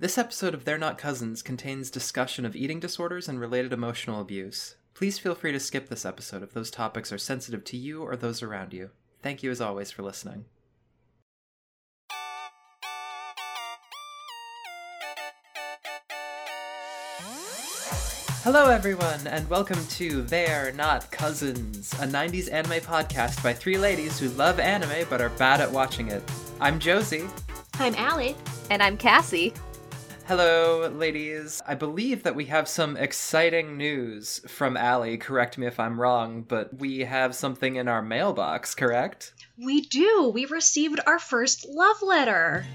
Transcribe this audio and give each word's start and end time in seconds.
This 0.00 0.16
episode 0.16 0.54
of 0.54 0.64
They're 0.64 0.78
Not 0.78 0.96
Cousins 0.96 1.42
contains 1.42 1.90
discussion 1.90 2.44
of 2.44 2.54
eating 2.54 2.78
disorders 2.78 3.28
and 3.28 3.40
related 3.40 3.72
emotional 3.72 4.20
abuse. 4.20 4.76
Please 4.94 5.18
feel 5.18 5.34
free 5.34 5.50
to 5.50 5.58
skip 5.58 5.88
this 5.88 6.06
episode 6.06 6.44
if 6.44 6.52
those 6.52 6.70
topics 6.70 7.12
are 7.12 7.18
sensitive 7.18 7.64
to 7.64 7.76
you 7.76 8.04
or 8.04 8.14
those 8.14 8.40
around 8.40 8.72
you. 8.72 8.90
Thank 9.24 9.42
you 9.42 9.50
as 9.50 9.60
always 9.60 9.90
for 9.90 10.02
listening. 10.04 10.44
Hello, 18.44 18.70
everyone, 18.70 19.26
and 19.26 19.50
welcome 19.50 19.84
to 19.84 20.22
They're 20.22 20.72
Not 20.74 21.10
Cousins, 21.10 21.92
a 21.94 22.06
90s 22.06 22.52
anime 22.52 22.78
podcast 22.82 23.42
by 23.42 23.52
three 23.52 23.78
ladies 23.78 24.20
who 24.20 24.28
love 24.28 24.60
anime 24.60 25.08
but 25.10 25.20
are 25.20 25.30
bad 25.30 25.60
at 25.60 25.72
watching 25.72 26.06
it. 26.06 26.22
I'm 26.60 26.78
Josie. 26.78 27.28
I'm 27.80 27.96
Allie. 27.96 28.36
And 28.70 28.80
I'm 28.80 28.96
Cassie. 28.96 29.52
Hello, 30.28 30.88
ladies. 30.94 31.62
I 31.66 31.74
believe 31.74 32.22
that 32.24 32.34
we 32.34 32.44
have 32.46 32.68
some 32.68 32.98
exciting 32.98 33.78
news 33.78 34.42
from 34.46 34.76
Allie. 34.76 35.16
Correct 35.16 35.56
me 35.56 35.66
if 35.66 35.80
I'm 35.80 35.98
wrong, 35.98 36.42
but 36.46 36.78
we 36.78 36.98
have 37.00 37.34
something 37.34 37.76
in 37.76 37.88
our 37.88 38.02
mailbox, 38.02 38.74
correct? 38.74 39.32
We 39.56 39.80
do. 39.80 40.30
We 40.34 40.44
received 40.44 41.00
our 41.06 41.18
first 41.18 41.66
love 41.70 42.02
letter. 42.02 42.66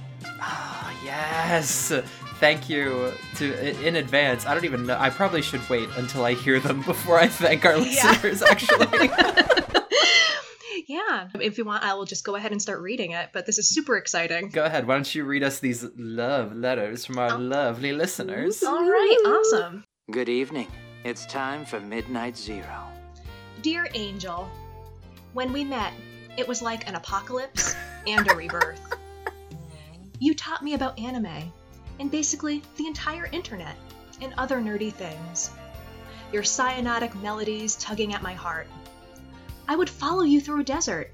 Ah, 0.42 0.92
yes. 1.05 1.94
Thank 2.40 2.70
you 2.72 3.14
to 3.36 3.86
in 3.88 3.98
advance. 3.98 4.48
I 4.48 4.56
don't 4.56 4.66
even 4.66 4.88
know. 4.88 4.98
I 5.00 5.12
probably 5.12 5.44
should 5.44 5.67
wait 5.70 5.90
until 5.95 6.26
I 6.26 6.34
hear 6.34 6.59
them 6.59 6.81
before 6.88 7.20
I 7.20 7.28
thank 7.28 7.66
our 7.66 7.78
Yeah. 7.78 8.09
listeners. 8.09 8.42
Actually, 8.42 8.88
yeah. 10.88 11.30
If 11.40 11.58
you 11.58 11.66
want, 11.66 11.84
I 11.84 11.94
will 11.94 12.05
just 12.05 12.23
go 12.23 12.36
ahead 12.36 12.52
and 12.52 12.62
start 12.62 12.82
reading 12.82 13.12
it, 13.12 13.30
but 13.34 13.46
this 13.46 13.58
is 13.58 13.70
super 13.70 13.96
exciting. 13.98 14.50
go 14.50 14.64
ahead. 14.64 14.88
Why 14.88 14.96
don't 14.96 15.16
you 15.16 15.23
read 15.26 15.44
us 15.44 15.59
these 15.59 15.86
love 15.98 16.56
letters 16.56 17.06
from 17.06 17.18
our 17.20 17.34
Oh. 17.34 17.38
lovely 17.38 17.94
listeners? 17.94 18.62
All 18.64 18.84
right, 18.84 19.18
awesome. 19.26 19.84
Good 20.12 20.30
evening. 20.30 20.68
It's 21.04 21.26
time 21.26 21.66
for 21.66 21.80
Midnight 21.80 22.38
Zero. 22.38 22.88
Dear 23.61 23.88
Angel, 23.94 24.50
when 25.34 25.52
we 25.54 25.64
met, 25.64 25.94
it 26.38 26.48
was 26.48 26.61
like 26.61 26.88
an 26.88 26.95
apocalypse 26.95 27.76
and 28.08 28.30
a 28.30 28.36
rebirth. 28.36 28.80
You 30.20 30.34
taught 30.34 30.64
me 30.64 30.73
about 30.73 30.98
anime, 31.00 31.52
and 32.00 32.09
basically 32.09 32.61
the 32.78 32.88
entire 32.88 33.28
internet, 33.31 33.76
and 34.22 34.34
other 34.38 34.59
nerdy 34.59 34.92
things. 34.94 35.50
Your 36.31 36.44
cyanotic 36.44 37.20
melodies 37.22 37.76
tugging 37.76 38.14
at 38.14 38.22
my 38.22 38.34
heart. 38.34 38.67
I 39.67 39.75
would 39.75 39.89
follow 39.89 40.23
you 40.23 40.42
through 40.42 40.61
a 40.61 40.64
desert. 40.64 41.11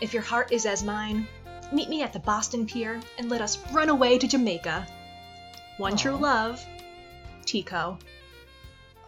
If 0.00 0.12
your 0.12 0.22
heart 0.22 0.52
is 0.52 0.66
as 0.66 0.82
mine, 0.82 1.28
meet 1.70 1.88
me 1.88 2.02
at 2.02 2.12
the 2.12 2.18
Boston 2.18 2.66
Pier 2.66 3.00
and 3.18 3.30
let 3.30 3.40
us 3.40 3.58
run 3.72 3.88
away 3.88 4.18
to 4.18 4.26
Jamaica. 4.26 4.86
One 5.76 5.96
true 5.96 6.16
love, 6.16 6.64
Tico. 7.44 7.98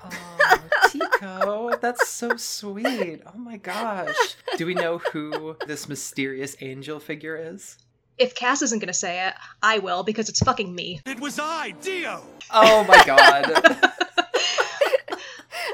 Oh, 0.05 0.61
Tico, 0.91 1.77
that's 1.81 2.09
so 2.09 2.37
sweet. 2.37 3.23
Oh 3.27 3.39
my 3.39 3.57
gosh. 3.57 4.37
Do 4.57 4.67
we 4.67 4.75
know 4.75 4.99
who 4.99 5.57
this 5.67 5.89
mysterious 5.89 6.57
angel 6.61 7.01
figure 7.01 7.37
is? 7.37 7.79
If 8.17 8.35
Cass 8.35 8.63
isn't 8.63 8.79
gonna 8.79 8.93
say 8.93 9.27
it, 9.27 9.35
I 9.63 9.79
will 9.79 10.05
because 10.05 10.29
it's 10.29 10.39
fucking 10.41 10.73
me. 10.75 11.01
It 11.07 11.19
was 11.19 11.39
I, 11.41 11.73
Dio! 11.83 12.23
Oh 12.53 12.85
my 12.85 13.03
god. 13.05 13.45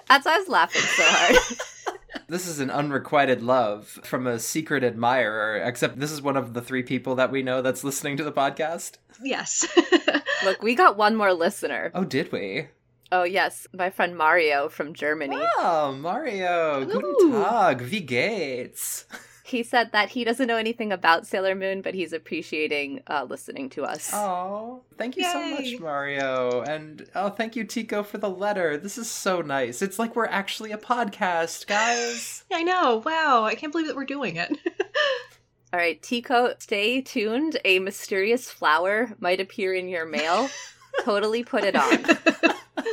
That's 0.08 0.24
why 0.26 0.34
I 0.34 0.38
was 0.38 0.48
laughing 0.48 0.82
so 0.82 1.02
hard. 1.06 1.36
This 2.30 2.46
is 2.46 2.60
an 2.60 2.70
unrequited 2.70 3.42
love 3.42 3.98
from 4.04 4.28
a 4.28 4.38
secret 4.38 4.84
admirer, 4.84 5.56
except 5.56 5.98
this 5.98 6.12
is 6.12 6.22
one 6.22 6.36
of 6.36 6.54
the 6.54 6.62
three 6.62 6.84
people 6.84 7.16
that 7.16 7.32
we 7.32 7.42
know 7.42 7.60
that's 7.60 7.82
listening 7.82 8.16
to 8.18 8.22
the 8.22 8.30
podcast. 8.30 8.98
Yes. 9.20 9.66
Look, 10.44 10.62
we 10.62 10.76
got 10.76 10.96
one 10.96 11.16
more 11.16 11.32
listener. 11.32 11.90
Oh, 11.92 12.04
did 12.04 12.30
we? 12.30 12.68
Oh, 13.10 13.24
yes, 13.24 13.66
my 13.76 13.90
friend 13.90 14.16
Mario 14.16 14.68
from 14.68 14.94
Germany. 14.94 15.42
Oh, 15.58 15.92
Mario. 15.98 16.84
Guten 16.84 17.32
Tag. 17.32 17.80
Wie 17.80 17.98
geht's? 17.98 19.06
He 19.50 19.64
said 19.64 19.90
that 19.92 20.10
he 20.10 20.22
doesn't 20.22 20.46
know 20.46 20.56
anything 20.56 20.92
about 20.92 21.26
Sailor 21.26 21.56
Moon, 21.56 21.82
but 21.82 21.94
he's 21.94 22.12
appreciating 22.12 23.02
uh, 23.08 23.26
listening 23.28 23.68
to 23.70 23.84
us. 23.84 24.10
Oh, 24.12 24.82
thank 24.96 25.16
you 25.16 25.24
so 25.24 25.42
much, 25.42 25.80
Mario. 25.80 26.62
And 26.62 27.04
oh, 27.16 27.30
thank 27.30 27.56
you, 27.56 27.64
Tico, 27.64 28.04
for 28.04 28.18
the 28.18 28.30
letter. 28.30 28.76
This 28.76 28.96
is 28.96 29.10
so 29.10 29.40
nice. 29.40 29.82
It's 29.82 29.98
like 29.98 30.14
we're 30.14 30.26
actually 30.26 30.70
a 30.70 30.78
podcast, 30.78 31.66
guys. 31.66 32.44
I 32.52 32.62
know. 32.62 33.02
Wow. 33.04 33.42
I 33.42 33.56
can't 33.56 33.72
believe 33.72 33.88
that 33.88 33.96
we're 33.96 34.04
doing 34.04 34.36
it. 34.36 34.50
All 35.72 35.78
right, 35.78 36.00
Tico, 36.00 36.54
stay 36.58 37.00
tuned. 37.00 37.58
A 37.64 37.80
mysterious 37.80 38.50
flower 38.50 39.14
might 39.18 39.40
appear 39.40 39.74
in 39.74 39.88
your 39.88 40.06
mail. 40.06 40.48
totally 41.02 41.42
put 41.42 41.64
it 41.64 41.74
on. 41.76 42.84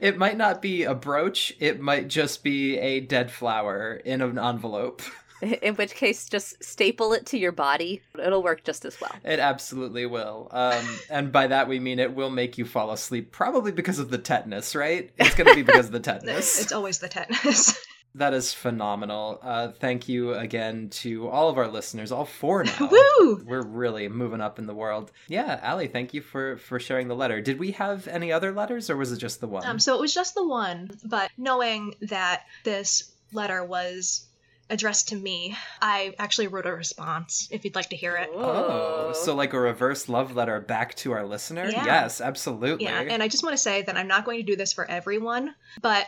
it 0.00 0.18
might 0.18 0.36
not 0.36 0.60
be 0.60 0.84
a 0.84 0.94
brooch, 0.94 1.54
it 1.58 1.80
might 1.80 2.08
just 2.08 2.42
be 2.42 2.78
a 2.78 3.00
dead 3.00 3.30
flower 3.30 3.94
in 4.04 4.20
an 4.20 4.38
envelope. 4.38 5.02
In 5.62 5.74
which 5.76 5.94
case, 5.94 6.28
just 6.28 6.62
staple 6.62 7.12
it 7.12 7.26
to 7.26 7.38
your 7.38 7.52
body. 7.52 8.02
It'll 8.18 8.42
work 8.42 8.64
just 8.64 8.84
as 8.84 9.00
well. 9.00 9.12
It 9.24 9.38
absolutely 9.38 10.06
will. 10.06 10.48
Um, 10.50 10.98
and 11.10 11.32
by 11.32 11.46
that 11.48 11.68
we 11.68 11.78
mean 11.78 11.98
it 11.98 12.14
will 12.14 12.30
make 12.30 12.58
you 12.58 12.64
fall 12.64 12.90
asleep, 12.90 13.32
probably 13.32 13.72
because 13.72 13.98
of 13.98 14.10
the 14.10 14.18
tetanus, 14.18 14.74
right? 14.74 15.10
It's 15.18 15.34
going 15.34 15.48
to 15.48 15.54
be 15.54 15.62
because 15.62 15.86
of 15.86 15.92
the 15.92 16.00
tetanus. 16.00 16.60
it's 16.62 16.72
always 16.72 16.98
the 16.98 17.08
tetanus. 17.08 17.78
That 18.14 18.34
is 18.34 18.52
phenomenal. 18.52 19.38
Uh, 19.42 19.68
thank 19.68 20.08
you 20.08 20.34
again 20.34 20.88
to 20.90 21.28
all 21.28 21.50
of 21.50 21.58
our 21.58 21.68
listeners, 21.68 22.10
all 22.10 22.24
four 22.24 22.64
now. 22.64 22.88
Woo! 22.90 23.44
We're 23.44 23.62
really 23.62 24.08
moving 24.08 24.40
up 24.40 24.58
in 24.58 24.66
the 24.66 24.74
world. 24.74 25.12
Yeah, 25.28 25.60
Allie, 25.62 25.88
thank 25.88 26.14
you 26.14 26.22
for 26.22 26.56
for 26.56 26.80
sharing 26.80 27.08
the 27.08 27.14
letter. 27.14 27.40
Did 27.40 27.58
we 27.58 27.72
have 27.72 28.08
any 28.08 28.32
other 28.32 28.50
letters, 28.52 28.88
or 28.88 28.96
was 28.96 29.12
it 29.12 29.18
just 29.18 29.40
the 29.40 29.46
one? 29.46 29.64
Um, 29.64 29.78
so 29.78 29.94
it 29.94 30.00
was 30.00 30.14
just 30.14 30.34
the 30.34 30.46
one, 30.46 30.90
but 31.04 31.30
knowing 31.36 31.94
that 32.00 32.44
this 32.64 33.12
letter 33.32 33.62
was 33.62 34.26
addressed 34.70 35.08
to 35.08 35.16
me, 35.16 35.56
I 35.80 36.14
actually 36.18 36.48
wrote 36.48 36.66
a 36.66 36.72
response. 36.72 37.48
If 37.50 37.64
you'd 37.64 37.74
like 37.74 37.90
to 37.90 37.96
hear 37.96 38.16
it. 38.16 38.30
oh, 38.34 39.12
so 39.14 39.34
like 39.34 39.52
a 39.52 39.60
reverse 39.60 40.08
love 40.08 40.36
letter 40.36 40.60
back 40.60 40.94
to 40.96 41.12
our 41.12 41.24
listener? 41.24 41.68
Yeah. 41.68 41.84
Yes, 41.84 42.20
absolutely. 42.20 42.84
Yeah, 42.84 43.00
and 43.00 43.22
I 43.22 43.28
just 43.28 43.42
want 43.42 43.54
to 43.54 43.62
say 43.62 43.82
that 43.82 43.96
I'm 43.96 44.08
not 44.08 44.24
going 44.24 44.38
to 44.38 44.44
do 44.44 44.56
this 44.56 44.72
for 44.72 44.88
everyone, 44.90 45.54
but 45.80 46.06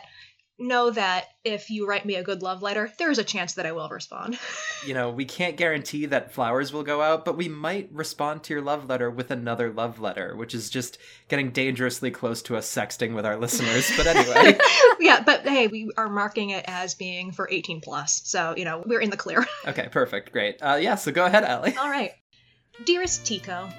know 0.61 0.89
that 0.91 1.25
if 1.43 1.69
you 1.69 1.87
write 1.87 2.05
me 2.05 2.15
a 2.15 2.23
good 2.23 2.41
love 2.41 2.61
letter, 2.61 2.91
there 2.97 3.11
is 3.11 3.17
a 3.17 3.23
chance 3.23 3.53
that 3.53 3.65
I 3.65 3.71
will 3.71 3.89
respond. 3.89 4.37
you 4.85 4.93
know, 4.93 5.09
we 5.09 5.25
can't 5.25 5.57
guarantee 5.57 6.05
that 6.07 6.33
flowers 6.33 6.71
will 6.71 6.83
go 6.83 7.01
out, 7.01 7.25
but 7.25 7.37
we 7.37 7.49
might 7.49 7.89
respond 7.91 8.43
to 8.43 8.53
your 8.53 8.61
love 8.61 8.87
letter 8.87 9.09
with 9.09 9.31
another 9.31 9.71
love 9.71 9.99
letter, 9.99 10.35
which 10.35 10.53
is 10.53 10.69
just 10.69 10.97
getting 11.27 11.51
dangerously 11.51 12.11
close 12.11 12.41
to 12.43 12.55
us 12.55 12.73
sexting 12.73 13.15
with 13.15 13.25
our 13.25 13.37
listeners. 13.37 13.91
But 13.97 14.07
anyway, 14.07 14.57
yeah, 14.99 15.23
but 15.23 15.41
hey, 15.47 15.67
we 15.67 15.89
are 15.97 16.09
marking 16.09 16.51
it 16.51 16.65
as 16.67 16.93
being 16.93 17.31
for 17.31 17.49
18 17.51 17.81
plus, 17.81 18.21
so 18.23 18.53
you 18.55 18.65
know 18.65 18.83
we're 18.85 19.01
in 19.01 19.09
the 19.09 19.17
clear. 19.17 19.45
okay, 19.67 19.89
perfect, 19.91 20.31
great. 20.31 20.57
Uh, 20.61 20.77
yeah, 20.81 20.95
so 20.95 21.11
go 21.11 21.25
ahead, 21.25 21.43
Allie. 21.43 21.75
All 21.77 21.89
right. 21.89 22.11
Dearest 22.85 23.25
Tico, 23.25 23.69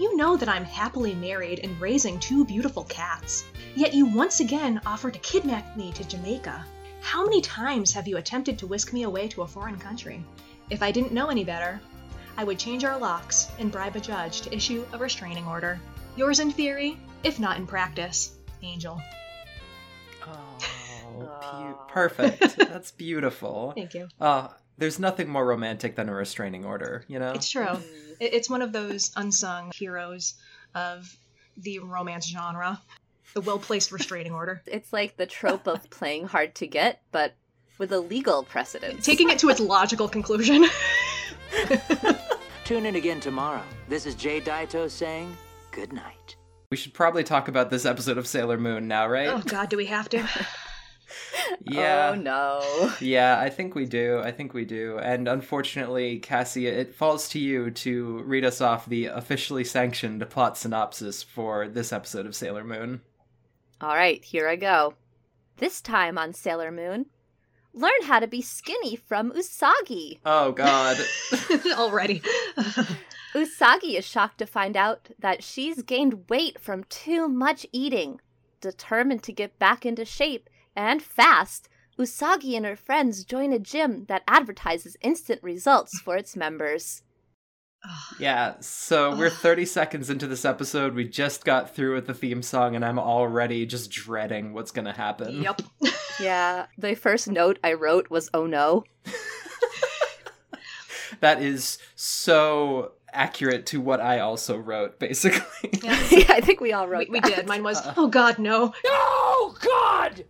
you 0.00 0.16
know 0.16 0.34
that 0.36 0.48
I'm 0.48 0.64
happily 0.64 1.14
married 1.14 1.60
and 1.62 1.78
raising 1.78 2.18
two 2.18 2.44
beautiful 2.46 2.84
cats. 2.84 3.44
Yet 3.76 3.92
you 3.92 4.06
once 4.06 4.40
again 4.40 4.80
offered 4.86 5.12
to 5.12 5.20
kidnap 5.20 5.76
me 5.76 5.92
to 5.92 6.08
Jamaica. 6.08 6.64
How 7.02 7.24
many 7.24 7.42
times 7.42 7.92
have 7.92 8.08
you 8.08 8.16
attempted 8.16 8.58
to 8.58 8.66
whisk 8.66 8.94
me 8.94 9.02
away 9.02 9.28
to 9.28 9.42
a 9.42 9.46
foreign 9.46 9.78
country? 9.78 10.24
If 10.70 10.82
I 10.82 10.90
didn't 10.90 11.12
know 11.12 11.28
any 11.28 11.44
better, 11.44 11.80
I 12.38 12.44
would 12.44 12.58
change 12.58 12.84
our 12.84 12.98
locks 12.98 13.50
and 13.58 13.70
bribe 13.70 13.94
a 13.96 14.00
judge 14.00 14.40
to 14.42 14.54
issue 14.54 14.86
a 14.94 14.98
restraining 14.98 15.46
order. 15.46 15.78
Yours 16.16 16.40
in 16.40 16.50
theory, 16.50 16.96
if 17.22 17.38
not 17.38 17.58
in 17.58 17.66
practice, 17.66 18.36
Angel. 18.62 19.00
Oh, 20.26 20.58
Aw. 21.20 21.72
perfect. 21.88 22.56
That's 22.56 22.90
beautiful. 22.92 23.72
Thank 23.76 23.94
you. 23.94 24.08
Uh, 24.20 24.48
there's 24.80 24.98
nothing 24.98 25.28
more 25.28 25.46
romantic 25.46 25.94
than 25.94 26.08
a 26.08 26.14
restraining 26.14 26.64
order, 26.64 27.04
you 27.06 27.18
know? 27.18 27.32
It's 27.32 27.50
true. 27.50 27.64
Mm. 27.64 27.84
It's 28.18 28.50
one 28.50 28.62
of 28.62 28.72
those 28.72 29.12
unsung 29.14 29.70
heroes 29.74 30.34
of 30.74 31.14
the 31.58 31.78
romance 31.80 32.26
genre. 32.26 32.80
The 33.34 33.42
well 33.42 33.58
placed 33.58 33.92
restraining 33.92 34.32
order. 34.32 34.62
It's 34.66 34.92
like 34.92 35.16
the 35.16 35.26
trope 35.26 35.68
of 35.68 35.88
playing 35.90 36.24
hard 36.24 36.54
to 36.56 36.66
get, 36.66 37.02
but 37.12 37.34
with 37.78 37.92
a 37.92 38.00
legal 38.00 38.42
precedent. 38.42 39.04
Taking 39.04 39.28
it 39.28 39.38
to 39.40 39.50
its 39.50 39.60
logical 39.60 40.08
conclusion. 40.08 40.64
Tune 42.64 42.86
in 42.86 42.96
again 42.96 43.20
tomorrow. 43.20 43.62
This 43.88 44.06
is 44.06 44.14
Jay 44.14 44.40
Daito 44.40 44.90
saying 44.90 45.36
good 45.72 45.92
night. 45.92 46.36
We 46.70 46.76
should 46.76 46.94
probably 46.94 47.24
talk 47.24 47.48
about 47.48 47.68
this 47.68 47.84
episode 47.84 48.16
of 48.16 48.26
Sailor 48.26 48.56
Moon 48.56 48.88
now, 48.88 49.08
right? 49.08 49.28
oh 49.28 49.42
god, 49.44 49.68
do 49.68 49.76
we 49.76 49.86
have 49.86 50.08
to? 50.10 50.26
yeah. 51.64 52.12
Oh 52.12 52.20
no. 52.20 52.92
Yeah, 53.00 53.38
I 53.40 53.50
think 53.50 53.74
we 53.74 53.86
do. 53.86 54.20
I 54.20 54.30
think 54.32 54.54
we 54.54 54.64
do. 54.64 54.98
And 54.98 55.28
unfortunately, 55.28 56.18
Cassie, 56.18 56.66
it 56.66 56.94
falls 56.94 57.28
to 57.30 57.38
you 57.38 57.70
to 57.70 58.22
read 58.22 58.44
us 58.44 58.60
off 58.60 58.86
the 58.86 59.06
officially 59.06 59.64
sanctioned 59.64 60.28
plot 60.30 60.56
synopsis 60.56 61.22
for 61.22 61.68
this 61.68 61.92
episode 61.92 62.26
of 62.26 62.34
Sailor 62.34 62.64
Moon. 62.64 63.00
All 63.80 63.94
right, 63.94 64.22
here 64.22 64.48
I 64.48 64.56
go. 64.56 64.94
This 65.56 65.80
time 65.80 66.18
on 66.18 66.32
Sailor 66.32 66.70
Moon, 66.70 67.06
learn 67.72 68.02
how 68.04 68.18
to 68.18 68.26
be 68.26 68.42
skinny 68.42 68.96
from 68.96 69.32
Usagi. 69.32 70.18
Oh 70.24 70.52
god. 70.52 70.98
Already. 71.78 72.22
Usagi 73.34 73.96
is 73.96 74.06
shocked 74.06 74.38
to 74.38 74.46
find 74.46 74.76
out 74.76 75.10
that 75.18 75.42
she's 75.44 75.82
gained 75.82 76.28
weight 76.28 76.60
from 76.60 76.84
too 76.84 77.28
much 77.28 77.64
eating. 77.72 78.20
Determined 78.60 79.22
to 79.22 79.32
get 79.32 79.58
back 79.58 79.86
into 79.86 80.04
shape 80.04 80.49
and 80.76 81.02
fast, 81.02 81.68
Usagi 81.98 82.56
and 82.56 82.64
her 82.64 82.76
friends 82.76 83.24
join 83.24 83.52
a 83.52 83.58
gym 83.58 84.04
that 84.06 84.22
advertises 84.26 84.96
instant 85.02 85.42
results 85.42 86.00
for 86.00 86.16
its 86.16 86.36
members. 86.36 87.02
Yeah, 88.18 88.54
so 88.60 89.16
we're 89.16 89.30
30 89.30 89.64
seconds 89.64 90.10
into 90.10 90.26
this 90.26 90.44
episode. 90.44 90.94
We 90.94 91.08
just 91.08 91.44
got 91.44 91.74
through 91.74 91.94
with 91.94 92.06
the 92.06 92.14
theme 92.14 92.42
song, 92.42 92.76
and 92.76 92.84
I'm 92.84 92.98
already 92.98 93.64
just 93.64 93.90
dreading 93.90 94.52
what's 94.52 94.70
gonna 94.70 94.92
happen. 94.92 95.42
Yep. 95.42 95.62
Yeah, 96.20 96.66
the 96.76 96.94
first 96.96 97.30
note 97.30 97.58
I 97.64 97.72
wrote 97.72 98.10
was, 98.10 98.28
oh 98.34 98.46
no. 98.46 98.84
That 101.20 101.42
is 101.42 101.78
so 101.96 102.92
accurate 103.12 103.66
to 103.66 103.80
what 103.80 104.00
I 104.00 104.20
also 104.20 104.56
wrote, 104.56 104.98
basically. 104.98 105.70
Yeah. 105.82 106.06
yeah, 106.10 106.24
I 106.30 106.40
think 106.40 106.60
we 106.60 106.72
all 106.72 106.88
wrote 106.88 107.08
we 107.08 107.20
that. 107.20 107.36
did. 107.36 107.46
Mine 107.46 107.62
was, 107.62 107.78
uh. 107.78 107.94
oh 107.96 108.08
god, 108.08 108.38
no. 108.38 108.72
No, 108.84 109.54
God! 109.60 110.24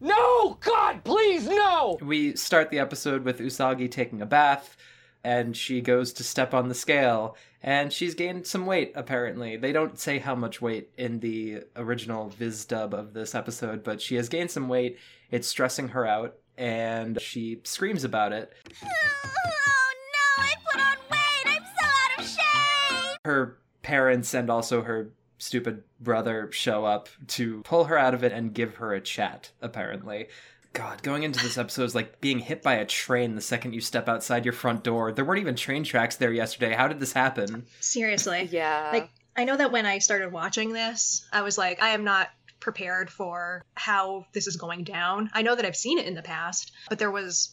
No, 0.00 0.56
God, 0.60 1.02
please, 1.02 1.46
no! 1.48 1.98
we 2.00 2.36
start 2.36 2.70
the 2.70 2.78
episode 2.78 3.24
with 3.24 3.40
Usagi 3.40 3.90
taking 3.90 4.22
a 4.22 4.26
bath, 4.26 4.76
and 5.24 5.56
she 5.56 5.80
goes 5.80 6.12
to 6.14 6.24
step 6.24 6.54
on 6.54 6.68
the 6.68 6.74
scale, 6.74 7.36
and 7.62 7.92
she's 7.92 8.14
gained 8.14 8.46
some 8.46 8.64
weight, 8.64 8.92
apparently. 8.94 9.56
They 9.56 9.72
don't 9.72 9.98
say 9.98 10.18
how 10.18 10.36
much 10.36 10.62
weight 10.62 10.90
in 10.96 11.18
the 11.18 11.64
original 11.74 12.28
Viz 12.28 12.64
dub 12.64 12.94
of 12.94 13.12
this 13.12 13.34
episode, 13.34 13.82
but 13.82 14.00
she 14.00 14.14
has 14.14 14.28
gained 14.28 14.52
some 14.52 14.68
weight. 14.68 14.98
It's 15.32 15.48
stressing 15.48 15.88
her 15.88 16.06
out, 16.06 16.36
and 16.56 17.20
she 17.20 17.60
screams 17.64 18.04
about 18.04 18.32
it. 18.32 18.52
Oh 19.30 19.94
no, 20.38 20.44
I 20.44 20.52
put 20.70 20.80
on 20.80 20.96
weight! 21.10 21.56
I'm 21.56 21.64
so 21.64 21.84
out 21.84 22.18
of 22.18 22.28
shape! 22.28 23.18
her 23.24 23.58
parents 23.82 24.34
and 24.34 24.48
also 24.50 24.82
her 24.82 25.10
stupid 25.38 25.82
brother 26.00 26.50
show 26.52 26.84
up 26.84 27.08
to 27.28 27.62
pull 27.62 27.84
her 27.84 27.98
out 27.98 28.14
of 28.14 28.22
it 28.22 28.32
and 28.32 28.52
give 28.52 28.76
her 28.76 28.92
a 28.92 29.00
chat, 29.00 29.50
apparently. 29.62 30.28
God, 30.74 31.02
going 31.02 31.22
into 31.22 31.42
this 31.42 31.58
episode 31.58 31.84
is 31.84 31.94
like 31.94 32.20
being 32.20 32.38
hit 32.38 32.62
by 32.62 32.74
a 32.74 32.84
train 32.84 33.34
the 33.34 33.40
second 33.40 33.72
you 33.72 33.80
step 33.80 34.08
outside 34.08 34.44
your 34.44 34.52
front 34.52 34.84
door. 34.84 35.12
There 35.12 35.24
weren't 35.24 35.40
even 35.40 35.56
train 35.56 35.82
tracks 35.82 36.16
there 36.16 36.32
yesterday. 36.32 36.74
How 36.74 36.88
did 36.88 37.00
this 37.00 37.12
happen? 37.12 37.66
Seriously. 37.80 38.48
Yeah. 38.58 38.90
Like, 38.92 39.10
I 39.36 39.44
know 39.44 39.56
that 39.56 39.72
when 39.72 39.86
I 39.86 39.98
started 39.98 40.32
watching 40.32 40.72
this, 40.72 41.26
I 41.32 41.42
was 41.42 41.56
like, 41.56 41.82
I 41.82 41.90
am 41.90 42.04
not 42.04 42.28
prepared 42.60 43.08
for 43.08 43.62
how 43.74 44.26
this 44.32 44.46
is 44.46 44.56
going 44.56 44.84
down. 44.84 45.30
I 45.32 45.42
know 45.42 45.54
that 45.54 45.64
I've 45.64 45.76
seen 45.76 45.98
it 45.98 46.06
in 46.06 46.14
the 46.14 46.22
past, 46.22 46.72
but 46.88 46.98
there 46.98 47.10
was 47.10 47.50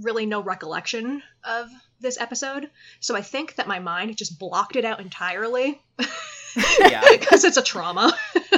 really 0.00 0.26
no 0.26 0.42
recollection 0.42 1.22
of 1.44 1.68
this 2.00 2.18
episode. 2.20 2.70
So 3.00 3.16
I 3.16 3.22
think 3.22 3.56
that 3.56 3.68
my 3.68 3.78
mind 3.78 4.16
just 4.16 4.38
blocked 4.38 4.76
it 4.76 4.84
out 4.84 5.00
entirely 5.00 5.80
Yeah. 6.80 7.02
because 7.10 7.44
it's 7.44 7.56
a 7.56 7.62
trauma. 7.62 8.12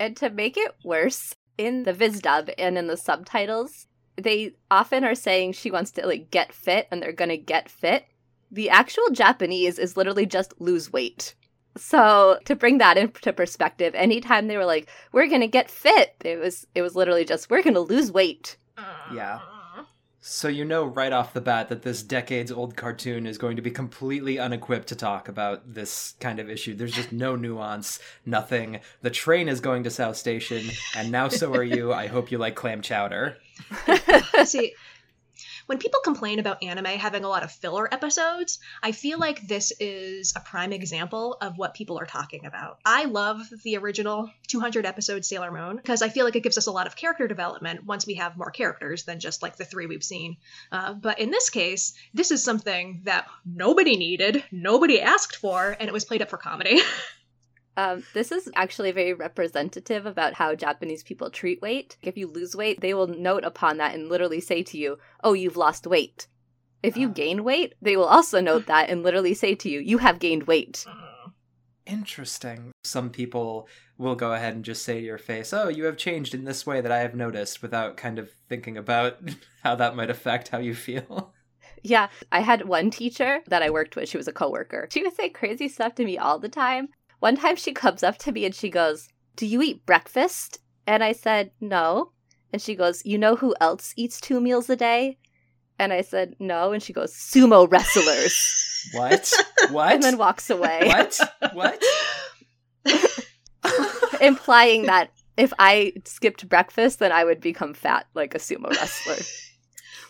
And 0.00 0.16
to 0.18 0.28
make 0.28 0.56
it 0.56 0.74
worse, 0.82 1.36
in 1.56 1.84
the 1.84 1.92
Viz 1.92 2.20
dub 2.20 2.50
and 2.58 2.76
in 2.76 2.88
the 2.88 2.96
subtitles, 2.96 3.86
they 4.16 4.54
often 4.68 5.04
are 5.04 5.14
saying 5.14 5.52
she 5.52 5.70
wants 5.70 5.92
to 5.92 6.06
like 6.06 6.32
get 6.32 6.52
fit 6.52 6.88
and 6.90 7.00
they're 7.00 7.12
gonna 7.12 7.36
get 7.36 7.68
fit. 7.68 8.04
The 8.50 8.70
actual 8.70 9.08
Japanese 9.12 9.78
is 9.78 9.96
literally 9.96 10.26
just 10.26 10.60
lose 10.60 10.92
weight. 10.92 11.36
So 11.76 12.38
to 12.44 12.56
bring 12.56 12.78
that 12.78 12.96
into 12.98 13.32
perspective, 13.32 13.94
anytime 13.94 14.48
they 14.48 14.56
were 14.56 14.64
like, 14.64 14.88
"We're 15.12 15.28
gonna 15.28 15.46
get 15.46 15.70
fit," 15.70 16.14
it 16.24 16.40
was 16.40 16.66
it 16.74 16.82
was 16.82 16.96
literally 16.96 17.24
just, 17.24 17.48
"We're 17.48 17.62
gonna 17.62 17.80
lose 17.80 18.10
weight." 18.12 18.56
Uh, 18.76 18.82
yeah. 19.14 19.40
So 20.26 20.48
you 20.48 20.64
know 20.64 20.86
right 20.86 21.12
off 21.12 21.34
the 21.34 21.42
bat 21.42 21.68
that 21.68 21.82
this 21.82 22.02
decades 22.02 22.50
old 22.50 22.76
cartoon 22.76 23.26
is 23.26 23.36
going 23.36 23.56
to 23.56 23.62
be 23.62 23.70
completely 23.70 24.38
unequipped 24.38 24.88
to 24.88 24.96
talk 24.96 25.28
about 25.28 25.74
this 25.74 26.14
kind 26.18 26.38
of 26.38 26.48
issue. 26.48 26.74
There's 26.74 26.94
just 26.94 27.12
no 27.12 27.36
nuance, 27.36 27.98
nothing. 28.24 28.80
The 29.02 29.10
train 29.10 29.50
is 29.50 29.60
going 29.60 29.82
to 29.82 29.90
South 29.90 30.16
Station, 30.16 30.70
and 30.96 31.12
now 31.12 31.28
so 31.28 31.54
are 31.54 31.62
you. 31.62 31.92
I 31.92 32.06
hope 32.06 32.30
you 32.30 32.38
like 32.38 32.54
clam 32.54 32.80
chowder. 32.80 33.36
See, 34.46 34.72
when 35.66 35.78
people 35.78 36.00
complain 36.04 36.38
about 36.38 36.62
anime 36.62 36.84
having 36.86 37.24
a 37.24 37.28
lot 37.28 37.42
of 37.42 37.52
filler 37.52 37.92
episodes, 37.92 38.58
I 38.82 38.92
feel 38.92 39.18
like 39.18 39.46
this 39.46 39.72
is 39.80 40.32
a 40.36 40.40
prime 40.40 40.72
example 40.72 41.36
of 41.40 41.56
what 41.56 41.74
people 41.74 41.98
are 41.98 42.06
talking 42.06 42.46
about. 42.46 42.78
I 42.84 43.04
love 43.04 43.40
the 43.62 43.76
original 43.76 44.30
200 44.48 44.84
episode 44.86 45.24
Sailor 45.24 45.50
Moon 45.50 45.76
because 45.76 46.02
I 46.02 46.08
feel 46.08 46.24
like 46.24 46.36
it 46.36 46.42
gives 46.42 46.58
us 46.58 46.66
a 46.66 46.72
lot 46.72 46.86
of 46.86 46.96
character 46.96 47.26
development 47.26 47.84
once 47.84 48.06
we 48.06 48.14
have 48.14 48.36
more 48.36 48.50
characters 48.50 49.04
than 49.04 49.20
just 49.20 49.42
like 49.42 49.56
the 49.56 49.64
three 49.64 49.86
we've 49.86 50.04
seen. 50.04 50.36
Uh, 50.70 50.92
but 50.92 51.18
in 51.18 51.30
this 51.30 51.50
case, 51.50 51.94
this 52.12 52.30
is 52.30 52.44
something 52.44 53.00
that 53.04 53.26
nobody 53.44 53.96
needed, 53.96 54.44
nobody 54.52 55.00
asked 55.00 55.36
for, 55.36 55.76
and 55.78 55.88
it 55.88 55.92
was 55.92 56.04
played 56.04 56.22
up 56.22 56.30
for 56.30 56.38
comedy. 56.38 56.80
Um, 57.76 58.04
this 58.14 58.30
is 58.30 58.48
actually 58.54 58.92
very 58.92 59.12
representative 59.14 60.06
about 60.06 60.34
how 60.34 60.54
Japanese 60.54 61.02
people 61.02 61.30
treat 61.30 61.60
weight. 61.60 61.96
If 62.02 62.16
you 62.16 62.28
lose 62.28 62.54
weight, 62.54 62.80
they 62.80 62.94
will 62.94 63.08
note 63.08 63.44
upon 63.44 63.78
that 63.78 63.94
and 63.94 64.08
literally 64.08 64.40
say 64.40 64.62
to 64.62 64.78
you, 64.78 64.98
"Oh, 65.24 65.32
you've 65.32 65.56
lost 65.56 65.86
weight." 65.86 66.28
If 66.82 66.96
you 66.96 67.08
Ah. 67.08 67.12
gain 67.12 67.42
weight, 67.44 67.74
they 67.82 67.96
will 67.96 68.04
also 68.04 68.40
note 68.40 68.66
that 68.66 68.90
and 68.90 69.02
literally 69.02 69.34
say 69.34 69.54
to 69.56 69.68
you, 69.68 69.80
"You 69.80 69.98
have 69.98 70.18
gained 70.20 70.44
weight." 70.46 70.84
Interesting. 71.86 72.70
Some 72.84 73.10
people 73.10 73.68
will 73.98 74.14
go 74.14 74.32
ahead 74.32 74.54
and 74.54 74.64
just 74.64 74.82
say 74.84 75.00
to 75.00 75.04
your 75.06 75.18
face, 75.18 75.52
Oh, 75.52 75.68
you 75.68 75.84
have 75.84 75.98
changed 75.98 76.34
in 76.34 76.44
this 76.44 76.64
way 76.66 76.80
that 76.80 76.90
I 76.92 77.00
have 77.00 77.14
noticed, 77.14 77.60
without 77.60 77.96
kind 77.98 78.18
of 78.18 78.30
thinking 78.48 78.78
about 78.78 79.18
how 79.62 79.74
that 79.74 79.94
might 79.94 80.08
affect 80.10 80.48
how 80.48 80.58
you 80.58 80.74
feel. 80.74 81.34
Yeah, 81.82 82.08
I 82.32 82.40
had 82.40 82.66
one 82.66 82.90
teacher 82.90 83.42
that 83.48 83.62
I 83.62 83.68
worked 83.68 83.96
with. 83.96 84.08
She 84.08 84.16
was 84.16 84.28
a 84.28 84.32
coworker. 84.32 84.88
She 84.90 85.02
would 85.02 85.14
say 85.14 85.28
crazy 85.28 85.68
stuff 85.68 85.94
to 85.96 86.04
me 86.04 86.16
all 86.16 86.38
the 86.38 86.48
time. 86.48 86.88
One 87.24 87.36
time 87.36 87.56
she 87.56 87.72
comes 87.72 88.02
up 88.02 88.18
to 88.18 88.32
me 88.32 88.44
and 88.44 88.54
she 88.54 88.68
goes, 88.68 89.08
"Do 89.34 89.46
you 89.46 89.62
eat 89.62 89.86
breakfast?" 89.86 90.58
And 90.86 91.02
I 91.02 91.12
said, 91.12 91.52
"No." 91.58 92.12
And 92.52 92.60
she 92.60 92.74
goes, 92.74 93.00
"You 93.06 93.16
know 93.16 93.34
who 93.34 93.54
else 93.62 93.94
eats 93.96 94.20
two 94.20 94.42
meals 94.42 94.68
a 94.68 94.76
day?" 94.76 95.16
And 95.78 95.90
I 95.90 96.02
said, 96.02 96.36
"No." 96.38 96.72
And 96.72 96.82
she 96.82 96.92
goes, 96.92 97.14
"Sumo 97.14 97.66
wrestlers." 97.66 98.36
What? 98.92 99.32
What? 99.70 99.94
and 99.94 100.02
then 100.02 100.18
walks 100.18 100.50
away, 100.50 100.82
What? 100.84 101.18
What? 101.54 101.82
implying 104.20 104.82
that 104.82 105.10
if 105.38 105.54
I 105.58 105.94
skipped 106.04 106.46
breakfast, 106.46 106.98
then 106.98 107.10
I 107.10 107.24
would 107.24 107.40
become 107.40 107.72
fat 107.72 108.06
like 108.12 108.34
a 108.34 108.38
sumo 108.38 108.68
wrestler. 108.68 109.24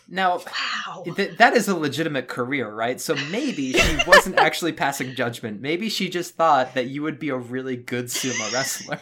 Now, 0.07 0.37
wow. 0.37 1.03
th- 1.15 1.37
that 1.39 1.55
is 1.55 1.67
a 1.67 1.75
legitimate 1.75 2.27
career, 2.27 2.69
right? 2.71 3.01
So 3.01 3.15
maybe 3.31 3.73
she 3.73 3.97
wasn't 4.07 4.37
actually 4.37 4.73
passing 4.73 5.15
judgment. 5.15 5.61
Maybe 5.61 5.89
she 5.89 6.09
just 6.09 6.35
thought 6.35 6.75
that 6.75 6.87
you 6.87 7.01
would 7.01 7.17
be 7.17 7.29
a 7.29 7.35
really 7.37 7.75
good 7.75 8.05
sumo 8.05 8.53
wrestler. 8.53 9.01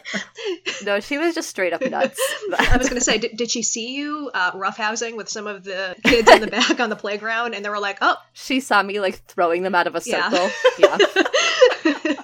no, 0.84 1.00
she 1.00 1.18
was 1.18 1.34
just 1.34 1.50
straight 1.50 1.74
up 1.74 1.82
nuts. 1.82 2.18
I 2.58 2.76
was 2.78 2.88
going 2.88 2.98
to 2.98 3.04
say, 3.04 3.18
did, 3.18 3.36
did 3.36 3.50
she 3.50 3.62
see 3.62 3.94
you 3.96 4.30
uh, 4.32 4.52
roughhousing 4.52 5.14
with 5.16 5.28
some 5.28 5.46
of 5.46 5.64
the 5.64 5.94
kids 6.04 6.30
in 6.30 6.40
the 6.40 6.46
back 6.46 6.80
on 6.80 6.88
the 6.88 6.96
playground? 6.96 7.54
And 7.54 7.62
they 7.64 7.68
were 7.68 7.78
like, 7.80 7.98
oh, 8.00 8.16
she 8.32 8.60
saw 8.60 8.82
me 8.82 8.98
like 8.98 9.16
throwing 9.26 9.62
them 9.62 9.74
out 9.74 9.86
of 9.86 9.94
a 9.94 10.02
Yeah. 10.06 10.30
circle. 10.30 10.50
Yeah. 11.84 12.14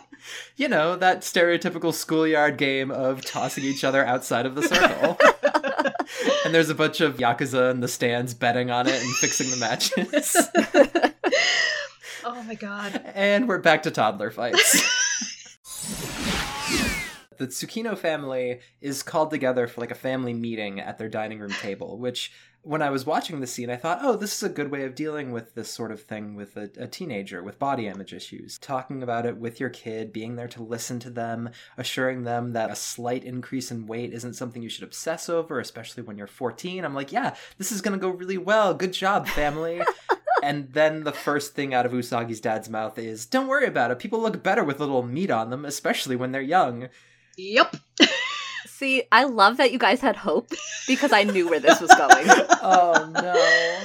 you 0.56 0.68
know, 0.68 0.96
that 0.96 1.20
stereotypical 1.20 1.92
schoolyard 1.92 2.56
game 2.56 2.90
of 2.90 3.24
tossing 3.24 3.64
each 3.64 3.84
other 3.84 4.04
outside 4.04 4.46
of 4.46 4.54
the 4.54 4.62
circle. 4.62 5.18
and 6.44 6.54
there's 6.54 6.70
a 6.70 6.74
bunch 6.74 7.00
of 7.00 7.16
Yakuza 7.16 7.70
in 7.70 7.80
the 7.80 7.88
stands 7.88 8.34
betting 8.34 8.70
on 8.70 8.86
it 8.86 9.00
and 9.00 9.10
fixing 9.16 9.50
the 9.50 9.56
matches. 9.56 10.36
oh 12.24 12.42
my 12.44 12.54
god. 12.54 13.00
and 13.14 13.48
we're 13.48 13.58
back 13.58 13.82
to 13.84 13.90
toddler 13.90 14.30
fights. 14.30 15.06
the 17.40 17.46
Tsukino 17.46 17.96
family 17.96 18.60
is 18.82 19.02
called 19.02 19.30
together 19.30 19.66
for 19.66 19.80
like 19.80 19.90
a 19.90 19.94
family 19.94 20.34
meeting 20.34 20.78
at 20.78 20.98
their 20.98 21.08
dining 21.08 21.38
room 21.38 21.52
table, 21.52 21.96
which 21.96 22.30
when 22.60 22.82
I 22.82 22.90
was 22.90 23.06
watching 23.06 23.40
the 23.40 23.46
scene, 23.46 23.70
I 23.70 23.76
thought, 23.76 24.00
oh, 24.02 24.14
this 24.14 24.36
is 24.36 24.42
a 24.42 24.52
good 24.52 24.70
way 24.70 24.84
of 24.84 24.94
dealing 24.94 25.32
with 25.32 25.54
this 25.54 25.70
sort 25.70 25.90
of 25.90 26.02
thing 26.02 26.34
with 26.34 26.54
a, 26.58 26.70
a 26.76 26.86
teenager 26.86 27.42
with 27.42 27.58
body 27.58 27.86
image 27.86 28.12
issues. 28.12 28.58
Talking 28.58 29.02
about 29.02 29.24
it 29.24 29.38
with 29.38 29.58
your 29.58 29.70
kid, 29.70 30.12
being 30.12 30.36
there 30.36 30.48
to 30.48 30.62
listen 30.62 31.00
to 31.00 31.08
them, 31.08 31.48
assuring 31.78 32.24
them 32.24 32.52
that 32.52 32.70
a 32.70 32.76
slight 32.76 33.24
increase 33.24 33.70
in 33.70 33.86
weight 33.86 34.12
isn't 34.12 34.34
something 34.34 34.62
you 34.62 34.68
should 34.68 34.84
obsess 34.84 35.30
over, 35.30 35.58
especially 35.58 36.02
when 36.02 36.18
you're 36.18 36.26
14. 36.26 36.84
I'm 36.84 36.94
like, 36.94 37.10
yeah, 37.10 37.34
this 37.56 37.72
is 37.72 37.80
going 37.80 37.98
to 37.98 38.02
go 38.02 38.10
really 38.10 38.36
well. 38.36 38.74
Good 38.74 38.92
job, 38.92 39.26
family. 39.26 39.80
and 40.42 40.70
then 40.74 41.04
the 41.04 41.12
first 41.12 41.54
thing 41.54 41.72
out 41.72 41.86
of 41.86 41.92
Usagi's 41.92 42.42
dad's 42.42 42.68
mouth 42.68 42.98
is, 42.98 43.24
don't 43.24 43.48
worry 43.48 43.66
about 43.66 43.90
it. 43.90 43.98
People 43.98 44.20
look 44.20 44.42
better 44.42 44.62
with 44.62 44.76
a 44.76 44.84
little 44.84 45.02
meat 45.02 45.30
on 45.30 45.48
them, 45.48 45.64
especially 45.64 46.16
when 46.16 46.32
they're 46.32 46.42
young. 46.42 46.90
Yep. 47.36 47.76
See, 48.66 49.02
I 49.12 49.24
love 49.24 49.58
that 49.58 49.72
you 49.72 49.78
guys 49.78 50.00
had 50.00 50.16
hope 50.16 50.52
because 50.86 51.12
I 51.12 51.24
knew 51.24 51.48
where 51.48 51.60
this 51.60 51.80
was 51.80 51.90
going. 51.94 52.26
oh 52.62 53.10
no. 53.14 53.78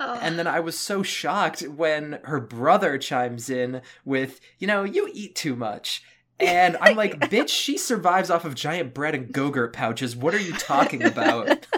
Oh. 0.00 0.18
And 0.20 0.38
then 0.38 0.46
I 0.46 0.60
was 0.60 0.78
so 0.78 1.02
shocked 1.02 1.62
when 1.62 2.18
her 2.24 2.40
brother 2.40 2.98
chimes 2.98 3.48
in 3.48 3.82
with, 4.04 4.40
you 4.58 4.66
know, 4.66 4.84
you 4.84 5.08
eat 5.12 5.36
too 5.36 5.54
much. 5.54 6.02
And 6.40 6.76
I'm 6.80 6.96
like, 6.96 7.20
bitch, 7.30 7.50
she 7.50 7.78
survives 7.78 8.30
off 8.30 8.44
of 8.44 8.54
giant 8.54 8.94
bread 8.94 9.14
and 9.14 9.32
Go-Gurt 9.32 9.72
pouches. 9.72 10.16
What 10.16 10.34
are 10.34 10.40
you 10.40 10.54
talking 10.54 11.02
about? 11.02 11.66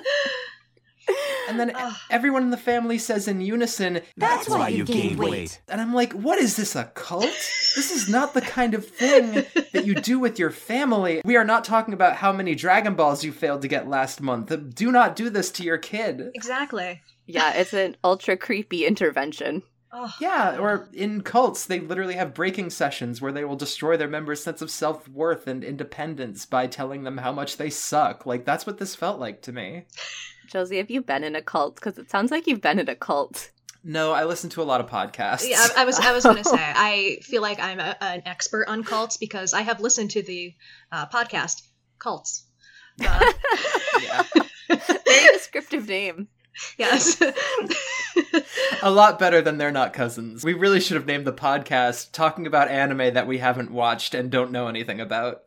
And 1.49 1.59
then 1.61 1.73
Ugh. 1.75 1.95
everyone 2.11 2.43
in 2.43 2.51
the 2.51 2.57
family 2.57 2.99
says 2.99 3.29
in 3.29 3.41
unison, 3.41 4.01
That's 4.17 4.49
why 4.49 4.69
you 4.69 4.85
gained 4.85 5.19
weight. 5.19 5.61
and 5.69 5.81
I'm 5.81 5.93
like, 5.95 6.13
what 6.13 6.39
is 6.39 6.57
this, 6.57 6.75
a 6.77 6.85
cult? 6.95 7.25
This 7.25 7.91
is 7.91 8.09
not 8.09 8.35
the 8.35 8.41
kind 8.41 8.75
of 8.75 8.87
thing 8.87 9.45
that 9.73 9.85
you 9.85 9.95
do 9.95 10.19
with 10.19 10.39
your 10.39 10.51
family. 10.51 11.21
We 11.25 11.37
are 11.37 11.45
not 11.45 11.65
talking 11.65 11.95
about 11.95 12.17
how 12.17 12.33
many 12.33 12.55
Dragon 12.55 12.95
Balls 12.95 13.25
you 13.25 13.33
failed 13.33 13.63
to 13.63 13.69
get 13.69 13.89
last 13.89 14.21
month. 14.21 14.53
Do 14.75 14.91
not 14.93 15.17
do 15.17 15.31
this 15.31 15.51
to 15.53 15.63
your 15.65 15.79
kid. 15.79 16.31
Exactly. 16.35 17.01
Yeah, 17.27 17.53
it's 17.55 17.73
an 17.73 17.97
ultra 18.05 18.37
creepy 18.37 18.87
intervention. 18.87 19.63
Oh, 19.97 20.13
Yeah, 20.21 20.59
or 20.59 20.89
in 20.93 21.21
cults, 21.23 21.67
they 21.67 21.79
literally 21.79 22.15
have 22.15 22.35
breaking 22.35 22.71
sessions 22.71 23.21
where 23.23 23.31
they 23.31 23.45
will 23.45 23.55
destroy 23.55 23.97
their 23.97 24.09
members' 24.09 24.43
sense 24.43 24.61
of 24.61 24.71
self 24.71 25.07
worth 25.09 25.47
and 25.47 25.63
independence 25.63 26.47
by 26.47 26.67
telling 26.67 27.05
them 27.05 27.19
how 27.19 27.31
much 27.31 27.57
they 27.59 27.71
suck. 27.71 28.27
Like, 28.27 28.45
that's 28.45 28.67
what 28.67 28.79
this 28.79 28.97
felt 28.97 29.21
like 29.21 29.41
to 29.43 29.53
me. 29.53 29.85
Josie, 30.47 30.79
have 30.79 30.91
you 30.91 31.03
been 31.03 31.25
in 31.25 31.35
a 31.37 31.43
cult? 31.43 31.77
Because 31.77 31.99
it 31.99 32.11
sounds 32.11 32.31
like 32.31 32.47
you've 32.47 32.61
been 32.61 32.79
in 32.79 32.89
a 32.89 32.95
cult. 32.95 33.51
No, 33.83 34.13
I 34.13 34.25
listen 34.25 34.49
to 34.51 34.63
a 34.63 34.65
lot 34.65 34.81
of 34.81 34.89
podcasts. 34.89 35.47
Yeah, 35.49 35.59
I, 35.59 35.83
I 35.83 35.85
was 35.85 35.99
I 35.99 36.13
was 36.13 36.25
going 36.25 36.39
to 36.39 36.45
say 36.45 36.57
I 36.59 37.19
feel 37.23 37.43
like 37.43 37.61
I'm 37.61 37.81
a, 37.81 37.97
an 38.01 38.23
expert 38.25 38.67
on 38.67 38.83
cults 38.83 39.19
because 39.19 39.53
I 39.53 39.61
have 39.61 39.81
listened 39.81 40.13
to 40.13 40.23
the 40.23 40.55
uh, 40.91 41.07
podcast 41.07 41.63
cults. 41.99 42.45
Uh, 43.01 43.33
yeah. 44.03 44.23
Very 44.69 45.33
descriptive 45.33 45.89
name. 45.89 46.29
yes. 46.79 47.21
A 48.83 48.91
lot 48.91 49.19
better 49.19 49.43
than 49.43 49.59
They're 49.59 49.73
Not 49.73 49.93
Cousins. 49.93 50.45
We 50.45 50.55
really 50.55 50.81
should 50.81 50.97
have 50.97 51.07
named 51.07 51.27
the 51.27 51.33
podcast 51.33 52.13
talking 52.13 52.47
about 52.47 52.69
anime 52.69 53.15
that 53.15 53.27
we 53.27 53.39
haven't 53.39 53.71
watched 53.71 54.15
and 54.15 54.31
don't 54.31 54.53
know 54.53 54.69
anything 54.69 55.01
about. 55.01 55.43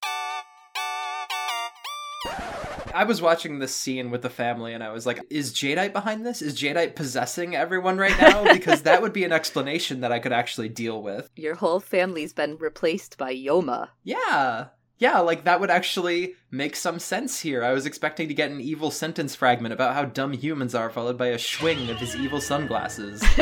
I 2.98 3.04
was 3.04 3.22
watching 3.22 3.60
this 3.60 3.76
scene 3.76 4.10
with 4.12 4.24
the 4.24 4.30
family 4.30 4.74
and 4.74 4.84
I 4.84 4.92
was 4.92 5.06
like, 5.06 5.20
is 5.30 5.54
Jadeite 5.54 5.94
behind 5.94 6.26
this? 6.26 6.42
Is 6.42 6.60
Jadeite 6.60 6.96
possessing 6.96 7.56
everyone 7.56 7.98
right 7.98 8.18
now? 8.20 8.44
Because 8.54 8.82
that 8.84 9.02
would 9.02 9.14
be 9.14 9.24
an 9.24 9.32
explanation 9.32 10.02
that 10.02 10.12
I 10.12 10.20
could 10.20 10.34
actually 10.34 10.70
deal 10.70 11.02
with. 11.04 11.30
Your 11.36 11.56
whole 11.56 11.80
family's 11.80 12.34
been 12.34 12.58
replaced 12.58 13.18
by 13.18 13.34
Yoma. 13.34 13.90
Yeah. 14.04 14.68
Yeah, 15.00 15.20
like 15.20 15.44
that 15.44 15.60
would 15.60 15.70
actually 15.70 16.34
make 16.50 16.76
some 16.76 16.98
sense 16.98 17.40
here. 17.40 17.64
I 17.64 17.72
was 17.72 17.86
expecting 17.86 18.28
to 18.30 18.34
get 18.34 18.50
an 18.50 18.60
evil 18.60 18.90
sentence 18.90 19.36
fragment 19.36 19.74
about 19.74 19.94
how 19.94 20.06
dumb 20.06 20.34
humans 20.34 20.74
are, 20.74 20.90
followed 20.90 21.20
by 21.20 21.28
a 21.28 21.38
swing 21.38 21.90
of 21.92 21.98
his 21.98 22.16
evil 22.16 22.42
sunglasses. 22.42 23.24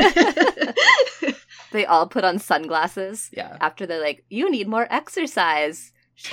They 1.72 1.84
all 1.84 2.06
put 2.06 2.24
on 2.24 2.38
sunglasses 2.38 3.28
Yeah. 3.32 3.56
after 3.60 3.86
they're 3.86 4.00
like, 4.00 4.24
you 4.30 4.50
need 4.50 4.68
more 4.68 4.86
exercise. 4.90 5.92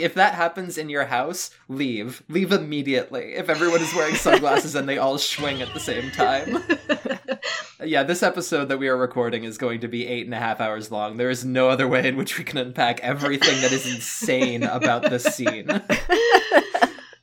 If 0.00 0.14
that 0.14 0.34
happens 0.34 0.78
in 0.78 0.88
your 0.88 1.04
house, 1.04 1.50
leave. 1.68 2.22
Leave 2.28 2.52
immediately. 2.52 3.34
If 3.34 3.48
everyone 3.48 3.80
is 3.80 3.94
wearing 3.94 4.14
sunglasses 4.14 4.74
and 4.74 4.88
they 4.88 4.98
all 4.98 5.18
swing 5.18 5.62
at 5.62 5.72
the 5.74 5.80
same 5.80 6.10
time. 6.10 6.62
Yeah, 7.82 8.02
this 8.02 8.22
episode 8.22 8.66
that 8.66 8.78
we 8.78 8.88
are 8.88 8.96
recording 8.96 9.44
is 9.44 9.56
going 9.56 9.80
to 9.80 9.88
be 9.88 10.06
eight 10.06 10.26
and 10.26 10.34
a 10.34 10.38
half 10.38 10.60
hours 10.60 10.90
long. 10.90 11.16
There 11.16 11.30
is 11.30 11.46
no 11.46 11.70
other 11.70 11.88
way 11.88 12.06
in 12.06 12.16
which 12.16 12.36
we 12.36 12.44
can 12.44 12.58
unpack 12.58 13.00
everything 13.00 13.60
that 13.62 13.72
is 13.72 13.86
insane 13.86 14.64
about 14.64 15.02
this 15.08 15.24
scene. 15.24 15.66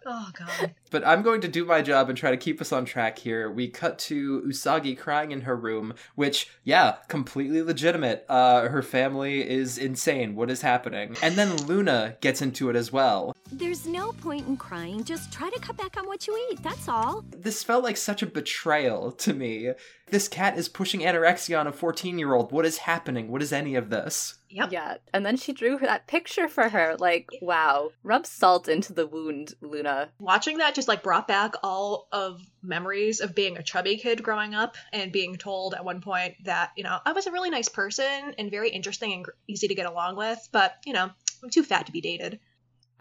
oh 0.08 0.30
god. 0.34 0.74
But 0.90 1.06
I'm 1.06 1.22
going 1.22 1.42
to 1.42 1.48
do 1.48 1.66
my 1.66 1.82
job 1.82 2.10
and 2.10 2.18
try 2.18 2.32
to 2.32 2.38
keep 2.38 2.62
us 2.62 2.72
on 2.72 2.86
track 2.86 3.20
here. 3.20 3.52
We 3.52 3.68
cut 3.68 4.00
to 4.00 4.42
Usagi 4.48 4.98
crying 4.98 5.32
in 5.32 5.42
her 5.42 5.56
room, 5.56 5.94
which, 6.16 6.50
yeah, 6.64 6.96
completely 7.10 7.62
legitimate. 7.62 8.26
Uh, 8.30 8.70
her 8.70 8.82
family 8.82 9.48
is 9.48 9.78
insane. 9.78 10.36
What 10.36 10.50
is 10.50 10.62
happening? 10.62 11.16
And 11.22 11.36
then 11.36 11.58
Luna 11.68 12.16
gets 12.22 12.42
into 12.42 12.70
it 12.70 12.76
as 12.76 12.92
well. 12.92 13.36
There's 13.52 13.86
no 13.86 14.14
point 14.14 14.48
in 14.48 14.58
crying. 14.58 15.04
Just 15.04 15.32
try 15.32 15.50
to 15.50 15.60
cut 15.60 15.78
back 15.78 15.98
on 15.98 16.08
what 16.08 16.26
you 16.26 16.50
eat. 16.52 16.64
That's 16.64 16.88
all. 16.88 17.26
This 17.32 17.64
felt 17.64 17.84
like 17.84 17.98
such 17.98 18.22
a 18.22 18.28
betrayal 18.28 19.12
to 19.14 19.34
me. 19.34 19.72
This 20.10 20.30
cat 20.30 20.58
is 20.58 20.70
pushing 20.70 21.02
anorexia 21.02 21.60
on 21.60 21.68
a 21.68 21.72
14 21.72 22.18
year 22.18 22.34
old. 22.34 22.52
What 22.52 22.66
is 22.66 22.80
happening? 22.80 23.30
What 23.30 23.42
is 23.42 23.52
any 23.52 23.76
of 23.76 23.90
this? 23.90 24.36
Yep. 24.50 24.72
Yeah, 24.72 24.98
and 25.14 25.26
then 25.26 25.36
she 25.36 25.52
drew 25.52 25.78
that 25.80 26.08
picture 26.08 26.48
for 26.48 26.70
her. 26.70 26.96
Like, 26.98 27.30
wow. 27.42 27.92
Rub 28.04 28.26
salt 28.26 28.70
into 28.70 28.94
the 28.94 29.06
wound, 29.06 29.54
Luna. 29.62 30.10
Watching 30.20 30.60
that 30.60 30.76
just 30.76 30.88
like 30.88 31.04
brought 31.04 31.28
back 31.28 31.56
all 31.62 32.08
of 32.14 32.42
memories 32.64 33.20
of 33.20 33.36
being 33.36 33.58
a 33.58 33.64
chubby 33.64 33.98
kid 33.98 34.24
growing 34.24 34.56
up 34.56 34.78
and 34.94 35.12
being 35.12 35.36
told 35.36 35.74
at 35.74 35.84
one 35.84 36.00
point 36.00 36.36
that, 36.46 36.72
you 36.78 36.84
know, 36.84 36.98
I 37.06 37.12
was 37.12 37.28
a 37.28 37.32
really 37.32 37.50
nice 37.50 37.70
person 37.70 38.34
and 38.38 38.50
very 38.50 38.70
interesting 38.70 39.12
and 39.12 39.26
easy 39.48 39.68
to 39.68 39.76
get 39.76 39.86
along 39.86 40.16
with, 40.16 40.48
but, 40.54 40.76
you 40.86 40.94
know, 40.94 41.10
I'm 41.44 41.50
too 41.50 41.64
fat 41.64 41.86
to 41.88 41.92
be 41.92 42.02
dated. 42.02 42.40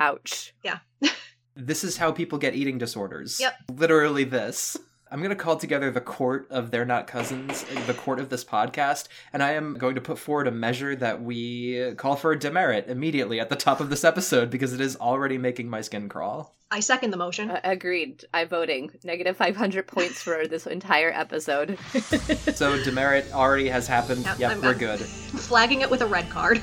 Ouch. 0.00 0.52
Yeah. 0.64 0.78
this 1.54 1.84
is 1.84 1.96
how 1.96 2.10
people 2.10 2.38
get 2.38 2.54
eating 2.54 2.78
disorders. 2.78 3.38
Yep. 3.40 3.54
Literally 3.70 4.24
this. 4.24 4.76
I'm 5.08 5.20
going 5.20 5.30
to 5.30 5.36
call 5.36 5.56
together 5.56 5.90
the 5.92 6.00
court 6.00 6.48
of 6.50 6.72
They're 6.72 6.84
Not 6.84 7.06
Cousins, 7.06 7.64
the 7.86 7.94
court 7.94 8.18
of 8.18 8.28
this 8.28 8.44
podcast, 8.44 9.06
and 9.32 9.40
I 9.40 9.52
am 9.52 9.74
going 9.74 9.94
to 9.94 10.00
put 10.00 10.18
forward 10.18 10.48
a 10.48 10.50
measure 10.50 10.96
that 10.96 11.22
we 11.22 11.92
call 11.96 12.16
for 12.16 12.32
a 12.32 12.38
demerit 12.38 12.88
immediately 12.88 13.38
at 13.38 13.48
the 13.48 13.54
top 13.54 13.78
of 13.80 13.88
this 13.88 14.02
episode 14.02 14.50
because 14.50 14.72
it 14.72 14.80
is 14.80 14.96
already 14.96 15.38
making 15.38 15.70
my 15.70 15.80
skin 15.80 16.08
crawl. 16.08 16.56
I 16.72 16.80
second 16.80 17.12
the 17.12 17.16
motion. 17.16 17.50
Uh, 17.52 17.60
agreed. 17.62 18.24
I'm 18.34 18.48
voting. 18.48 18.90
Negative 19.04 19.36
500 19.36 19.86
points 19.86 20.20
for 20.20 20.48
this 20.48 20.66
entire 20.66 21.12
episode. 21.12 21.78
So 22.56 22.82
demerit 22.82 23.32
already 23.32 23.68
has 23.68 23.86
happened. 23.86 24.24
Yep, 24.24 24.38
Yep, 24.40 24.50
I'm- 24.50 24.60
we're 24.62 24.68
I'm- 24.70 24.78
good. 24.78 25.00
Flagging 25.00 25.82
it 25.82 25.90
with 25.90 26.00
a 26.02 26.06
red 26.06 26.28
card. 26.30 26.60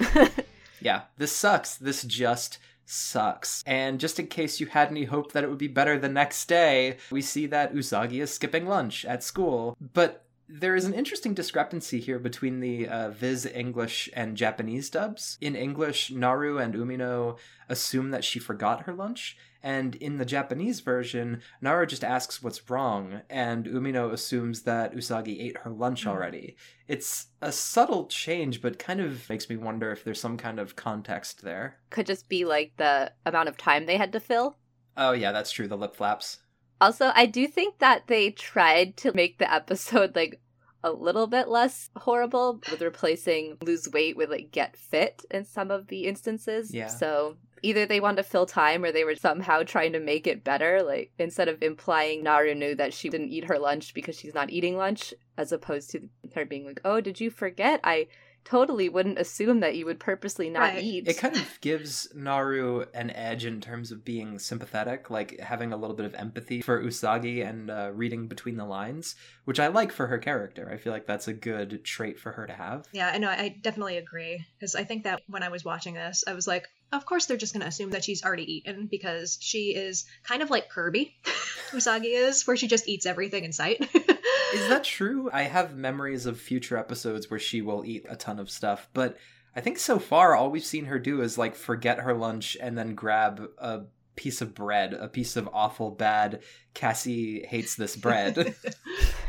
Yeah, 0.80 1.02
this 1.16 1.32
sucks. 1.32 1.76
This 1.76 2.02
just 2.04 2.58
sucks. 2.86 3.62
And 3.66 4.00
just 4.00 4.18
in 4.18 4.28
case 4.28 4.60
you 4.60 4.66
had 4.66 4.88
any 4.88 5.04
hope 5.04 5.32
that 5.32 5.44
it 5.44 5.50
would 5.50 5.58
be 5.58 5.68
better 5.68 5.98
the 5.98 6.08
next 6.08 6.46
day, 6.46 6.96
we 7.10 7.20
see 7.20 7.46
that 7.46 7.74
Usagi 7.74 8.22
is 8.22 8.32
skipping 8.32 8.66
lunch 8.66 9.04
at 9.04 9.22
school. 9.22 9.76
But 9.92 10.24
there 10.48 10.76
is 10.76 10.84
an 10.84 10.94
interesting 10.94 11.34
discrepancy 11.34 11.98
here 11.98 12.18
between 12.18 12.60
the 12.60 12.88
uh, 12.88 13.10
Viz 13.10 13.46
English 13.46 14.08
and 14.14 14.36
Japanese 14.36 14.88
dubs. 14.88 15.36
In 15.40 15.56
English, 15.56 16.12
Naru 16.12 16.58
and 16.58 16.74
Umino 16.74 17.36
assume 17.68 18.12
that 18.12 18.24
she 18.24 18.38
forgot 18.38 18.82
her 18.82 18.94
lunch. 18.94 19.36
And 19.66 19.96
in 19.96 20.18
the 20.18 20.24
Japanese 20.24 20.78
version, 20.78 21.42
Naru 21.60 21.86
just 21.86 22.04
asks 22.04 22.40
what's 22.40 22.70
wrong, 22.70 23.22
and 23.28 23.66
Umino 23.66 24.12
assumes 24.12 24.62
that 24.62 24.94
Usagi 24.94 25.42
ate 25.42 25.58
her 25.58 25.70
lunch 25.70 26.04
hmm. 26.04 26.10
already. 26.10 26.56
It's 26.86 27.26
a 27.42 27.50
subtle 27.50 28.06
change, 28.06 28.62
but 28.62 28.78
kind 28.78 29.00
of 29.00 29.28
makes 29.28 29.50
me 29.50 29.56
wonder 29.56 29.90
if 29.90 30.04
there's 30.04 30.20
some 30.20 30.36
kind 30.36 30.60
of 30.60 30.76
context 30.76 31.42
there. 31.42 31.78
Could 31.90 32.06
just 32.06 32.28
be 32.28 32.44
like 32.44 32.74
the 32.76 33.10
amount 33.26 33.48
of 33.48 33.56
time 33.56 33.86
they 33.86 33.96
had 33.96 34.12
to 34.12 34.20
fill. 34.20 34.56
Oh, 34.96 35.10
yeah, 35.10 35.32
that's 35.32 35.50
true. 35.50 35.66
The 35.66 35.76
lip 35.76 35.96
flaps. 35.96 36.38
Also, 36.80 37.10
I 37.16 37.26
do 37.26 37.48
think 37.48 37.80
that 37.80 38.06
they 38.06 38.30
tried 38.30 38.96
to 38.98 39.12
make 39.14 39.38
the 39.38 39.52
episode 39.52 40.14
like 40.14 40.40
a 40.84 40.92
little 40.92 41.26
bit 41.26 41.48
less 41.48 41.90
horrible 41.96 42.60
with 42.70 42.82
replacing 42.82 43.56
lose 43.62 43.88
weight 43.92 44.16
with 44.16 44.30
like 44.30 44.52
get 44.52 44.76
fit 44.76 45.24
in 45.32 45.44
some 45.44 45.72
of 45.72 45.88
the 45.88 46.04
instances. 46.04 46.72
Yeah. 46.72 46.86
So 46.86 47.36
either 47.66 47.84
they 47.84 47.98
wanted 47.98 48.18
to 48.18 48.22
fill 48.22 48.46
time 48.46 48.84
or 48.84 48.92
they 48.92 49.02
were 49.02 49.16
somehow 49.16 49.62
trying 49.62 49.92
to 49.92 49.98
make 49.98 50.26
it 50.26 50.44
better. 50.44 50.82
Like 50.82 51.10
instead 51.18 51.48
of 51.48 51.62
implying 51.62 52.22
Naru 52.22 52.54
knew 52.54 52.76
that 52.76 52.94
she 52.94 53.08
didn't 53.08 53.30
eat 53.30 53.48
her 53.48 53.58
lunch 53.58 53.92
because 53.92 54.18
she's 54.18 54.34
not 54.34 54.50
eating 54.50 54.76
lunch, 54.76 55.12
as 55.36 55.50
opposed 55.50 55.90
to 55.90 56.08
her 56.34 56.44
being 56.44 56.64
like, 56.64 56.80
Oh, 56.84 57.00
did 57.00 57.20
you 57.20 57.28
forget? 57.28 57.80
I 57.82 58.06
totally 58.46 58.88
wouldn't 58.88 59.18
assume 59.18 59.60
that 59.60 59.76
you 59.76 59.84
would 59.84 60.00
purposely 60.00 60.48
not 60.48 60.60
Right. 60.60 60.82
eat. 60.82 61.08
It 61.08 61.18
kind 61.18 61.36
of 61.36 61.60
gives 61.60 62.08
Naru 62.14 62.84
an 62.94 63.10
edge 63.10 63.44
in 63.44 63.60
terms 63.60 63.90
of 63.92 64.04
being 64.04 64.38
sympathetic, 64.38 65.10
like 65.10 65.38
having 65.40 65.72
a 65.72 65.76
little 65.76 65.96
bit 65.96 66.06
of 66.06 66.14
empathy 66.14 66.60
for 66.62 66.82
Usagi 66.82 67.46
and 67.46 67.70
uh, 67.70 67.90
reading 67.92 68.28
between 68.28 68.56
the 68.56 68.64
lines, 68.64 69.16
which 69.44 69.60
I 69.60 69.66
like 69.66 69.92
for 69.92 70.06
her 70.06 70.18
character. 70.18 70.70
I 70.72 70.76
feel 70.76 70.92
like 70.92 71.06
that's 71.06 71.28
a 71.28 71.32
good 71.32 71.84
trait 71.84 72.18
for 72.18 72.32
her 72.32 72.46
to 72.46 72.52
have. 72.54 72.86
Yeah, 72.92 73.10
I 73.12 73.18
know. 73.18 73.28
I 73.28 73.56
definitely 73.60 73.98
agree 73.98 74.44
because 74.58 74.74
I 74.74 74.84
think 74.84 75.04
that 75.04 75.22
when 75.28 75.42
I 75.42 75.48
was 75.48 75.64
watching 75.64 75.94
this, 75.94 76.24
I 76.26 76.34
was 76.34 76.46
like, 76.46 76.66
of 76.92 77.04
course 77.04 77.26
they're 77.26 77.36
just 77.36 77.52
going 77.52 77.62
to 77.62 77.66
assume 77.68 77.90
that 77.90 78.04
she's 78.04 78.24
already 78.24 78.58
eaten 78.58 78.86
because 78.86 79.38
she 79.40 79.74
is 79.74 80.04
kind 80.22 80.40
of 80.42 80.50
like 80.50 80.70
Kirby, 80.70 81.16
Usagi 81.72 82.14
is, 82.14 82.46
where 82.46 82.56
she 82.56 82.68
just 82.68 82.88
eats 82.88 83.06
everything 83.06 83.44
in 83.44 83.52
sight. 83.52 83.84
Is 84.56 84.68
that 84.68 84.84
true? 84.84 85.30
I 85.32 85.42
have 85.42 85.76
memories 85.76 86.26
of 86.26 86.40
future 86.40 86.76
episodes 86.76 87.30
where 87.30 87.40
she 87.40 87.62
will 87.62 87.84
eat 87.84 88.06
a 88.08 88.16
ton 88.16 88.38
of 88.38 88.50
stuff, 88.50 88.88
but 88.92 89.16
I 89.54 89.60
think 89.60 89.78
so 89.78 89.98
far 89.98 90.34
all 90.34 90.50
we've 90.50 90.64
seen 90.64 90.86
her 90.86 90.98
do 90.98 91.22
is 91.22 91.38
like 91.38 91.54
forget 91.54 92.00
her 92.00 92.14
lunch 92.14 92.56
and 92.60 92.76
then 92.76 92.94
grab 92.94 93.42
a 93.58 93.82
piece 94.16 94.40
of 94.40 94.54
bread, 94.54 94.94
a 94.94 95.08
piece 95.08 95.36
of 95.36 95.48
awful 95.52 95.90
bad 95.90 96.42
Cassie 96.74 97.44
hates 97.46 97.74
this 97.76 97.96
bread. 97.96 98.54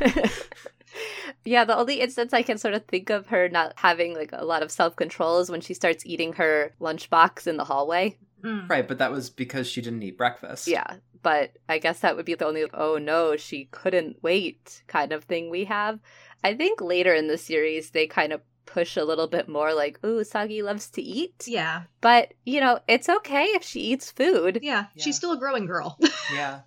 yeah, 1.44 1.64
the 1.64 1.76
only 1.76 2.00
instance 2.00 2.32
I 2.32 2.42
can 2.42 2.58
sort 2.58 2.74
of 2.74 2.84
think 2.86 3.10
of 3.10 3.28
her 3.28 3.48
not 3.48 3.74
having 3.76 4.14
like 4.14 4.30
a 4.32 4.44
lot 4.44 4.62
of 4.62 4.70
self 4.70 4.96
control 4.96 5.38
is 5.38 5.50
when 5.50 5.60
she 5.60 5.74
starts 5.74 6.04
eating 6.06 6.34
her 6.34 6.74
lunchbox 6.80 7.46
in 7.46 7.56
the 7.56 7.64
hallway. 7.64 8.18
Mm. 8.42 8.68
right, 8.70 8.86
but 8.86 8.98
that 8.98 9.10
was 9.10 9.30
because 9.30 9.66
she 9.66 9.80
didn't 9.80 10.02
eat 10.02 10.16
breakfast. 10.16 10.68
Yeah, 10.68 10.96
but 11.22 11.52
I 11.68 11.78
guess 11.78 12.00
that 12.00 12.16
would 12.16 12.24
be 12.26 12.34
the 12.34 12.46
only 12.46 12.64
oh 12.74 12.98
no, 12.98 13.36
she 13.36 13.66
couldn't 13.70 14.22
wait 14.22 14.82
kind 14.86 15.12
of 15.12 15.24
thing 15.24 15.50
we 15.50 15.64
have. 15.64 15.98
I 16.44 16.54
think 16.54 16.80
later 16.80 17.14
in 17.14 17.26
the 17.28 17.38
series 17.38 17.90
they 17.90 18.06
kind 18.06 18.32
of 18.32 18.40
push 18.66 18.96
a 18.96 19.04
little 19.04 19.26
bit 19.28 19.48
more 19.48 19.72
like, 19.74 19.98
ooh, 20.04 20.22
Sagi 20.24 20.62
loves 20.62 20.90
to 20.90 21.02
eat. 21.02 21.44
Yeah, 21.46 21.84
But, 22.02 22.34
you 22.44 22.60
know, 22.60 22.80
it's 22.86 23.08
okay 23.08 23.44
if 23.44 23.62
she 23.64 23.80
eats 23.80 24.10
food. 24.10 24.60
yeah, 24.62 24.86
Yeah. 24.94 25.04
she's 25.04 25.16
still 25.16 25.32
a 25.32 25.38
growing 25.38 25.66
girl. 25.66 25.98
Yeah. 26.34 26.60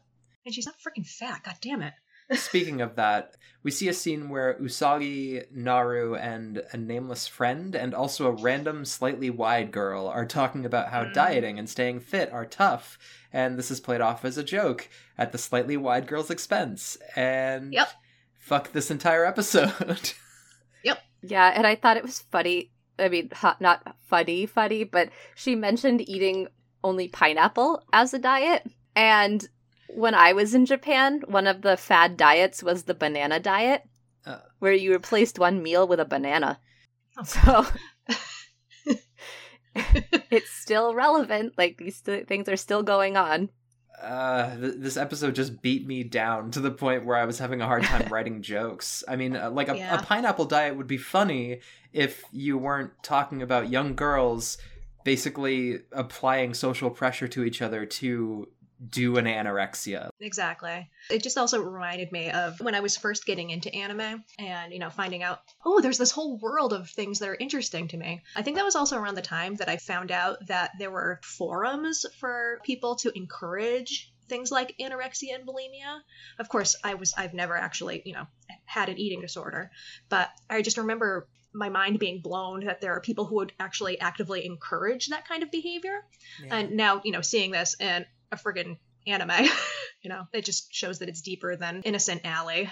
And 0.43 0.55
she's 0.55 0.65
not 0.65 0.75
freaking 0.79 1.05
fat. 1.05 1.43
God 1.43 1.55
damn 1.61 1.83
it. 1.83 1.93
Speaking 2.33 2.81
of 2.81 2.95
that, 2.95 3.35
we 3.63 3.71
see 3.71 3.87
a 3.89 3.93
scene 3.93 4.29
where 4.29 4.55
Usagi, 4.59 5.43
Naru, 5.51 6.15
and 6.15 6.63
a 6.71 6.77
nameless 6.77 7.27
friend, 7.27 7.75
and 7.75 7.93
also 7.93 8.27
a 8.27 8.31
random, 8.31 8.85
slightly 8.85 9.29
wide 9.29 9.71
girl, 9.71 10.07
are 10.07 10.25
talking 10.25 10.65
about 10.65 10.89
how 10.89 11.03
Mm. 11.03 11.13
dieting 11.13 11.59
and 11.59 11.69
staying 11.69 11.99
fit 11.99 12.31
are 12.31 12.45
tough, 12.45 12.97
and 13.31 13.57
this 13.57 13.69
is 13.69 13.79
played 13.79 14.01
off 14.01 14.25
as 14.25 14.37
a 14.37 14.43
joke 14.43 14.89
at 15.17 15.31
the 15.31 15.37
slightly 15.37 15.77
wide 15.77 16.07
girl's 16.07 16.31
expense. 16.31 16.97
And 17.15 17.73
Yep. 17.73 17.89
fuck 18.39 18.71
this 18.71 18.89
entire 18.91 19.25
episode. 19.25 20.13
Yep. 20.83 20.99
Yeah, 21.21 21.53
and 21.55 21.67
I 21.67 21.75
thought 21.75 21.97
it 21.97 22.03
was 22.03 22.19
funny. 22.31 22.71
I 22.97 23.07
mean, 23.09 23.29
ha- 23.31 23.57
not 23.59 23.95
funny, 24.07 24.47
funny, 24.47 24.83
but 24.83 25.09
she 25.35 25.53
mentioned 25.55 26.07
eating 26.09 26.47
only 26.83 27.07
pineapple 27.07 27.83
as 27.93 28.13
a 28.15 28.19
diet. 28.19 28.65
And 28.95 29.47
when 29.95 30.13
I 30.15 30.33
was 30.33 30.53
in 30.53 30.65
Japan, 30.65 31.21
one 31.27 31.47
of 31.47 31.61
the 31.61 31.77
fad 31.77 32.17
diets 32.17 32.61
was 32.63 32.83
the 32.83 32.93
banana 32.93 33.39
diet, 33.39 33.83
Uh. 34.25 34.39
where 34.59 34.73
you 34.73 34.91
replaced 34.91 35.39
one 35.39 35.61
meal 35.63 35.87
with 35.87 35.99
a 35.99 36.05
banana. 36.05 36.59
Oh. 37.17 37.23
So 37.23 37.65
it's 40.31 40.49
still 40.51 40.93
relevant. 40.93 41.53
Like 41.57 41.77
these 41.77 41.97
st- 41.97 42.27
things 42.27 42.49
are 42.49 42.57
still 42.57 42.83
going 42.83 43.15
on. 43.17 43.49
uh, 44.01 44.55
th- 44.57 44.75
this 44.77 44.97
episode 44.97 45.35
just 45.35 45.61
beat 45.61 45.85
me 45.85 46.03
down 46.03 46.49
to 46.51 46.59
the 46.59 46.71
point 46.71 47.05
where 47.05 47.17
I 47.17 47.25
was 47.25 47.37
having 47.39 47.61
a 47.61 47.65
hard 47.67 47.83
time 47.83 48.07
writing 48.11 48.41
jokes. 48.41 49.03
I 49.07 49.15
mean, 49.15 49.35
uh, 49.35 49.51
like 49.51 49.69
a, 49.69 49.77
Yeah. 49.77 49.99
a 49.99 50.03
pineapple 50.03 50.45
diet 50.45 50.75
would 50.75 50.87
be 50.87 50.97
funny 50.97 51.59
if 51.93 52.23
you 52.31 52.57
weren't 52.57 52.91
talking 53.03 53.41
about 53.41 53.69
young 53.69 53.95
girls 53.95 54.57
basically 55.03 55.79
applying 55.91 56.53
social 56.53 56.89
pressure 56.89 57.27
to 57.27 57.43
each 57.43 57.61
other 57.61 57.85
to 57.85 58.47
do 58.89 59.17
an 59.17 59.25
anorexia. 59.25 60.09
Exactly. 60.19 60.89
It 61.09 61.21
just 61.23 61.37
also 61.37 61.61
reminded 61.61 62.11
me 62.11 62.31
of 62.31 62.59
when 62.59 62.75
I 62.75 62.79
was 62.79 62.97
first 62.97 63.25
getting 63.25 63.49
into 63.49 63.73
anime 63.73 64.23
and, 64.39 64.73
you 64.73 64.79
know, 64.79 64.89
finding 64.89 65.23
out, 65.23 65.41
oh, 65.65 65.81
there's 65.81 65.97
this 65.97 66.11
whole 66.11 66.37
world 66.37 66.73
of 66.73 66.89
things 66.89 67.19
that 67.19 67.29
are 67.29 67.37
interesting 67.39 67.87
to 67.89 67.97
me. 67.97 68.21
I 68.35 68.41
think 68.41 68.57
that 68.57 68.65
was 68.65 68.75
also 68.75 68.97
around 68.97 69.15
the 69.15 69.21
time 69.21 69.55
that 69.55 69.69
I 69.69 69.77
found 69.77 70.11
out 70.11 70.47
that 70.47 70.71
there 70.79 70.91
were 70.91 71.19
forums 71.23 72.05
for 72.19 72.59
people 72.63 72.95
to 72.97 73.15
encourage 73.15 74.11
things 74.27 74.51
like 74.51 74.75
anorexia 74.79 75.35
and 75.35 75.45
bulimia. 75.45 75.99
Of 76.39 76.49
course, 76.49 76.75
I 76.83 76.95
was 76.95 77.13
I've 77.15 77.33
never 77.33 77.55
actually, 77.55 78.01
you 78.05 78.13
know, 78.13 78.27
had 78.65 78.89
an 78.89 78.97
eating 78.97 79.21
disorder, 79.21 79.71
but 80.09 80.29
I 80.49 80.61
just 80.61 80.77
remember 80.77 81.27
my 81.53 81.67
mind 81.69 81.99
being 81.99 82.21
blown 82.21 82.65
that 82.65 82.79
there 82.79 82.93
are 82.93 83.01
people 83.01 83.25
who 83.25 83.35
would 83.35 83.51
actually 83.59 83.99
actively 83.99 84.45
encourage 84.45 85.07
that 85.07 85.27
kind 85.27 85.43
of 85.43 85.51
behavior. 85.51 86.05
And 86.49 86.71
now, 86.71 87.01
you 87.03 87.11
know, 87.11 87.19
seeing 87.19 87.51
this 87.51 87.75
in 87.79 88.05
a 88.31 88.37
friggin' 88.37 88.77
anime, 89.07 89.47
you 90.01 90.09
know, 90.09 90.27
it 90.33 90.45
just 90.45 90.73
shows 90.73 90.99
that 90.99 91.09
it's 91.09 91.21
deeper 91.21 91.55
than 91.55 91.81
Innocent 91.83 92.21
Allie 92.23 92.69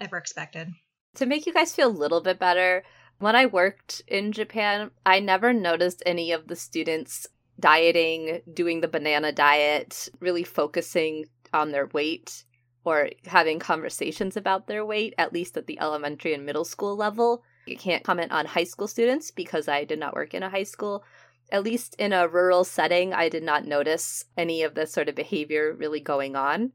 ever 0.00 0.16
expected. 0.16 0.68
To 1.16 1.26
make 1.26 1.46
you 1.46 1.52
guys 1.52 1.74
feel 1.74 1.88
a 1.88 1.90
little 1.90 2.20
bit 2.20 2.38
better, 2.38 2.84
when 3.18 3.36
I 3.36 3.46
worked 3.46 4.02
in 4.06 4.32
Japan, 4.32 4.90
I 5.04 5.20
never 5.20 5.52
noticed 5.52 6.02
any 6.06 6.32
of 6.32 6.46
the 6.46 6.56
students 6.56 7.26
dieting, 7.58 8.40
doing 8.52 8.80
the 8.80 8.88
banana 8.88 9.32
diet, 9.32 10.08
really 10.20 10.44
focusing 10.44 11.26
on 11.52 11.70
their 11.70 11.86
weight 11.86 12.44
or 12.84 13.10
having 13.26 13.58
conversations 13.58 14.36
about 14.36 14.66
their 14.66 14.86
weight, 14.86 15.14
at 15.18 15.32
least 15.34 15.56
at 15.56 15.66
the 15.66 15.78
elementary 15.80 16.32
and 16.32 16.46
middle 16.46 16.64
school 16.64 16.96
level. 16.96 17.42
I 17.68 17.74
can't 17.74 18.04
comment 18.04 18.32
on 18.32 18.46
high 18.46 18.64
school 18.64 18.88
students 18.88 19.30
because 19.30 19.68
I 19.68 19.84
did 19.84 19.98
not 19.98 20.14
work 20.14 20.32
in 20.32 20.42
a 20.42 20.48
high 20.48 20.62
school. 20.62 21.04
At 21.52 21.64
least 21.64 21.96
in 21.98 22.12
a 22.12 22.28
rural 22.28 22.64
setting, 22.64 23.12
I 23.12 23.28
did 23.28 23.42
not 23.42 23.66
notice 23.66 24.24
any 24.36 24.62
of 24.62 24.74
this 24.74 24.92
sort 24.92 25.08
of 25.08 25.14
behavior 25.14 25.74
really 25.74 26.00
going 26.00 26.36
on. 26.36 26.72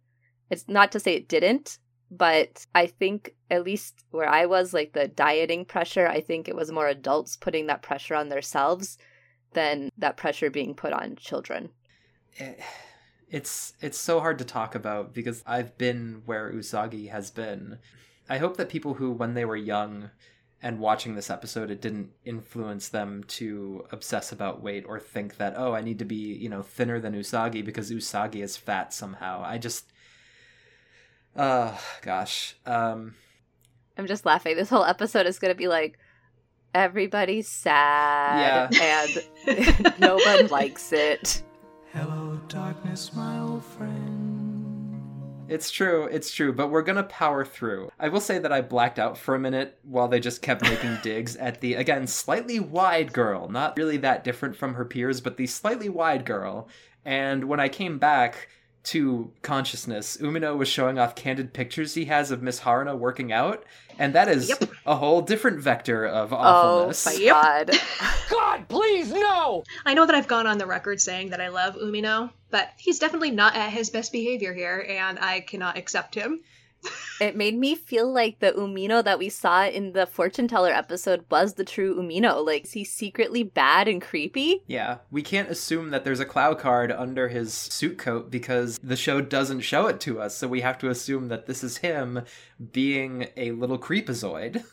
It's 0.50 0.66
not 0.68 0.92
to 0.92 1.00
say 1.00 1.16
it 1.16 1.30
didn't, 1.30 1.80
but 2.12 2.66
I 2.76 2.88
think 2.88 3.36
at 3.50 3.64
least 3.64 4.04
where 4.12 4.30
I 4.30 4.46
was, 4.46 4.74
like 4.74 4.94
the 4.94 5.08
dieting 5.08 5.66
pressure, 5.66 6.08
I 6.08 6.22
think 6.22 6.48
it 6.48 6.56
was 6.56 6.72
more 6.72 6.88
adults 6.88 7.36
putting 7.38 7.68
that 7.68 7.82
pressure 7.82 8.16
on 8.16 8.30
themselves 8.30 8.98
than 9.54 9.90
that 9.98 10.18
pressure 10.18 10.50
being 10.50 10.76
put 10.76 10.94
on 10.94 11.16
children. 11.16 11.70
it- 12.38 12.60
it's 13.30 13.74
it's 13.82 13.98
so 13.98 14.20
hard 14.20 14.38
to 14.38 14.46
talk 14.46 14.76
about 14.76 15.14
because 15.14 15.42
I've 15.48 15.78
been 15.80 16.22
where 16.26 16.52
Usagi 16.52 17.10
has 17.10 17.32
been. 17.32 17.80
I 18.30 18.38
hope 18.38 18.58
that 18.58 18.70
people 18.70 18.94
who 18.96 19.12
when 19.12 19.34
they 19.34 19.46
were 19.46 19.56
young 19.56 20.12
and 20.66 20.80
watching 20.80 21.14
this 21.14 21.30
episode 21.30 21.70
it 21.70 21.80
didn't 21.80 22.10
influence 22.26 22.90
them 22.90 23.24
to 23.28 23.86
obsess 23.92 24.32
about 24.32 24.64
weight 24.64 24.84
or 24.88 25.00
think 25.00 25.38
that 25.38 25.54
oh 25.56 25.74
I 25.74 25.82
need 25.82 26.00
to 26.00 26.06
be, 26.06 26.16
you 26.16 26.50
know, 26.50 26.64
thinner 26.64 27.00
than 27.00 27.14
Usagi 27.14 27.64
because 27.64 27.92
Usagi 27.92 28.44
is 28.44 28.58
fat 28.58 28.92
somehow. 28.92 29.44
I 29.46 29.60
just 29.60 29.86
uh 31.36 31.78
gosh. 32.02 32.56
Um 32.66 33.14
I'm 33.96 34.08
just 34.08 34.26
laughing. 34.26 34.56
This 34.56 34.70
whole 34.70 34.84
episode 34.84 35.28
is 35.28 35.38
going 35.38 35.54
to 35.54 35.58
be 35.58 35.68
like, 35.68 36.00
everybody's 36.74 37.48
sad 37.48 38.76
and 38.82 40.00
no 40.00 40.16
one 40.16 40.48
likes 40.48 40.92
it. 40.92 41.44
Hello, 41.94 42.42
darkness, 42.50 43.14
my 43.14 43.40
old 43.40 43.64
friend. 43.64 44.15
It's 45.48 45.70
true, 45.70 46.06
it's 46.06 46.34
true, 46.34 46.52
but 46.54 46.70
we're 46.70 46.82
gonna 46.82 47.04
power 47.04 47.46
through. 47.46 47.92
I 48.00 48.10
will 48.10 48.20
say 48.20 48.40
that 48.40 48.52
I 48.52 48.62
blacked 48.62 49.00
out 49.00 49.18
for 49.18 49.36
a 49.36 49.40
minute 49.40 49.78
while 49.84 50.08
they 50.08 50.20
just 50.20 50.42
kept 50.42 50.64
making 50.64 50.98
digs 51.04 51.36
at 51.36 51.62
the, 51.62 51.76
again, 51.76 52.08
slightly 52.08 52.60
wide 52.60 53.14
girl. 53.14 53.50
Not 53.50 53.78
really 53.78 53.98
that 53.98 54.24
different 54.24 54.56
from 54.56 54.74
her 54.74 54.86
peers, 54.86 55.22
but 55.22 55.38
the 55.38 55.48
slightly 55.48 55.90
wide 55.90 56.26
girl. 56.26 56.68
And 57.04 57.46
when 57.46 57.60
I 57.60 57.70
came 57.70 58.00
back 58.00 58.50
to 58.86 59.32
consciousness, 59.42 60.18
Umino 60.18 60.58
was 60.58 60.68
showing 60.68 60.98
off 61.00 61.16
candid 61.16 61.54
pictures 61.54 61.94
he 61.96 62.06
has 62.06 62.32
of 62.32 62.42
Miss 62.42 62.62
Haruna 62.62 62.98
working 62.98 63.32
out, 63.32 63.64
and 63.98 64.14
that 64.14 64.28
is 64.28 64.50
Yep. 64.50 64.64
a 64.86 64.96
whole 64.96 65.22
different 65.22 65.60
vector 65.60 66.06
of 66.06 66.32
Oh 66.34 66.38
awfulness. 66.38 67.06
my 67.06 67.14
Yep. 67.14 67.34
god. 67.34 67.72
God, 68.30 68.68
please, 68.70 69.12
no! 69.12 69.64
I 69.86 69.94
know 69.94 70.06
that 70.06 70.16
I've 70.16 70.28
gone 70.28 70.48
on 70.48 70.58
the 70.58 70.66
record 70.66 71.00
saying 71.02 71.30
that 71.30 71.42
I 71.42 71.50
love 71.50 71.76
Umino, 71.76 72.32
but 72.52 72.70
he's 72.78 73.00
definitely 73.00 73.32
not 73.32 73.56
at 73.56 73.70
his 73.72 73.90
best 73.90 74.12
behavior 74.12 74.54
here, 74.54 74.86
and 74.90 75.20
I 75.20 75.40
cannot 75.42 75.78
accept 75.78 76.16
him. 76.16 76.42
It 77.22 77.36
made 77.38 77.58
me 77.58 77.76
feel 77.76 78.12
like 78.12 78.40
the 78.40 78.52
Umino 78.52 79.02
that 79.04 79.18
we 79.20 79.30
saw 79.30 79.66
in 79.66 79.94
the 79.94 80.06
fortune 80.06 80.48
teller 80.50 80.72
episode 80.72 81.24
was 81.32 81.54
the 81.54 81.64
true 81.64 81.96
Umino. 81.96 82.46
Like, 82.46 82.66
is 82.66 82.74
he 82.74 82.84
secretly 82.84 83.44
bad 83.44 83.88
and 83.88 84.02
creepy? 84.02 84.64
Yeah, 84.68 84.98
we 85.12 85.22
can't 85.22 85.50
assume 85.50 85.92
that 85.92 86.04
there's 86.04 86.20
a 86.20 86.26
cloud 86.26 86.60
card 86.60 86.92
under 86.92 87.30
his 87.30 87.54
suit 87.54 87.98
coat 87.98 88.30
because 88.30 88.78
the 88.84 88.98
show 88.98 89.22
doesn't 89.22 89.62
show 89.62 89.88
it 89.88 90.00
to 90.02 90.20
us, 90.20 90.36
so 90.36 90.48
we 90.48 90.62
have 90.62 90.78
to 90.80 90.90
assume 90.90 91.30
that 91.30 91.46
this 91.46 91.64
is 91.64 91.78
him 91.78 92.22
being 92.74 93.28
a 93.38 93.52
little 93.52 93.80
creepazoid. 93.80 94.64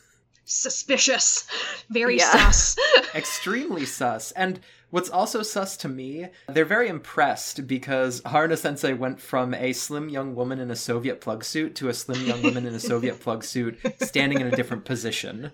Suspicious. 0.45 1.45
Very 1.89 2.17
Yeah. 2.17 2.51
sus. 2.51 2.75
Extremely 3.15 3.85
sus. 3.85 4.31
And 4.33 4.59
what's 4.93 5.09
also 5.09 5.41
sus 5.41 5.75
to 5.77 5.89
me, 5.89 6.27
they're 6.47 6.65
very 6.65 6.87
impressed 6.87 7.65
because 7.65 8.21
Haruna 8.21 8.57
Sensei 8.57 8.93
went 8.93 9.19
from 9.19 9.53
a 9.55 9.73
slim 9.73 10.07
young 10.07 10.35
woman 10.35 10.59
in 10.59 10.69
a 10.69 10.75
Soviet 10.75 11.19
plug 11.19 11.43
suit 11.43 11.73
to 11.75 11.89
a 11.89 11.93
slim 11.93 12.25
young 12.27 12.43
woman 12.43 12.65
in 12.67 12.75
a 12.75 12.79
Soviet 12.79 13.19
plug 13.19 13.43
suit 13.43 13.79
standing 14.01 14.39
in 14.39 14.47
a 14.47 14.55
different 14.55 14.85
position. 14.85 15.51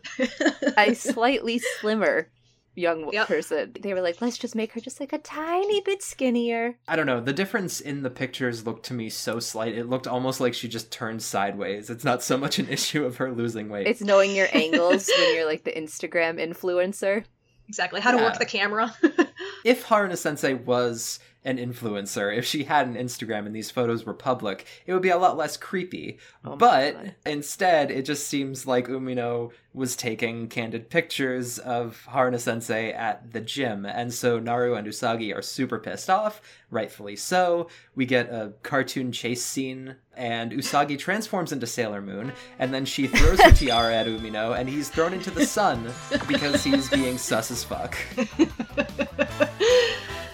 a 0.78 0.94
slightly 0.94 1.60
slimmer 1.80 2.28
young 2.76 3.10
Yep. 3.14 3.28
person. 3.28 3.72
They 3.80 3.94
were 3.94 4.02
like, 4.02 4.22
let's 4.22 4.38
just 4.38 4.56
make 4.56 4.74
her 4.74 4.80
just 4.82 5.00
like 5.00 5.14
a 5.14 5.18
tiny 5.18 5.82
bit 5.82 6.02
skinnier. 6.04 6.78
I 6.88 6.96
don't 6.96 7.06
know. 7.08 7.20
The 7.22 7.34
difference 7.34 7.82
in 7.82 8.04
the 8.04 8.10
pictures 8.10 8.66
looked 8.66 8.86
to 8.88 8.94
me 8.94 9.10
so 9.10 9.40
slight. 9.40 9.74
It 9.78 9.90
looked 9.90 10.08
almost 10.08 10.40
like 10.42 10.54
she 10.54 10.68
just 10.68 10.92
turned 10.92 11.22
sideways. 11.22 11.90
It's 11.90 12.04
not 12.06 12.24
so 12.24 12.38
much 12.38 12.60
an 12.60 12.68
issue 12.70 13.06
of 13.06 13.18
her 13.18 13.32
losing 13.32 13.70
weight. 13.70 13.88
It's 13.88 14.02
knowing 14.02 14.36
your 14.36 14.48
angles 14.54 15.10
when 15.18 15.34
you're 15.36 15.46
like 15.48 15.64
the 15.64 15.72
Instagram 15.74 16.40
influencer. 16.40 17.24
exactly. 17.68 18.00
How 18.02 18.12
to 18.12 18.18
Yeah. 18.18 18.24
work 18.26 18.40
the 18.40 18.46
camera. 18.46 18.96
if 19.64 19.88
Haruna 19.88 20.18
Sensei 20.18 20.54
was 20.54 21.20
an 21.46 21.58
influencer, 21.58 22.36
if 22.36 22.46
she 22.46 22.66
had 22.66 22.88
an 22.88 22.96
Instagram 22.96 23.46
and 23.46 23.56
these 23.56 23.72
photos 23.72 24.06
were 24.06 24.14
public, 24.14 24.66
it 24.86 24.94
would 24.94 25.02
be 25.02 25.10
a 25.10 25.18
lot 25.18 25.38
less 25.38 25.56
creepy. 25.56 26.20
Oh 26.44 26.58
but 26.58 26.94
God. 26.94 27.16
instead, 27.26 27.92
it 27.92 28.04
just 28.06 28.28
seems 28.28 28.68
like 28.68 28.88
Umino 28.88 29.52
was 29.74 29.96
taking 29.96 30.50
candid 30.50 30.90
pictures 30.90 31.58
of 31.58 32.06
Haruna 32.10 32.40
Sensei 32.40 32.92
at 32.92 33.32
the 33.32 33.40
gym, 33.40 33.86
and 33.86 34.14
so 34.14 34.38
Naru 34.40 34.76
and 34.76 34.86
Usagi 34.86 35.34
are 35.34 35.42
super 35.42 35.80
pissed 35.80 36.10
off, 36.10 36.42
rightfully 36.72 37.16
so. 37.16 37.70
We 37.96 38.06
get 38.06 38.30
a 38.30 38.54
cartoon 38.64 39.12
chase 39.14 39.44
scene, 39.44 39.96
and 40.18 40.52
Usagi 40.52 41.00
transforms 41.00 41.54
into 41.54 41.68
Sailor 41.68 42.02
Moon, 42.02 42.34
and 42.58 42.74
then 42.74 42.84
she 42.84 43.08
throws 43.08 43.40
her 43.40 43.52
tiara 43.56 43.96
at 43.96 44.08
Umino, 44.08 44.60
and 44.60 44.68
he's 44.68 44.90
thrown 44.90 45.14
into 45.14 45.32
the 45.32 45.46
sun 45.46 45.90
because 46.28 46.64
he's 46.64 46.90
being 46.90 47.18
sus 47.18 47.50
as 47.50 47.64
fuck. 47.64 47.98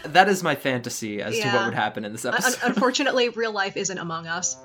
That 0.06 0.30
is 0.30 0.44
my 0.44 0.54
fantasy 0.54 1.20
as 1.20 1.38
to 1.40 1.48
what 1.50 1.66
would 1.66 1.74
happen 1.74 2.06
in 2.06 2.12
this 2.12 2.26
Un- 2.26 2.36
episode. 2.36 2.60
unfortunately, 2.64 3.30
real 3.30 3.52
life 3.52 3.76
isn't 3.76 3.98
among 3.98 4.28
us. 4.28 4.56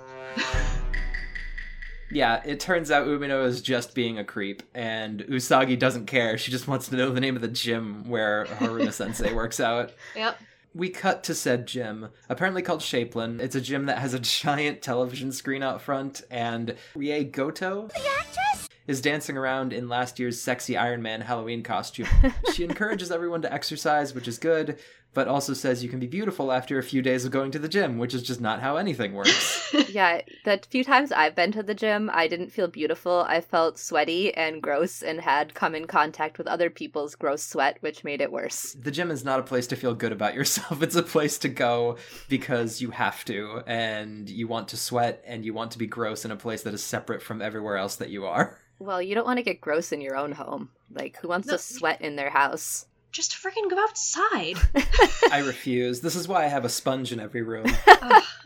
Yeah, 2.12 2.42
it 2.44 2.60
turns 2.60 2.90
out 2.90 3.06
Umino 3.06 3.46
is 3.46 3.62
just 3.62 3.94
being 3.94 4.18
a 4.18 4.24
creep, 4.24 4.62
and 4.74 5.20
Usagi 5.22 5.78
doesn't 5.78 6.06
care. 6.06 6.36
She 6.38 6.50
just 6.50 6.66
wants 6.66 6.88
to 6.88 6.96
know 6.96 7.10
the 7.10 7.20
name 7.20 7.36
of 7.36 7.42
the 7.42 7.48
gym 7.48 8.08
where 8.08 8.46
Haruna 8.58 8.92
Sensei 8.92 9.32
works 9.32 9.60
out. 9.60 9.92
Yep. 10.16 10.38
We 10.72 10.88
cut 10.88 11.24
to 11.24 11.34
said 11.34 11.66
gym, 11.66 12.10
apparently 12.28 12.62
called 12.62 12.80
Shapelin. 12.80 13.40
It's 13.40 13.56
a 13.56 13.60
gym 13.60 13.86
that 13.86 13.98
has 13.98 14.14
a 14.14 14.20
giant 14.20 14.82
television 14.82 15.32
screen 15.32 15.64
out 15.64 15.82
front, 15.82 16.22
and 16.30 16.76
Rie 16.94 17.24
Goto 17.24 17.88
The 17.88 18.08
actress? 18.18 18.68
Is 18.90 19.00
dancing 19.00 19.36
around 19.36 19.72
in 19.72 19.88
last 19.88 20.18
year's 20.18 20.40
sexy 20.40 20.76
Iron 20.76 21.00
Man 21.00 21.20
Halloween 21.20 21.62
costume. 21.62 22.08
she 22.54 22.64
encourages 22.64 23.12
everyone 23.12 23.40
to 23.42 23.52
exercise, 23.52 24.12
which 24.14 24.26
is 24.26 24.36
good, 24.36 24.78
but 25.14 25.28
also 25.28 25.54
says 25.54 25.82
you 25.82 25.88
can 25.88 26.00
be 26.00 26.08
beautiful 26.08 26.50
after 26.50 26.76
a 26.76 26.82
few 26.82 27.00
days 27.00 27.24
of 27.24 27.30
going 27.30 27.52
to 27.52 27.58
the 27.58 27.68
gym, 27.68 27.98
which 27.98 28.14
is 28.14 28.22
just 28.22 28.40
not 28.40 28.60
how 28.60 28.76
anything 28.76 29.12
works. 29.12 29.72
yeah, 29.88 30.20
the 30.44 30.60
few 30.68 30.82
times 30.82 31.12
I've 31.12 31.36
been 31.36 31.52
to 31.52 31.62
the 31.62 31.74
gym, 31.74 32.10
I 32.12 32.26
didn't 32.26 32.50
feel 32.50 32.66
beautiful. 32.66 33.24
I 33.28 33.40
felt 33.40 33.78
sweaty 33.78 34.34
and 34.34 34.60
gross 34.60 35.02
and 35.02 35.20
had 35.20 35.54
come 35.54 35.76
in 35.76 35.86
contact 35.86 36.36
with 36.36 36.48
other 36.48 36.68
people's 36.68 37.14
gross 37.14 37.44
sweat, 37.44 37.78
which 37.80 38.02
made 38.02 38.20
it 38.20 38.32
worse. 38.32 38.76
the 38.80 38.90
gym 38.90 39.12
is 39.12 39.24
not 39.24 39.40
a 39.40 39.44
place 39.44 39.68
to 39.68 39.76
feel 39.76 39.94
good 39.94 40.12
about 40.12 40.34
yourself. 40.34 40.82
It's 40.90 40.96
a 40.96 41.02
place 41.04 41.38
to 41.38 41.48
go 41.48 41.98
because 42.28 42.80
you 42.80 42.90
have 42.90 43.24
to, 43.26 43.62
and 43.66 44.28
you 44.28 44.48
want 44.48 44.68
to 44.68 44.76
sweat, 44.76 45.22
and 45.24 45.44
you 45.44 45.54
want 45.54 45.70
to 45.72 45.78
be 45.78 45.86
gross 45.86 46.24
in 46.24 46.32
a 46.32 46.36
place 46.36 46.62
that 46.62 46.74
is 46.74 46.82
separate 46.82 47.22
from 47.22 47.40
everywhere 47.40 47.76
else 47.76 47.94
that 47.96 48.10
you 48.10 48.26
are. 48.26 48.58
Well, 48.80 49.00
you 49.02 49.14
don't 49.14 49.26
want 49.26 49.36
to 49.36 49.42
get 49.44 49.60
gross 49.60 49.92
in 49.92 50.00
your 50.00 50.16
own 50.16 50.32
home. 50.32 50.70
Like, 50.92 51.18
who 51.18 51.28
wants 51.28 51.46
No. 51.46 51.52
to 51.54 51.58
sweat 51.62 52.00
in 52.00 52.16
their 52.16 52.30
house? 52.30 52.86
Just 53.12 53.32
freaking 53.32 53.68
go 53.68 53.78
outside. 53.78 54.56
I 55.32 55.42
refuse. 55.44 56.00
This 56.00 56.16
is 56.16 56.26
why 56.26 56.44
I 56.44 56.48
have 56.48 56.64
a 56.64 56.68
sponge 56.68 57.12
in 57.12 57.20
every 57.20 57.42
room. 57.42 57.66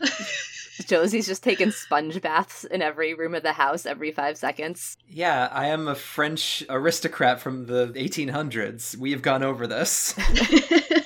Josie's 0.87 1.25
just 1.27 1.43
taking 1.43 1.71
sponge 1.71 2.21
baths 2.21 2.63
in 2.65 2.81
every 2.81 3.13
room 3.13 3.33
of 3.33 3.43
the 3.43 3.53
house 3.53 3.85
every 3.85 4.11
five 4.11 4.37
seconds. 4.37 4.97
Yeah, 5.07 5.47
I 5.51 5.67
am 5.67 5.87
a 5.87 5.95
French 5.95 6.63
aristocrat 6.69 7.39
from 7.39 7.65
the 7.67 7.87
1800s. 7.95 8.97
We 8.97 9.11
have 9.11 9.21
gone 9.21 9.41
over 9.41 9.67
this. 9.67 10.13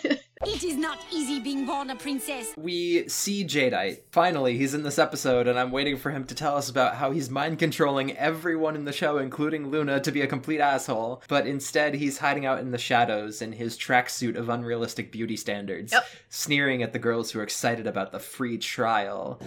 It 0.51 0.63
is 0.63 0.77
not 0.77 0.97
easy 1.11 1.39
being 1.39 1.65
born 1.65 1.89
a 1.91 1.95
princess. 1.95 2.53
We 2.57 3.07
see 3.07 3.45
Jadeite. 3.45 3.99
Finally, 4.11 4.57
he's 4.57 4.73
in 4.73 4.81
this 4.83 4.97
episode, 4.97 5.47
and 5.47 5.59
I'm 5.59 5.71
waiting 5.71 5.95
for 5.95 6.09
him 6.09 6.25
to 6.25 6.33
tell 6.35 6.57
us 6.57 6.69
about 6.69 6.95
how 6.95 7.11
he's 7.11 7.29
mind 7.29 7.59
controlling 7.59 8.17
everyone 8.17 8.75
in 8.75 8.83
the 8.83 8.91
show, 8.91 9.19
including 9.19 9.69
Luna, 9.69 9.99
to 10.01 10.11
be 10.11 10.21
a 10.21 10.27
complete 10.27 10.59
asshole. 10.59 11.21
But 11.29 11.45
instead, 11.45 11.93
he's 11.93 12.17
hiding 12.17 12.45
out 12.47 12.59
in 12.59 12.71
the 12.71 12.77
shadows 12.79 13.41
in 13.43 13.53
his 13.53 13.77
tracksuit 13.77 14.35
of 14.35 14.49
unrealistic 14.49 15.11
beauty 15.11 15.37
standards, 15.37 15.93
Yep. 15.93 16.05
sneering 16.29 16.81
at 16.83 16.93
the 16.93 16.99
girls 16.99 17.31
who 17.31 17.39
are 17.39 17.43
excited 17.43 17.85
about 17.85 18.11
the 18.11 18.19
free 18.19 18.57
trial. 18.57 19.39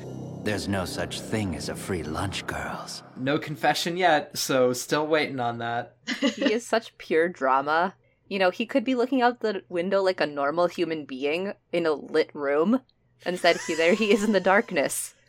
There's 0.45 0.69
no 0.69 0.85
such 0.85 1.21
thing 1.21 1.57
as 1.57 1.69
a 1.69 1.75
free 1.75 2.05
lunch, 2.05 2.47
girls. 2.47 3.03
No 3.17 3.39
confession 3.39 3.97
yet, 3.97 4.39
so 4.39 4.73
still 4.73 5.07
waiting 5.07 5.41
on 5.41 5.59
that. 5.59 5.97
He 6.21 6.53
is 6.53 6.65
such 6.67 6.97
pure 6.97 7.29
drama. 7.29 7.95
You 8.33 8.39
know, 8.39 8.49
he 8.49 8.65
could 8.65 8.83
be 8.83 8.95
looking 8.95 9.21
out 9.21 9.41
the 9.41 9.63
window 9.69 10.01
like 10.01 10.19
a 10.19 10.27
normal 10.27 10.67
human 10.67 11.05
being 11.05 11.53
in 11.71 11.85
a 11.85 11.93
lit 11.93 12.31
room. 12.33 12.81
Instead, 13.27 13.59
he, 13.67 13.75
there 13.75 13.93
he 13.93 14.11
is 14.11 14.25
in 14.25 14.33
the 14.33 14.41
darkness. 14.41 15.15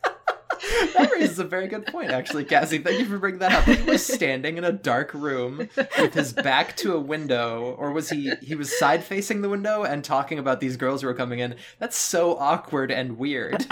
That 0.93 1.11
raises 1.11 1.39
a 1.39 1.43
very 1.43 1.67
good 1.67 1.85
point, 1.87 2.11
actually, 2.11 2.45
Cassie. 2.45 2.77
Thank 2.77 2.99
you 2.99 3.05
for 3.05 3.17
bringing 3.17 3.39
that 3.39 3.51
up. 3.51 3.63
He 3.65 3.83
was 3.83 4.05
standing 4.13 4.57
in 4.57 4.63
a 4.63 4.71
dark 4.71 5.13
room 5.13 5.67
with 5.75 6.13
his 6.13 6.31
back 6.31 6.77
to 6.77 6.93
a 6.93 6.99
window, 6.99 7.75
or 7.77 7.91
was 7.91 8.09
he? 8.09 8.31
He 8.41 8.55
was 8.55 8.77
side 8.77 9.03
facing 9.03 9.41
the 9.41 9.49
window 9.49 9.83
and 9.83 10.03
talking 10.03 10.39
about 10.39 10.61
these 10.61 10.77
girls 10.77 11.01
who 11.01 11.07
were 11.07 11.13
coming 11.13 11.39
in. 11.39 11.55
That's 11.79 11.97
so 11.97 12.37
awkward 12.37 12.91
and 12.91 13.17
weird. 13.17 13.65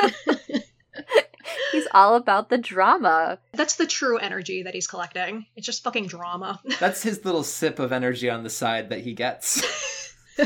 He's 1.72 1.88
all 1.92 2.14
about 2.14 2.50
the 2.50 2.58
drama. 2.58 3.38
That's 3.52 3.76
the 3.76 3.86
true 3.86 4.18
energy 4.18 4.62
that 4.62 4.74
he's 4.74 4.86
collecting. 4.86 5.46
It's 5.56 5.66
just 5.66 5.82
fucking 5.82 6.06
drama. 6.06 6.60
That's 6.78 7.02
his 7.02 7.24
little 7.24 7.42
sip 7.42 7.78
of 7.78 7.92
energy 7.92 8.30
on 8.30 8.44
the 8.44 8.50
side 8.50 8.90
that 8.90 9.00
he 9.00 9.14
gets. 9.14 9.62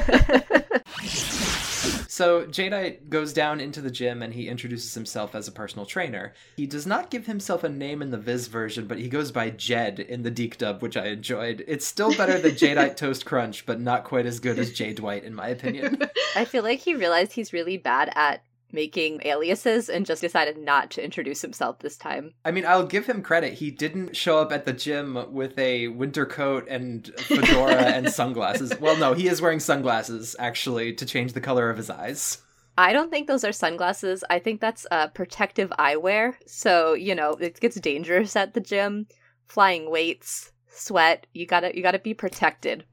So 2.16 2.46
Jadeite 2.46 3.10
goes 3.10 3.34
down 3.34 3.60
into 3.60 3.82
the 3.82 3.90
gym 3.90 4.22
and 4.22 4.32
he 4.32 4.48
introduces 4.48 4.94
himself 4.94 5.34
as 5.34 5.48
a 5.48 5.52
personal 5.52 5.84
trainer. 5.84 6.32
He 6.56 6.66
does 6.66 6.86
not 6.86 7.10
give 7.10 7.26
himself 7.26 7.62
a 7.62 7.68
name 7.68 8.00
in 8.00 8.10
the 8.10 8.16
Viz 8.16 8.46
version, 8.46 8.86
but 8.86 8.98
he 8.98 9.06
goes 9.06 9.30
by 9.30 9.50
Jed 9.50 10.00
in 10.00 10.22
the 10.22 10.30
DiC 10.30 10.56
dub, 10.56 10.80
which 10.80 10.96
I 10.96 11.08
enjoyed. 11.08 11.62
It's 11.68 11.86
still 11.86 12.16
better 12.16 12.38
than 12.38 12.52
Jadeite 12.52 12.96
Toast 12.96 13.26
Crunch, 13.26 13.66
but 13.66 13.82
not 13.82 14.04
quite 14.04 14.24
as 14.24 14.40
good 14.40 14.58
as 14.58 14.72
Jay 14.72 14.94
Dwight, 14.94 15.24
in 15.24 15.34
my 15.34 15.48
opinion. 15.48 16.08
I 16.34 16.46
feel 16.46 16.62
like 16.62 16.78
he 16.78 16.94
realized 16.94 17.32
he's 17.32 17.52
really 17.52 17.76
bad 17.76 18.10
at 18.14 18.42
making 18.76 19.22
aliases 19.24 19.88
and 19.88 20.04
just 20.04 20.20
decided 20.20 20.58
not 20.58 20.90
to 20.90 21.02
introduce 21.02 21.40
himself 21.40 21.78
this 21.78 21.96
time. 21.96 22.34
I 22.44 22.50
mean, 22.50 22.66
I'll 22.66 22.86
give 22.86 23.06
him 23.06 23.22
credit. 23.22 23.54
He 23.54 23.70
didn't 23.70 24.14
show 24.14 24.38
up 24.38 24.52
at 24.52 24.66
the 24.66 24.74
gym 24.74 25.32
with 25.32 25.58
a 25.58 25.88
winter 25.88 26.26
coat 26.26 26.66
and 26.68 27.10
fedora 27.16 27.74
and 27.96 28.12
sunglasses. 28.12 28.78
Well, 28.78 28.98
no, 28.98 29.14
he 29.14 29.28
is 29.28 29.40
wearing 29.40 29.60
sunglasses, 29.60 30.36
actually, 30.38 30.92
to 30.92 31.06
change 31.06 31.32
the 31.32 31.40
color 31.40 31.70
of 31.70 31.78
his 31.78 31.88
eyes. 31.88 32.42
I 32.76 32.92
don't 32.92 33.10
think 33.10 33.26
those 33.26 33.44
are 33.44 33.52
sunglasses. 33.52 34.22
I 34.28 34.38
think 34.38 34.60
that's 34.60 34.86
uh, 34.90 35.08
protective 35.08 35.70
eyewear. 35.78 36.34
So, 36.46 36.92
you 36.92 37.14
know, 37.14 37.30
it 37.32 37.58
gets 37.58 37.80
dangerous 37.80 38.36
at 38.36 38.52
the 38.52 38.60
gym. 38.60 39.06
Flying 39.46 39.90
weights, 39.90 40.52
sweat, 40.68 41.26
you 41.32 41.46
gotta 41.46 41.74
you 41.74 41.82
gotta 41.82 41.98
be 41.98 42.12
protected. 42.12 42.84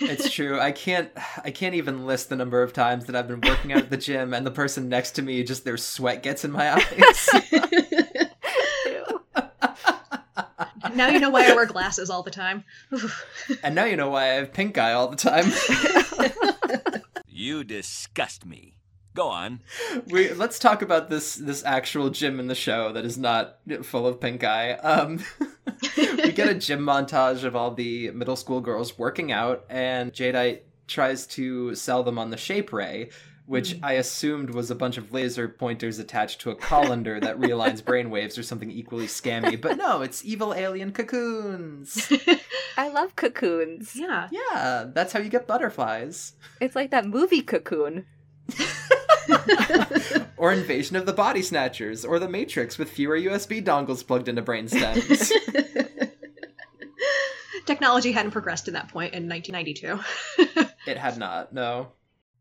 It's 0.00 0.30
true. 0.30 0.60
I 0.60 0.72
can't 0.72 1.10
I 1.44 1.50
can't 1.50 1.74
even 1.74 2.06
list 2.06 2.28
the 2.28 2.36
number 2.36 2.62
of 2.62 2.72
times 2.72 3.06
that 3.06 3.16
I've 3.16 3.28
been 3.28 3.40
working 3.40 3.72
out 3.72 3.78
at 3.78 3.90
the 3.90 3.96
gym 4.08 4.34
and 4.34 4.46
the 4.46 4.50
person 4.50 4.88
next 4.88 5.12
to 5.12 5.22
me 5.22 5.42
just 5.42 5.64
their 5.64 5.76
sweat 5.76 6.22
gets 6.22 6.44
in 6.44 6.50
my 6.50 6.74
eyes. 6.74 7.28
Now 10.94 11.08
you 11.08 11.20
know 11.20 11.30
why 11.30 11.48
I 11.48 11.54
wear 11.54 11.66
glasses 11.66 12.10
all 12.10 12.22
the 12.22 12.30
time. 12.30 12.64
and 13.62 13.74
now 13.74 13.84
you 13.84 13.96
know 13.96 14.10
why 14.10 14.22
I 14.22 14.34
have 14.34 14.52
pink 14.52 14.76
eye 14.76 14.92
all 14.92 15.08
the 15.08 15.16
time. 15.16 15.52
You 17.42 17.64
disgust 17.64 18.44
me. 18.44 18.74
Go 19.14 19.28
on. 19.28 19.60
we 20.06 20.32
let's 20.32 20.58
talk 20.58 20.82
about 20.82 21.10
this 21.10 21.34
this 21.34 21.64
actual 21.64 22.10
gym 22.10 22.38
in 22.38 22.46
the 22.46 22.54
show 22.54 22.92
that 22.92 23.04
is 23.04 23.18
not 23.18 23.58
full 23.82 24.06
of 24.06 24.20
pink 24.20 24.44
eye. 24.44 24.72
Um 24.72 25.24
we 25.96 26.32
get 26.32 26.48
a 26.48 26.54
gym 26.54 26.80
montage 26.80 27.44
of 27.44 27.56
all 27.56 27.72
the 27.72 28.10
middle 28.12 28.36
school 28.36 28.60
girls 28.60 28.98
working 28.98 29.32
out 29.32 29.64
and 29.68 30.12
Jadeite 30.12 30.60
tries 30.86 31.26
to 31.26 31.74
sell 31.74 32.02
them 32.02 32.18
on 32.18 32.30
the 32.30 32.36
shape 32.36 32.72
ray 32.72 33.10
which 33.50 33.76
I 33.82 33.94
assumed 33.94 34.50
was 34.50 34.70
a 34.70 34.76
bunch 34.76 34.96
of 34.96 35.12
laser 35.12 35.48
pointers 35.48 35.98
attached 35.98 36.40
to 36.42 36.52
a 36.52 36.54
colander 36.54 37.18
that 37.18 37.36
realigns 37.36 37.82
brainwaves 37.82 38.38
or 38.38 38.44
something 38.44 38.70
equally 38.70 39.08
scammy. 39.08 39.60
But 39.60 39.76
no, 39.76 40.02
it's 40.02 40.24
evil 40.24 40.54
alien 40.54 40.92
cocoons. 40.92 42.12
I 42.76 42.90
love 42.90 43.16
cocoons. 43.16 43.96
yeah. 43.96 44.28
Yeah, 44.30 44.84
that's 44.94 45.12
how 45.12 45.18
you 45.18 45.30
get 45.30 45.48
butterflies. 45.48 46.34
It's 46.60 46.76
like 46.76 46.92
that 46.92 47.06
movie 47.06 47.42
cocoon. 47.42 48.06
or 50.36 50.52
Invasion 50.52 50.96
of 50.96 51.06
the 51.06 51.12
Body 51.12 51.42
Snatchers, 51.42 52.04
or 52.04 52.18
The 52.18 52.28
Matrix 52.28 52.78
with 52.78 52.90
fewer 52.90 53.18
USB 53.18 53.62
dongles 53.62 54.06
plugged 54.06 54.28
into 54.28 54.42
brain 54.42 54.68
stems. 54.68 55.32
Technology 57.66 58.12
hadn't 58.12 58.32
progressed 58.32 58.64
to 58.66 58.70
that 58.72 58.88
point 58.88 59.14
in 59.14 59.28
1992. 59.28 60.68
it 60.86 60.96
had 60.96 61.18
not, 61.18 61.52
no. 61.52 61.92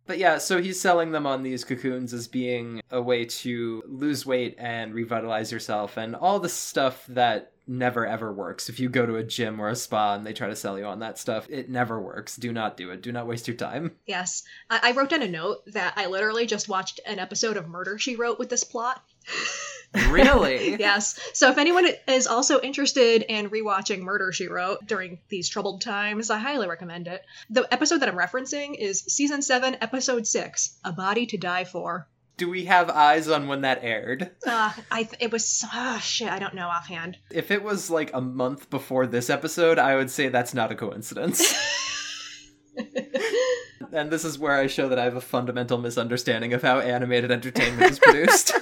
But 0.07 0.17
yeah, 0.17 0.39
so 0.39 0.59
he's 0.59 0.81
selling 0.81 1.11
them 1.11 1.27
on 1.27 1.43
these 1.43 1.63
cocoons 1.63 2.13
as 2.13 2.27
being 2.27 2.81
a 2.89 2.99
way 2.99 3.25
to 3.25 3.83
lose 3.85 4.25
weight 4.25 4.55
and 4.57 4.91
revitalize 4.93 5.51
yourself 5.51 5.97
and 5.97 6.15
all 6.15 6.39
the 6.39 6.49
stuff 6.49 7.05
that 7.09 7.51
never 7.69 8.05
ever 8.05 8.33
works. 8.33 8.67
If 8.67 8.79
you 8.79 8.89
go 8.89 9.05
to 9.05 9.15
a 9.15 9.23
gym 9.23 9.59
or 9.61 9.69
a 9.69 9.75
spa 9.75 10.15
and 10.15 10.25
they 10.25 10.33
try 10.33 10.47
to 10.47 10.55
sell 10.55 10.77
you 10.77 10.85
on 10.85 10.99
that 10.99 11.19
stuff, 11.19 11.47
it 11.49 11.69
never 11.69 12.01
works. 12.01 12.35
Do 12.35 12.51
not 12.51 12.75
do 12.75 12.89
it. 12.89 13.01
Do 13.01 13.11
not 13.11 13.27
waste 13.27 13.47
your 13.47 13.55
time. 13.57 13.95
yes. 14.05 14.43
I-, 14.69 14.89
I 14.89 14.91
wrote 14.91 15.09
down 15.09 15.21
a 15.21 15.27
note 15.29 15.59
that 15.67 15.93
I 15.95 16.07
literally 16.07 16.45
just 16.47 16.67
watched 16.67 16.99
an 17.05 17.19
episode 17.19 17.55
of 17.57 17.67
Murder 17.67 17.97
She 17.99 18.15
Wrote 18.15 18.39
with 18.39 18.49
this 18.49 18.63
plot. 18.63 19.01
Really? 20.09 20.75
yes. 20.75 21.19
So 21.33 21.49
if 21.49 21.57
anyone 21.57 21.87
is 22.07 22.27
also 22.27 22.61
interested 22.61 23.23
in 23.23 23.49
rewatching 23.49 24.01
Murder 24.01 24.31
She 24.31 24.47
Wrote 24.47 24.85
during 24.85 25.17
these 25.29 25.49
troubled 25.49 25.81
times, 25.81 26.29
I 26.29 26.37
highly 26.37 26.67
recommend 26.67 27.07
it. 27.07 27.23
The 27.49 27.71
episode 27.73 27.97
that 28.01 28.09
I'm 28.09 28.15
referencing 28.15 28.75
is 28.75 29.01
season 29.01 29.41
7, 29.41 29.77
episode 29.81 30.27
6, 30.27 30.77
A 30.85 30.91
Body 30.91 31.25
to 31.25 31.37
Die 31.37 31.63
For. 31.63 32.07
Do 32.39 32.49
we 32.49 32.63
have 32.65 32.89
eyes 32.89 33.27
on 33.27 33.49
when 33.49 33.61
that 33.61 33.83
aired? 33.83 34.31
Uh, 34.47 34.71
I 34.89 35.03
th- 35.03 35.17
it 35.19 35.29
was 35.29 35.61
ah 35.73 35.99
shit, 36.01 36.29
I 36.29 36.39
don't 36.39 36.53
know 36.53 36.69
offhand. 36.69 37.17
If 37.29 37.51
it 37.51 37.61
was 37.61 37.89
like 37.89 38.11
a 38.13 38.21
month 38.21 38.69
before 38.69 39.05
this 39.07 39.29
episode, 39.29 39.77
I 39.77 39.97
would 39.97 40.09
say 40.09 40.29
that's 40.29 40.53
not 40.53 40.71
a 40.71 40.75
coincidence. 40.75 41.53
and 43.91 44.09
this 44.09 44.23
is 44.23 44.39
where 44.39 44.53
I 44.53 44.67
show 44.67 44.87
that 44.87 44.97
I 44.97 45.03
have 45.03 45.17
a 45.17 45.21
fundamental 45.21 45.79
misunderstanding 45.79 46.53
of 46.53 46.61
how 46.61 46.79
animated 46.79 47.29
entertainment 47.29 47.91
is 47.91 47.99
produced. 47.99 48.53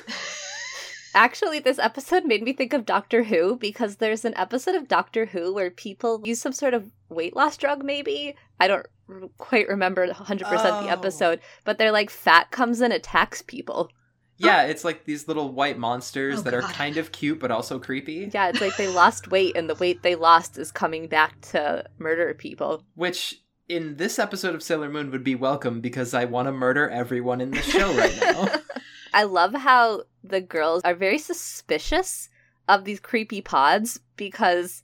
Actually, 1.14 1.60
this 1.60 1.78
episode 1.78 2.26
made 2.26 2.42
me 2.42 2.54
think 2.54 2.74
of 2.74 2.84
Doctor 2.84 3.26
Who 3.26 3.58
because 3.58 3.98
there's 3.98 4.26
an 4.26 4.34
episode 4.38 4.74
of 4.74 4.88
Doctor 4.88 5.28
Who 5.28 5.54
where 5.54 5.70
people 5.70 6.22
use 6.26 6.42
some 6.42 6.52
sort 6.52 6.74
of 6.74 6.90
weight 7.10 7.36
loss 7.36 7.58
drug, 7.58 7.84
maybe. 7.84 8.36
I 8.60 8.68
don't 8.68 8.86
r- 9.10 9.22
quite 9.38 9.68
remember 9.68 10.08
100% 10.08 10.44
Oh. 10.46 10.84
the 10.84 10.90
episode, 10.90 11.40
but 11.64 11.78
they're 11.78 11.92
like 11.92 12.10
fat 12.10 12.52
comes 12.52 12.82
and 12.82 12.92
attacks 12.94 13.42
people. 13.42 13.90
yeah, 14.38 14.64
it's 14.64 14.84
like 14.84 15.06
these 15.06 15.28
little 15.28 15.52
white 15.52 15.78
monsters 15.80 16.40
Oh, 16.40 16.42
that 16.44 16.54
are 16.54 16.62
kind 16.62 16.98
of 16.98 17.12
cute 17.12 17.40
but 17.40 17.52
also 17.52 17.80
creepy. 17.80 18.30
Yeah, 18.34 18.50
it's 18.50 18.62
like 18.62 18.78
they 18.78 18.88
lost 18.88 19.30
weight 19.32 19.56
and 19.56 19.70
the 19.70 19.76
weight 19.76 20.04
they 20.04 20.16
lost 20.16 20.58
is 20.58 20.72
coming 20.72 21.08
back 21.08 21.40
to 21.52 21.86
murder 21.98 22.34
people. 22.34 22.84
Which 22.96 23.42
in 23.70 23.98
this 23.98 24.18
episode 24.20 24.56
of 24.56 24.64
Sailor 24.64 24.90
Moon 24.90 25.12
would 25.12 25.24
be 25.24 25.36
welcome 25.36 25.82
because 25.82 26.14
I 26.14 26.26
want 26.26 26.48
to 26.48 26.52
murder 26.52 26.90
everyone 26.90 27.42
in 27.42 27.52
the 27.52 27.62
show 27.62 27.94
right 27.96 28.18
now. 28.22 28.60
I 29.14 29.24
love 29.24 29.54
how 29.54 30.04
the 30.24 30.42
girls 30.42 30.82
are 30.84 30.94
very 30.94 31.18
suspicious 31.18 32.30
of 32.68 32.84
these 32.86 33.00
creepy 33.00 33.42
pods 33.42 34.00
because 34.18 34.84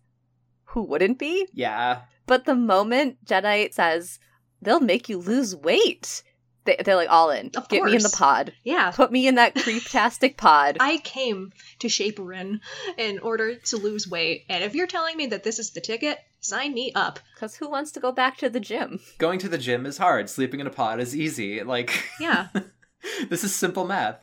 who 0.74 0.84
wouldn't 0.84 1.20
be? 1.20 1.48
yeah. 1.54 2.02
But 2.26 2.46
the 2.46 2.56
moment 2.56 3.18
Jedi 3.26 3.74
says 3.74 4.18
they'll 4.62 4.80
make 4.80 5.10
you 5.10 5.18
lose 5.18 5.54
weight, 5.56 6.24
they, 6.66 6.78
they're 6.86 6.96
like 6.96 7.10
all 7.10 7.32
in. 7.32 7.52
Of 7.58 7.68
Get 7.68 7.84
me 7.84 7.96
in 7.98 8.02
the 8.02 8.16
pod. 8.16 8.54
Yeah. 8.64 8.92
Put 8.92 9.12
me 9.12 9.28
in 9.28 9.36
that 9.36 9.56
creeptastic 9.56 10.38
pod. 10.38 10.78
I 10.80 10.98
came 11.00 11.52
to 11.80 11.88
Shapelin 11.90 12.62
in 12.98 13.20
order 13.20 13.56
to 13.56 13.76
lose 13.78 14.08
weight, 14.08 14.46
and 14.48 14.64
if 14.64 14.74
you're 14.74 14.88
telling 14.88 15.18
me 15.18 15.26
that 15.28 15.44
this 15.44 15.60
is 15.60 15.72
the 15.72 15.82
ticket, 15.82 16.18
sign 16.40 16.74
me 16.74 16.94
up. 16.96 17.20
Because 17.36 17.56
who 17.58 17.70
wants 17.70 17.92
to 17.92 18.00
go 18.00 18.14
back 18.14 18.38
to 18.38 18.50
the 18.50 18.62
gym? 18.62 19.02
Going 19.18 19.40
to 19.40 19.50
the 19.50 19.58
gym 19.58 19.86
is 19.86 19.98
hard. 19.98 20.30
Sleeping 20.30 20.62
in 20.62 20.68
a 20.68 20.72
pod 20.72 21.02
is 21.02 21.14
easy. 21.14 21.62
Like, 21.62 21.92
Yeah. 22.22 22.48
this 23.30 23.44
is 23.44 23.54
simple 23.54 23.86
math. 23.86 24.22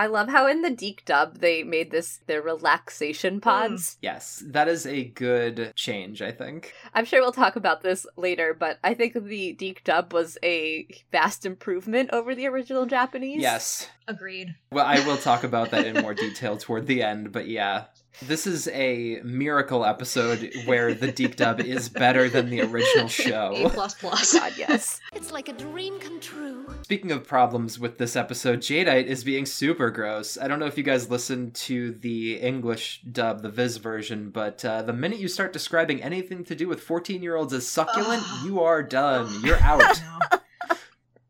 I 0.00 0.06
love 0.06 0.30
how 0.30 0.46
in 0.46 0.62
the 0.62 0.70
DiC 0.70 1.04
dub 1.04 1.40
they 1.40 1.62
made 1.62 1.90
this 1.90 2.20
their 2.26 2.40
relaxation 2.40 3.34
hmm. 3.34 3.40
pods. 3.40 3.98
Yes, 4.00 4.42
that 4.46 4.66
is 4.66 4.86
a 4.86 5.04
good 5.04 5.74
change, 5.76 6.22
I 6.22 6.32
think. 6.32 6.72
I'm 6.94 7.04
sure 7.04 7.20
we'll 7.20 7.32
talk 7.32 7.54
about 7.54 7.82
this 7.82 8.06
later, 8.16 8.56
but 8.58 8.78
I 8.82 8.94
think 8.94 9.12
the 9.12 9.52
DiC 9.52 9.84
dub 9.84 10.14
was 10.14 10.38
a 10.42 10.88
vast 11.12 11.44
improvement 11.44 12.08
over 12.14 12.34
the 12.34 12.46
original 12.46 12.86
Japanese. 12.86 13.42
Yes. 13.42 13.90
Agreed. 14.08 14.54
Well, 14.72 14.86
I 14.86 15.06
will 15.06 15.18
talk 15.18 15.44
about 15.44 15.70
that 15.72 15.84
in 15.84 16.00
more 16.00 16.14
detail 16.14 16.56
toward 16.56 16.86
the 16.86 17.02
end, 17.02 17.30
but 17.30 17.46
yeah. 17.46 17.84
This 18.22 18.46
is 18.46 18.68
a 18.68 19.20
miracle 19.24 19.82
episode 19.84 20.52
where 20.66 20.92
the 20.92 21.10
DiC 21.10 21.36
dub 21.36 21.60
is 21.60 21.88
better 21.88 22.28
than 22.28 22.50
the 22.50 22.60
original 22.60 23.06
A 23.06 23.08
show. 23.08 23.70
plus 23.72 23.94
plus. 23.94 24.34
God, 24.38 24.52
yes. 24.58 25.00
It's 25.14 25.32
like 25.32 25.48
a 25.48 25.54
dream 25.54 25.98
come 26.00 26.20
true. 26.20 26.66
Speaking 26.82 27.12
of 27.12 27.26
problems 27.26 27.78
with 27.78 27.96
this 27.96 28.16
episode, 28.16 28.58
Jadeite 28.60 29.06
is 29.06 29.24
being 29.24 29.46
super 29.46 29.90
gross. 29.90 30.36
I 30.36 30.48
don't 30.48 30.58
know 30.58 30.66
if 30.66 30.76
you 30.76 30.84
guys 30.84 31.08
listened 31.08 31.54
to 31.54 31.92
the 31.92 32.34
English 32.40 33.00
dub, 33.10 33.40
the 33.40 33.48
Viz 33.48 33.78
version, 33.78 34.28
but 34.30 34.62
uh, 34.66 34.82
the 34.82 34.92
minute 34.92 35.18
you 35.18 35.28
start 35.28 35.52
describing 35.54 36.02
anything 36.02 36.44
to 36.44 36.54
do 36.54 36.68
with 36.68 36.82
14 36.82 37.22
year 37.22 37.36
olds 37.36 37.54
as 37.54 37.66
succulent, 37.66 38.22
Ugh. 38.26 38.44
you 38.46 38.60
are 38.60 38.82
done. 38.82 39.32
You're 39.42 39.60
out. 39.62 40.02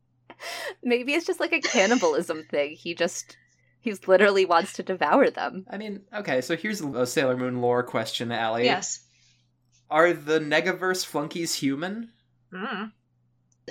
Maybe 0.83 1.13
it's 1.13 1.25
just 1.27 1.39
like 1.39 1.53
a 1.53 1.61
cannibalism 1.61 2.43
thing. 2.49 2.75
He 2.75 2.95
just 2.95 3.37
he's 3.81 4.07
literally 4.07 4.45
wants 4.45 4.73
to 4.73 4.83
devour 4.83 5.29
them. 5.29 5.65
I 5.69 5.77
mean, 5.77 6.01
okay, 6.13 6.41
so 6.41 6.55
here's 6.55 6.81
a 6.81 7.05
Sailor 7.05 7.35
Moon 7.35 7.61
lore 7.61 7.83
question, 7.83 8.31
Allie. 8.31 8.65
Yes. 8.65 9.01
Are 9.89 10.13
the 10.13 10.39
Negaverse 10.39 11.05
flunkies 11.05 11.55
human? 11.55 12.11
Mm. 12.53 12.91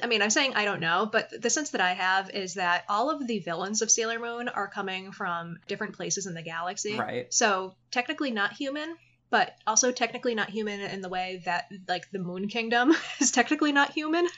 I 0.03 0.07
mean, 0.07 0.23
I'm 0.23 0.31
saying 0.31 0.53
I 0.55 0.65
don't 0.65 0.81
know, 0.81 1.09
but 1.11 1.31
the 1.41 1.51
sense 1.51 1.71
that 1.71 1.81
I 1.81 1.93
have 1.93 2.31
is 2.31 2.55
that 2.55 2.85
all 2.89 3.11
of 3.11 3.27
the 3.27 3.39
villains 3.41 3.83
of 3.83 3.91
Sailor 3.91 4.19
Moon 4.19 4.49
are 4.49 4.69
coming 4.69 5.13
from 5.13 5.59
different 5.67 5.95
places 5.95 6.27
in 6.27 6.35
the 6.35 6.43
galaxy. 6.43 6.99
Right. 6.99 7.33
So 7.33 7.75
technically 7.91 8.31
not 8.31 8.53
human, 8.53 8.97
but 9.31 9.55
also 9.67 9.93
technically 9.93 10.35
not 10.35 10.51
human 10.51 10.81
in 10.81 11.01
the 11.01 11.09
way 11.09 11.43
that 11.45 11.71
like 11.89 12.11
the 12.11 12.19
Moon 12.19 12.49
Kingdom 12.49 12.95
is 13.21 13.31
technically 13.31 13.73
not 13.73 13.93
human. 13.93 14.27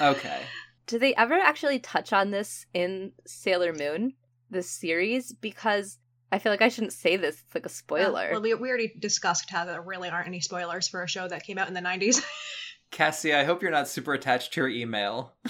Okay. 0.00 0.42
Do 0.86 1.00
they 1.00 1.14
ever 1.16 1.34
actually 1.34 1.80
touch 1.80 2.12
on 2.12 2.30
this 2.30 2.66
in 2.72 3.10
Sailor 3.26 3.72
Moon, 3.72 4.12
this 4.50 4.70
series? 4.70 5.32
Because 5.32 5.98
I 6.32 6.38
feel 6.38 6.52
like 6.52 6.62
I 6.62 6.68
shouldn't 6.68 6.92
say 6.92 7.16
this. 7.16 7.40
It's 7.44 7.54
like 7.54 7.66
a 7.66 7.70
spoiler. 7.70 8.28
Uh, 8.28 8.32
well, 8.32 8.42
we, 8.42 8.54
we 8.54 8.68
already 8.68 8.92
discussed 8.98 9.50
how 9.50 9.64
there 9.64 9.80
really 9.80 10.08
aren't 10.08 10.26
any 10.26 10.40
spoilers 10.40 10.88
for 10.88 11.02
a 11.02 11.08
show 11.08 11.28
that 11.28 11.44
came 11.44 11.58
out 11.58 11.68
in 11.68 11.74
the 11.74 11.80
90s. 11.80 12.24
Cassie, 12.90 13.34
I 13.34 13.44
hope 13.44 13.62
you're 13.62 13.70
not 13.70 13.88
super 13.88 14.14
attached 14.14 14.54
to 14.54 14.60
your 14.60 14.68
email. 14.68 15.32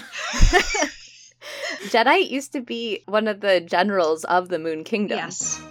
Jedi 1.85 2.29
used 2.29 2.53
to 2.53 2.61
be 2.61 3.03
one 3.05 3.27
of 3.27 3.41
the 3.41 3.61
generals 3.61 4.23
of 4.23 4.49
the 4.49 4.59
Moon 4.59 4.83
Kingdom. 4.83 5.17
yes. 5.17 5.61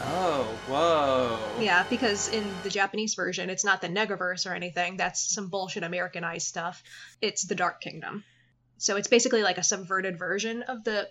Oh, 0.00 0.42
whoa. 0.68 1.38
Yeah, 1.62 1.84
because 1.88 2.28
in 2.28 2.44
the 2.64 2.70
Japanese 2.70 3.14
version, 3.14 3.48
it's 3.48 3.64
not 3.64 3.80
the 3.80 3.88
Negaverse 3.88 4.50
or 4.50 4.54
anything. 4.54 4.96
That's 4.96 5.32
some 5.32 5.48
bullshit 5.48 5.84
Americanized 5.84 6.46
stuff. 6.46 6.82
It's 7.20 7.44
the 7.44 7.54
Dark 7.54 7.80
Kingdom. 7.80 8.24
So 8.78 8.96
it's 8.96 9.08
basically 9.08 9.42
like 9.42 9.58
a 9.58 9.62
subverted 9.62 10.18
version 10.18 10.62
of 10.62 10.82
the 10.82 11.08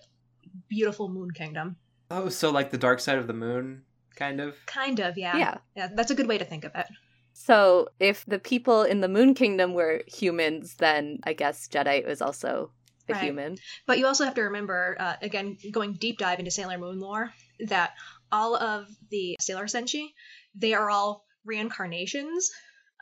beautiful 0.68 1.08
Moon 1.08 1.30
Kingdom. 1.30 1.76
Oh, 2.10 2.28
so 2.28 2.50
like 2.50 2.70
the 2.70 2.78
dark 2.78 3.00
side 3.00 3.18
of 3.18 3.26
the 3.26 3.32
moon, 3.32 3.82
kind 4.16 4.40
of? 4.40 4.56
Kind 4.66 5.00
of, 5.00 5.16
yeah. 5.18 5.36
Yeah. 5.36 5.58
Yeah, 5.74 5.88
that's 5.94 6.10
a 6.10 6.14
good 6.14 6.28
way 6.28 6.38
to 6.38 6.44
think 6.44 6.64
of 6.64 6.72
it. 6.74 6.86
So 7.32 7.88
if 7.98 8.24
the 8.26 8.38
people 8.38 8.82
in 8.82 9.00
the 9.00 9.08
Moon 9.08 9.34
Kingdom 9.34 9.74
were 9.74 10.02
humans, 10.06 10.76
then 10.76 11.18
I 11.24 11.32
guess 11.32 11.66
Jedi 11.68 12.06
was 12.06 12.22
also 12.22 12.70
a 13.08 13.12
Right. 13.12 13.22
human. 13.22 13.58
But 13.86 13.98
you 13.98 14.06
also 14.06 14.24
have 14.24 14.34
to 14.34 14.42
remember, 14.42 14.96
uh, 14.98 15.16
again, 15.20 15.58
going 15.70 15.94
deep 15.94 16.18
dive 16.18 16.38
into 16.38 16.50
Sailor 16.50 16.78
Moon 16.78 17.00
lore, 17.00 17.34
that 17.66 17.94
all 18.30 18.54
of 18.54 18.88
the 19.10 19.36
Sailor 19.40 19.64
Senshi, 19.64 20.14
they 20.54 20.74
are 20.74 20.90
all 20.90 21.26
reincarnations 21.44 22.50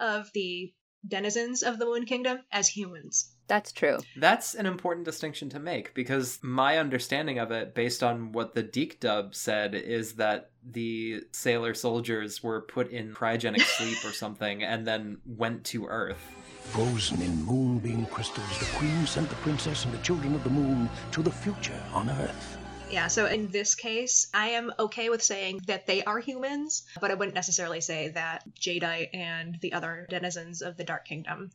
of 0.01 0.31
the 0.33 0.73
denizens 1.07 1.63
of 1.63 1.79
the 1.79 1.85
Moon 1.85 2.07
Kingdom 2.07 2.41
as 2.51 2.69
humans. 2.69 3.32
That's 3.49 3.73
true. 3.73 3.99
That's 4.17 4.55
an 4.55 4.67
important 4.67 5.05
distinction 5.05 5.49
to 5.51 5.59
make 5.59 5.95
because 5.95 6.39
my 6.43 6.79
understanding 6.79 7.39
of 7.39 7.51
it, 7.51 7.75
based 7.75 8.03
on 8.03 8.33
what 8.33 8.55
the 8.55 8.63
DiC 8.63 9.01
dub 9.01 9.35
said, 9.35 9.75
is 9.75 10.15
that 10.15 10.51
the 10.65 11.25
sailor 11.33 11.75
soldiers 11.75 12.43
were 12.43 12.63
put 12.63 12.91
in 12.91 13.13
cryogenic 13.13 13.61
sleep 13.79 13.99
or 14.05 14.13
something 14.13 14.63
and 14.63 14.87
then 14.87 15.19
went 15.27 15.65
to 15.65 15.87
Earth. 15.87 16.23
Frozen 16.63 17.21
in 17.21 17.43
moonbeam 17.43 18.07
crystals, 18.07 18.59
the 18.59 18.65
queen 18.77 19.05
sent 19.07 19.29
the 19.29 19.35
princess 19.37 19.85
and 19.85 19.93
the 19.93 19.99
children 19.99 20.35
of 20.35 20.45
the 20.45 20.51
moon 20.51 20.89
to 21.11 21.23
the 21.23 21.31
future 21.31 21.83
on 21.93 22.09
Earth. 22.09 22.57
Yeah, 22.93 23.09
so 23.09 23.25
in 23.25 23.49
this 23.49 23.75
case, 23.75 24.29
I 24.35 24.49
am 24.49 24.71
okay 24.79 25.09
with 25.09 25.23
saying 25.23 25.63
that 25.67 25.87
they 25.87 26.05
are 26.05 26.19
humans, 26.19 26.83
but 27.01 27.11
I 27.11 27.15
wouldn't 27.15 27.35
necessarily 27.35 27.81
say 27.81 28.09
that 28.09 28.45
Jadeite 28.55 29.15
and 29.15 29.59
the 29.63 29.73
other 29.73 30.07
denizens 30.11 30.61
of 30.61 30.77
the 30.77 30.85
Dark 30.85 31.07
Kingdom 31.07 31.51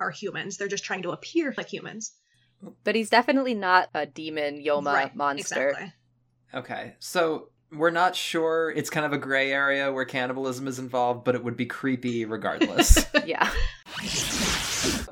are 0.00 0.10
humans. 0.10 0.56
They're 0.56 0.68
just 0.68 0.84
trying 0.84 1.02
to 1.02 1.10
appear 1.10 1.54
like 1.56 1.68
humans. 1.68 2.12
But 2.84 2.94
he's 2.94 3.10
definitely 3.10 3.54
not 3.54 3.90
a 3.94 4.06
demon 4.06 4.62
Yoma 4.62 4.92
Right, 4.92 5.14
monster. 5.14 5.68
Exactly. 5.70 5.92
Okay, 6.54 6.94
so 6.98 7.50
we're 7.72 7.90
not 7.90 8.16
sure. 8.16 8.72
It's 8.74 8.90
kind 8.90 9.04
of 9.04 9.12
a 9.12 9.18
gray 9.18 9.52
area 9.52 9.92
where 9.92 10.04
cannibalism 10.04 10.66
is 10.68 10.78
involved, 10.78 11.24
but 11.24 11.34
it 11.34 11.44
would 11.44 11.56
be 11.56 11.66
creepy 11.66 12.24
regardless. 12.24 13.06
Yeah. 13.26 13.50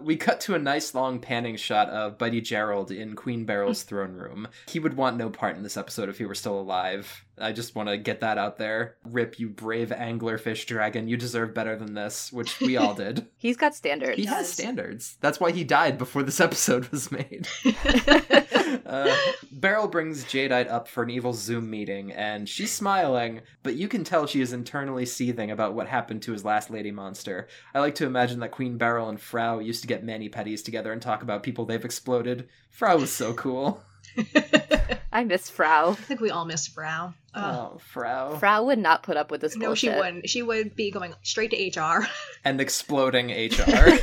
we 0.04 0.16
cut 0.16 0.40
to 0.42 0.54
a 0.54 0.58
nice 0.58 0.94
long 0.94 1.18
panning 1.18 1.56
shot 1.56 1.88
of 1.88 2.18
Buddy 2.18 2.40
Gerald 2.40 2.90
in 2.90 3.16
Queen 3.16 3.44
Beryl's 3.44 3.82
mm. 3.82 3.86
throne 3.86 4.12
room. 4.12 4.48
He 4.68 4.78
would 4.78 4.96
want 4.96 5.16
no 5.16 5.30
part 5.30 5.56
in 5.56 5.62
this 5.62 5.76
episode 5.76 6.08
if 6.08 6.18
he 6.18 6.26
were 6.26 6.34
still 6.34 6.58
alive. 6.58 7.24
I 7.38 7.52
just 7.52 7.74
want 7.74 7.88
to 7.88 7.98
get 7.98 8.20
that 8.20 8.38
out 8.38 8.58
there. 8.58 8.96
Rip, 9.04 9.38
you 9.38 9.48
brave 9.48 9.88
anglerfish 9.88 10.66
dragon. 10.66 11.08
You 11.08 11.16
deserve 11.16 11.54
better 11.54 11.76
than 11.76 11.94
this, 11.94 12.32
which 12.32 12.60
we 12.60 12.76
all 12.76 12.94
did. 12.94 13.26
He's 13.36 13.56
got 13.56 13.74
standards. 13.74 14.16
He 14.16 14.26
has 14.26 14.52
standards. 14.52 15.16
That's 15.20 15.40
why 15.40 15.50
he 15.50 15.64
died 15.64 15.98
before 15.98 16.22
this 16.22 16.40
episode 16.40 16.88
was 16.88 17.10
made. 17.10 17.48
uh, 18.86 19.16
Beryl 19.52 19.88
brings 19.88 20.24
Jadeite 20.24 20.70
up 20.70 20.88
for 20.88 21.02
an 21.02 21.10
evil 21.10 21.32
Zoom 21.32 21.70
meeting, 21.70 22.12
and 22.12 22.48
she's 22.48 22.72
smiling, 22.72 23.40
but 23.62 23.74
you 23.74 23.88
can 23.88 24.04
tell 24.04 24.26
she 24.26 24.40
is 24.40 24.52
internally 24.52 25.06
seething 25.06 25.50
about 25.50 25.74
what 25.74 25.88
happened 25.88 26.22
to 26.22 26.32
his 26.32 26.44
last 26.44 26.70
lady 26.70 26.90
monster. 26.90 27.48
I 27.74 27.80
like 27.80 27.94
to 27.96 28.06
imagine 28.06 28.40
that 28.40 28.50
Queen 28.50 28.76
Beryl 28.76 29.08
and 29.08 29.20
Frau 29.20 29.58
used 29.58 29.82
to 29.82 29.88
get 29.88 30.04
mani 30.04 30.28
petties 30.28 30.64
together 30.64 30.92
and 30.92 31.00
talk 31.00 31.22
about 31.22 31.42
people 31.42 31.64
they've 31.64 31.84
exploded. 31.84 32.48
Frau 32.70 32.96
was 32.96 33.12
so 33.12 33.34
cool. 33.34 33.82
I 35.12 35.24
miss 35.24 35.48
Frau. 35.48 35.90
I 35.90 35.94
think 35.94 36.20
we 36.20 36.30
all 36.30 36.44
miss 36.44 36.66
Frau. 36.66 37.14
Ugh. 37.34 37.70
Oh, 37.74 37.78
Frau. 37.78 38.36
Frau 38.36 38.64
would 38.64 38.78
not 38.78 39.02
put 39.02 39.16
up 39.16 39.30
with 39.30 39.40
this 39.40 39.56
no, 39.56 39.66
bullshit. 39.66 39.92
she 39.92 39.96
wouldn't. 39.96 40.28
She 40.28 40.42
would 40.42 40.74
be 40.74 40.90
going 40.90 41.14
straight 41.22 41.52
to 41.52 41.80
HR. 41.80 42.06
And 42.44 42.60
exploding 42.60 43.30
HR. 43.30 43.98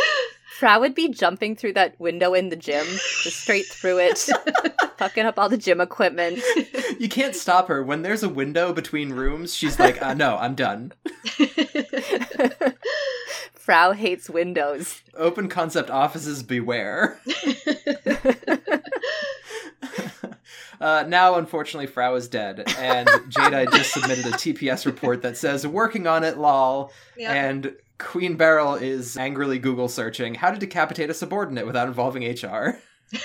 Frau 0.57 0.79
would 0.79 0.95
be 0.95 1.09
jumping 1.09 1.55
through 1.55 1.73
that 1.73 1.99
window 1.99 2.33
in 2.33 2.49
the 2.49 2.55
gym, 2.55 2.83
just 3.21 3.41
straight 3.41 3.67
through 3.67 3.99
it, 3.99 4.17
fucking 4.97 5.23
up 5.23 5.37
all 5.37 5.49
the 5.49 5.57
gym 5.57 5.79
equipment. 5.79 6.39
you 6.99 7.07
can't 7.07 7.35
stop 7.35 7.67
her. 7.67 7.83
When 7.83 8.01
there's 8.01 8.23
a 8.23 8.29
window 8.29 8.73
between 8.73 9.13
rooms, 9.13 9.53
she's 9.53 9.77
like, 9.77 10.01
uh, 10.01 10.15
no, 10.15 10.35
I'm 10.35 10.55
done. 10.55 10.93
Frau 13.53 13.91
hates 13.91 14.31
windows. 14.31 15.03
Open 15.15 15.47
concept 15.47 15.91
offices 15.91 16.41
beware. 16.41 17.19
Uh, 20.79 21.03
now, 21.07 21.35
unfortunately, 21.35 21.87
Frau 21.87 22.13
is 22.15 22.27
dead, 22.27 22.59
and 22.77 23.07
Jada 23.29 23.69
just 23.71 23.93
submitted 23.93 24.27
a 24.27 24.31
TPS 24.31 24.85
report 24.85 25.23
that 25.23 25.35
says 25.35 25.65
"working 25.65 26.05
on 26.05 26.23
it, 26.23 26.37
lol." 26.37 26.91
Yeah. 27.17 27.33
And 27.33 27.75
Queen 27.99 28.35
Beryl 28.35 28.75
is 28.75 29.17
angrily 29.17 29.59
Google 29.59 29.87
searching 29.89 30.35
how 30.35 30.51
to 30.51 30.59
decapitate 30.59 31.09
a 31.09 31.13
subordinate 31.13 31.65
without 31.65 31.87
involving 31.87 32.23
HR. 32.23 32.79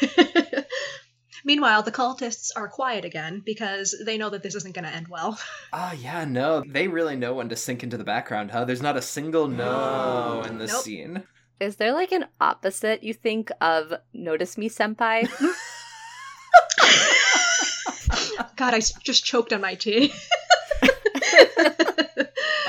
Meanwhile, 1.44 1.82
the 1.82 1.90
cultists 1.92 2.50
are 2.56 2.68
quiet 2.68 3.04
again 3.04 3.42
because 3.44 3.94
they 4.06 4.16
know 4.16 4.30
that 4.30 4.42
this 4.44 4.54
isn't 4.54 4.74
going 4.74 4.84
to 4.84 4.94
end 4.94 5.08
well. 5.08 5.38
Ah, 5.74 5.92
yeah, 5.92 6.24
no. 6.24 6.62
They 6.66 6.86
really 6.88 7.16
know 7.16 7.34
when 7.34 7.48
to 7.48 7.56
sink 7.56 7.82
into 7.82 7.96
the 7.96 8.04
background, 8.04 8.50
huh? 8.50 8.64
There's 8.64 8.82
not 8.82 8.96
a 8.96 9.02
single 9.02 9.48
no 9.48 10.42
in 10.46 10.58
this 10.58 10.72
Nope. 10.72 10.82
scene. 10.82 11.22
Is 11.60 11.76
there 11.76 11.92
like 11.92 12.12
an 12.12 12.26
opposite 12.40 13.02
you 13.02 13.14
think 13.14 13.50
of 13.60 13.92
Notice 14.12 14.58
Me 14.58 14.68
Senpai? 14.68 15.28
God, 18.56 18.74
I 18.74 18.80
just 19.02 19.24
choked 19.24 19.52
on 19.52 19.60
my 19.60 19.74
tea. 19.74 20.12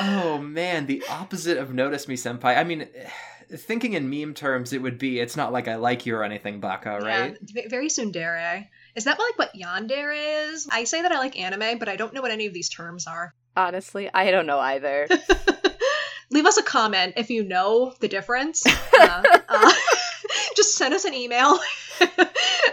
Oh 0.06 0.38
man, 0.40 0.86
the 0.86 1.04
opposite 1.10 1.58
of 1.58 1.74
notice 1.74 2.08
me 2.08 2.16
senpai. 2.16 2.58
I 2.58 2.64
mean, 2.64 2.88
thinking 3.50 3.94
in 3.94 4.10
meme 4.10 4.34
terms, 4.34 4.74
it 4.74 4.82
would 4.82 4.98
be 4.98 5.20
it's 5.20 5.38
not 5.38 5.52
like 5.52 5.68
I 5.68 5.76
like 5.76 6.06
you 6.06 6.16
or 6.16 6.24
anything, 6.24 6.60
Baka, 6.60 7.00
right? 7.02 7.38
Yeah, 7.42 7.64
v- 7.64 7.68
very 7.68 7.88
tsundere. 7.88 8.68
Is 8.96 9.06
that 9.06 9.20
like 9.20 9.40
what 9.40 9.54
yandere 9.56 10.52
is? 10.52 10.68
I 10.72 10.84
say 10.84 11.02
that 11.02 11.12
I 11.12 11.18
like 11.18 11.40
anime, 11.40 11.80
but 11.80 11.90
I 11.90 11.96
don't 11.96 12.14
know 12.14 12.22
what 12.22 12.32
any 12.32 12.46
of 12.46 12.54
these 12.54 12.70
terms 12.70 13.08
are. 13.08 13.34
Honestly, 13.56 14.10
I 14.14 14.32
don't 14.32 14.46
know 14.46 14.60
either. 14.60 15.08
Leave 16.32 16.46
us 16.46 16.58
a 16.58 16.64
comment 16.64 17.14
if 17.18 17.30
you 17.30 17.44
know 17.44 17.94
the 18.00 18.08
difference. 18.08 18.64
Uh, 18.96 19.22
uh, 19.50 19.72
just 20.56 20.76
send 20.76 20.94
us 20.94 21.04
an 21.04 21.14
email 21.14 21.60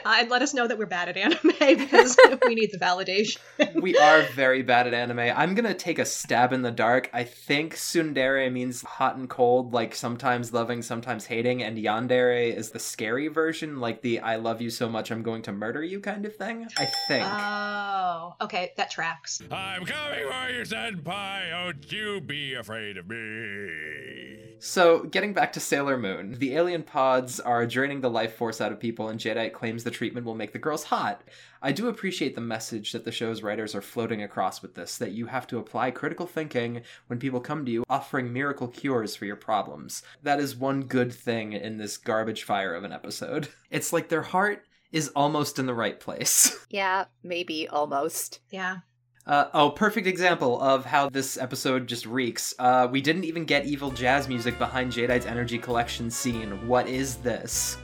uh, 0.05 0.17
and 0.19 0.31
let 0.31 0.43
us 0.43 0.55
know 0.55 0.67
that 0.67 0.79
we're 0.79 0.87
bad 0.87 1.09
at 1.09 1.17
anime 1.17 1.39
because 1.61 2.17
we 2.47 2.55
need 2.55 2.73
the 2.73 2.79
validation. 2.79 3.39
we 3.81 3.97
are 3.97 4.23
very 4.35 4.63
bad 4.63 4.87
at 4.87 4.95
anime. 4.95 5.19
I'm 5.19 5.55
gonna 5.55 5.75
take 5.75 5.99
a 5.99 6.05
stab 6.05 6.53
in 6.53 6.63
the 6.63 6.71
dark. 6.71 7.11
I 7.13 7.25
think 7.25 7.75
tsundere 7.75 8.51
means 8.53 8.83
hot 8.83 9.17
and 9.17 9.29
cold, 9.29 9.73
like 9.73 9.95
sometimes 9.95 10.53
loving, 10.53 10.83
sometimes 10.83 11.27
hating, 11.27 11.63
and 11.63 11.77
yandere 11.77 12.55
is 12.55 12.71
the 12.71 12.79
scary 12.79 13.29
version, 13.29 13.81
like 13.81 14.03
the 14.03 14.21
I 14.21 14.37
love 14.37 14.61
you 14.61 14.71
so 14.71 14.89
much 14.89 15.11
I'm 15.11 15.23
going 15.23 15.43
to 15.43 15.53
murder 15.53 15.83
you 15.83 16.01
kind 16.01 16.25
of 16.25 16.35
thing. 16.37 16.67
I 16.79 16.89
think. 17.09 17.27
Oh, 17.29 18.35
okay, 18.43 18.73
that 18.77 18.91
tracks. 18.91 19.43
I'm 19.51 19.85
coming 19.85 20.21
for 20.31 20.51
you, 20.51 20.63
Senpai. 20.63 21.51
Don't 21.51 21.93
you 21.93 22.21
be 22.21 22.55
afraid 22.55 22.97
of 22.97 23.09
me. 23.09 24.57
So, 24.63 25.05
getting 25.05 25.33
back 25.33 25.55
to 25.55 25.61
Sailor 25.61 25.97
Moon, 25.97 26.37
the 26.39 26.55
alien 26.55 26.83
pods 26.83 27.41
are 27.41 27.67
draining 27.67 28.03
the 28.03 28.11
life 28.11 28.35
force 28.37 28.61
out 28.61 28.73
of 28.73 28.79
people, 28.79 29.09
and 29.11 29.21
Jadeite 29.21 29.53
claims 29.53 29.85
the 29.85 29.91
treatment 29.91 30.25
will 30.25 30.35
make 30.35 30.53
the 30.53 30.59
girls 30.59 30.85
hot. 30.85 31.23
I 31.61 31.73
do 31.73 31.89
appreciate 31.89 32.35
the 32.35 32.41
message 32.41 32.93
that 32.93 33.05
the 33.05 33.13
show's 33.13 33.43
writers 33.43 33.75
are 33.75 33.83
floating 33.83 34.23
across 34.23 34.63
with 34.63 34.75
this 34.75 34.97
that 34.99 35.13
you 35.13 35.27
have 35.27 35.47
to 35.49 35.59
apply 35.59 35.91
critical 35.91 36.27
thinking 36.27 36.83
when 37.09 37.19
people 37.19 37.41
come 37.41 37.65
to 37.67 37.71
you 37.71 37.85
offering 37.89 38.33
miracle 38.33 38.69
cures 38.69 39.15
for 39.15 39.27
your 39.27 39.37
problems. 39.37 40.03
That 40.23 40.41
is 40.41 40.57
one 40.57 40.85
good 40.85 41.13
thing 41.13 41.53
in 41.53 41.77
this 41.77 41.97
garbage 41.97 42.45
fire 42.45 42.75
of 42.75 42.85
an 42.85 42.93
episode. 42.93 43.49
It's 43.71 43.93
like 43.93 44.09
their 44.09 44.23
heart 44.23 44.65
is 44.91 45.09
almost 45.15 45.61
in 45.61 45.67
the 45.67 45.75
right 45.75 46.01
place. 46.01 46.67
yeah, 46.71 47.05
maybe 47.23 47.69
almost. 47.69 48.41
Yeah. 48.51 48.79
Uh, 49.27 49.47
oh, 49.55 49.71
perfect 49.71 50.07
example 50.07 50.61
of 50.61 50.85
how 50.85 51.09
this 51.09 51.37
episode 51.37 51.87
just 51.87 52.07
reeks. 52.07 52.55
Uh, 52.59 52.89
we 52.91 53.01
didn't 53.01 53.25
even 53.25 53.45
get 53.45 53.67
evil 53.67 53.91
jazz 53.91 54.29
music 54.29 54.59
behind 54.59 54.93
Jadeite's 54.93 55.27
energy 55.27 55.59
collection 55.59 56.11
scene. 56.11 56.67
What 56.67 56.89
is 56.89 57.17
this? 57.17 57.77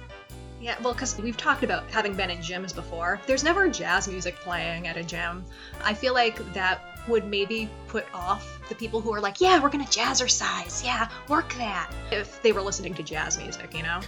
Yeah, 0.60 0.76
well, 0.82 0.94
because 0.94 1.18
we've 1.18 1.36
talked 1.36 1.62
about 1.64 1.88
having 1.90 2.14
been 2.14 2.30
in 2.30 2.38
gyms 2.38 2.74
before. 2.74 3.20
There's 3.26 3.44
never 3.44 3.68
jazz 3.68 4.08
music 4.08 4.36
playing 4.36 4.86
at 4.88 4.96
a 4.96 5.04
gym. 5.04 5.44
I 5.84 5.92
feel 5.92 6.14
like 6.14 6.36
that 6.54 6.80
would 7.08 7.26
maybe 7.26 7.68
put 7.88 8.06
off 8.14 8.58
the 8.68 8.74
people 8.74 9.00
who 9.00 9.12
are 9.12 9.20
like, 9.20 9.40
yeah, 9.40 9.62
we're 9.62 9.68
gonna 9.68 9.84
jazzercise. 9.84 10.84
Yeah, 10.84 11.08
work 11.28 11.52
that. 11.54 11.90
If 12.10 12.42
they 12.42 12.52
were 12.52 12.62
listening 12.62 12.94
to 12.94 13.02
jazz 13.02 13.38
music, 13.38 13.74
you 13.74 13.82
know? 13.82 14.00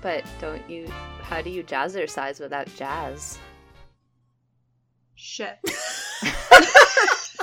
But 0.00 0.24
don't 0.40 0.68
you. 0.68 0.88
How 1.22 1.42
do 1.42 1.50
you 1.50 1.62
jazzercise 1.64 2.40
without 2.40 2.68
jazz? 2.76 3.38
Shit. 5.16 5.58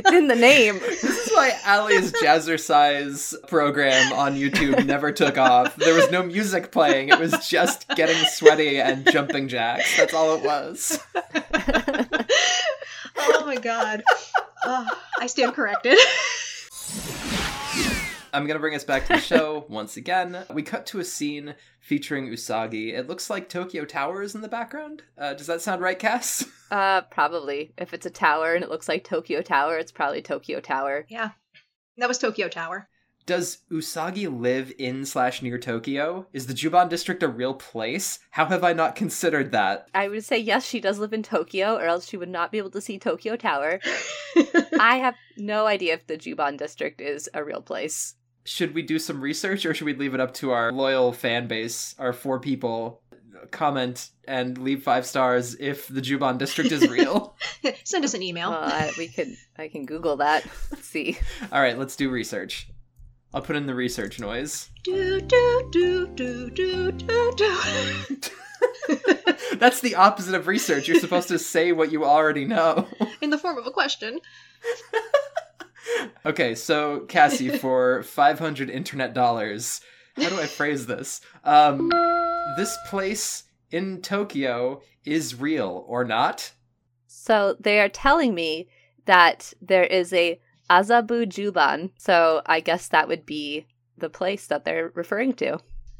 It's 0.00 0.12
in 0.12 0.28
the 0.28 0.34
name. 0.34 0.80
This 1.00 1.26
is 1.26 1.32
why 1.32 1.52
Allie's 1.64 2.12
Jazzercise 2.12 3.34
program 3.48 4.12
on 4.12 4.34
YouTube 4.34 4.84
never 4.86 5.12
took 5.12 5.38
off. 5.38 5.76
There 5.76 5.94
was 5.94 6.10
no 6.10 6.22
music 6.22 6.72
playing, 6.72 7.08
it 7.08 7.18
was 7.18 7.32
just 7.46 7.86
getting 7.88 8.16
sweaty 8.30 8.80
and 8.80 9.10
jumping 9.10 9.48
jacks. 9.48 9.96
That's 9.96 10.14
all 10.14 10.34
it 10.36 10.42
was. 10.44 10.98
oh 13.16 13.44
my 13.44 13.56
god. 13.56 14.02
Ugh, 14.64 14.96
I 15.18 15.26
stand 15.26 15.54
corrected. 15.54 15.98
I'm 18.32 18.46
gonna 18.46 18.60
bring 18.60 18.74
us 18.74 18.84
back 18.84 19.06
to 19.06 19.14
the 19.14 19.20
show 19.20 19.64
once 19.68 19.96
again. 19.96 20.44
We 20.52 20.62
cut 20.62 20.86
to 20.86 21.00
a 21.00 21.04
scene 21.04 21.54
featuring 21.80 22.28
Usagi. 22.28 22.92
It 22.94 23.08
looks 23.08 23.28
like 23.30 23.48
Tokyo 23.48 23.84
Tower 23.84 24.22
is 24.22 24.34
in 24.34 24.40
the 24.40 24.48
background. 24.48 25.02
Uh, 25.18 25.34
does 25.34 25.46
that 25.46 25.62
sound 25.62 25.82
right, 25.82 25.98
Cass? 25.98 26.44
Uh, 26.70 27.00
probably. 27.10 27.72
If 27.76 27.92
it's 27.92 28.06
a 28.06 28.10
tower 28.10 28.54
and 28.54 28.62
it 28.62 28.70
looks 28.70 28.88
like 28.88 29.02
Tokyo 29.02 29.42
Tower, 29.42 29.76
it's 29.78 29.90
probably 29.90 30.22
Tokyo 30.22 30.60
Tower. 30.60 31.04
yeah. 31.08 31.30
That 31.96 32.06
was 32.06 32.18
Tokyo 32.18 32.46
Tower. 32.46 32.88
Does 33.26 33.58
Usagi 33.72 34.26
live 34.40 34.72
in 34.78 35.04
slash 35.04 35.42
near 35.42 35.58
Tokyo? 35.58 36.28
Is 36.32 36.46
the 36.46 36.54
Juban 36.54 36.88
district 36.88 37.24
a 37.24 37.28
real 37.28 37.54
place? 37.54 38.20
How 38.30 38.46
have 38.46 38.62
I 38.62 38.72
not 38.72 38.94
considered 38.94 39.50
that? 39.50 39.88
I 39.94 40.06
would 40.06 40.24
say 40.24 40.38
yes, 40.38 40.64
she 40.64 40.78
does 40.80 41.00
live 41.00 41.12
in 41.12 41.24
Tokyo, 41.24 41.74
or 41.74 41.86
else 41.86 42.08
she 42.08 42.16
would 42.16 42.28
not 42.28 42.52
be 42.52 42.58
able 42.58 42.70
to 42.70 42.80
see 42.80 43.00
Tokyo 43.00 43.34
Tower. 43.34 43.80
I 44.78 44.98
have 44.98 45.16
no 45.36 45.66
idea 45.66 45.94
if 45.94 46.06
the 46.06 46.16
Juban 46.16 46.56
district 46.56 47.00
is 47.00 47.28
a 47.34 47.42
real 47.42 47.62
place. 47.62 48.14
Should 48.44 48.74
we 48.74 48.82
do 48.82 48.98
some 48.98 49.20
research 49.20 49.66
or 49.66 49.74
should 49.74 49.84
we 49.84 49.94
leave 49.94 50.14
it 50.14 50.20
up 50.20 50.34
to 50.34 50.50
our 50.50 50.72
loyal 50.72 51.12
fan 51.12 51.46
base, 51.46 51.94
our 51.98 52.12
four 52.12 52.40
people? 52.40 53.02
Comment 53.50 54.10
and 54.28 54.58
leave 54.58 54.82
five 54.82 55.06
stars 55.06 55.56
if 55.58 55.88
the 55.88 56.00
Juban 56.00 56.38
district 56.38 56.72
is 56.72 56.88
real. 56.88 57.36
Send 57.84 58.04
us 58.04 58.14
an 58.14 58.22
email. 58.22 58.50
Well, 58.50 58.60
I, 58.62 58.92
we 58.96 59.08
could. 59.08 59.28
I 59.58 59.68
can 59.68 59.86
Google 59.86 60.16
that. 60.18 60.44
Let's 60.70 60.86
see. 60.86 61.18
All 61.52 61.60
right, 61.60 61.78
let's 61.78 61.96
do 61.96 62.10
research. 62.10 62.68
I'll 63.32 63.42
put 63.42 63.56
in 63.56 63.66
the 63.66 63.74
research 63.74 64.18
noise. 64.20 64.70
do 64.84 65.20
do 65.20 65.68
do 65.72 66.06
do 66.08 66.50
do 66.50 66.92
do 66.92 67.32
do. 67.36 67.60
That's 69.56 69.80
the 69.80 69.94
opposite 69.94 70.34
of 70.34 70.46
research. 70.46 70.88
You're 70.88 71.00
supposed 71.00 71.28
to 71.28 71.38
say 71.38 71.72
what 71.72 71.92
you 71.92 72.04
already 72.04 72.44
know. 72.44 72.86
In 73.20 73.30
the 73.30 73.38
form 73.38 73.58
of 73.58 73.66
a 73.66 73.70
question. 73.70 74.20
Okay, 76.24 76.54
so 76.54 77.00
Cassie, 77.00 77.48
for 77.58 78.02
500 78.02 78.70
internet 78.70 79.14
dollars, 79.14 79.80
how 80.16 80.28
do 80.28 80.38
I 80.38 80.46
phrase 80.46 80.86
this? 80.86 81.20
Um, 81.44 81.90
this 82.56 82.76
place 82.88 83.44
in 83.70 84.02
Tokyo 84.02 84.82
is 85.04 85.34
real 85.34 85.84
or 85.86 86.04
not? 86.04 86.52
So 87.06 87.56
they 87.58 87.80
are 87.80 87.88
telling 87.88 88.34
me 88.34 88.68
that 89.06 89.52
there 89.60 89.84
is 89.84 90.12
a 90.12 90.40
Azabu 90.68 91.26
Juban. 91.26 91.90
So 91.98 92.42
I 92.46 92.60
guess 92.60 92.88
that 92.88 93.08
would 93.08 93.26
be 93.26 93.66
the 93.98 94.10
place 94.10 94.46
that 94.46 94.64
they're 94.64 94.92
referring 94.94 95.34
to. 95.34 95.58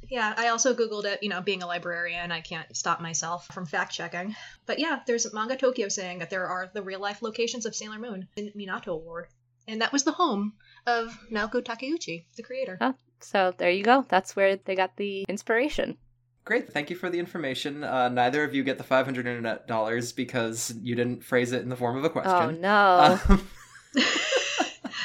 Yeah, 0.09 0.35
I 0.37 0.49
also 0.49 0.75
Googled 0.75 1.05
it. 1.05 1.23
You 1.23 1.29
know, 1.29 1.41
being 1.41 1.63
a 1.63 1.67
librarian, 1.67 2.33
I 2.33 2.41
can't 2.41 2.77
stop 2.77 3.01
myself 3.01 3.47
from 3.53 3.65
fact 3.65 3.93
checking. 3.93 4.35
But 4.67 4.81
yeah, 4.81 5.01
there's 5.07 5.33
Manga 5.33 5.57
Tokyo 5.57 5.89
saying 5.89 6.19
that 6.19 6.31
there 6.31 6.47
are 6.47 6.71
the 6.73 6.83
real 6.83 7.01
life 7.01 7.23
locations 7.23 7.65
of 7.65 7.75
Sailor 7.75 7.99
Moon 7.99 8.27
in 8.37 8.53
Minato 8.57 9.01
Ward. 9.01 9.29
And 9.71 9.81
that 9.81 9.93
was 9.93 10.03
the 10.03 10.13
home 10.13 10.55
of 10.87 11.17
Naoko 11.31 11.63
Takeuchi, 11.63 12.25
the 12.37 12.43
creator. 12.43 12.77
Oh, 12.81 12.95
so 13.21 13.55
there 13.57 13.71
you 13.71 13.85
go. 13.85 14.05
That's 14.09 14.35
where 14.35 14.57
they 14.57 14.75
got 14.75 14.97
the 14.97 15.25
inspiration. 15.29 15.97
Great, 16.45 16.73
thank 16.73 16.91
you 16.91 16.97
for 16.97 17.09
the 17.09 17.19
information. 17.21 17.85
Uh, 17.85 18.09
neither 18.09 18.43
of 18.43 18.53
you 18.55 18.65
get 18.65 18.79
the 18.79 18.85
500 18.85 19.27
internet 19.27 19.69
dollars 19.69 20.11
because 20.13 20.75
you 20.83 20.97
didn't 20.97 21.23
phrase 21.23 21.53
it 21.53 21.63
in 21.63 21.69
the 21.69 21.77
form 21.77 21.97
of 21.97 22.05
a 22.05 22.11
question. 22.11 22.33
Oh 22.33 22.51
no. 22.51 23.21
Um, 23.29 23.49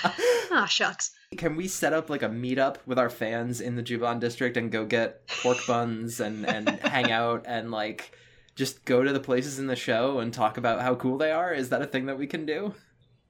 Ah, 0.58 0.66
shucks. 0.66 1.12
can 1.36 1.58
we 1.58 1.68
set 1.68 1.92
up 1.92 2.10
like 2.10 2.24
a 2.24 2.30
meetup 2.30 2.78
with 2.86 2.98
our 2.98 3.10
fans 3.10 3.60
in 3.60 3.76
the 3.76 3.84
Juban 3.84 4.22
district 4.22 4.56
and 4.56 4.72
go 4.72 4.86
get 4.86 5.28
pork 5.44 5.58
buns 5.68 6.22
and, 6.22 6.48
and 6.48 6.70
hang 6.70 7.12
out 7.12 7.44
and 7.46 7.72
like 7.72 8.18
just 8.56 8.86
go 8.86 9.04
to 9.04 9.12
the 9.12 9.20
places 9.20 9.60
in 9.60 9.68
the 9.68 9.76
show 9.76 10.20
and 10.20 10.34
talk 10.34 10.58
about 10.58 10.82
how 10.82 10.96
cool 10.96 11.18
they 11.18 11.32
are? 11.32 11.54
Is 11.54 11.70
that 11.70 11.82
a 11.82 11.86
thing 11.86 12.06
that 12.06 12.18
we 12.18 12.26
can 12.26 12.46
do? 12.46 12.74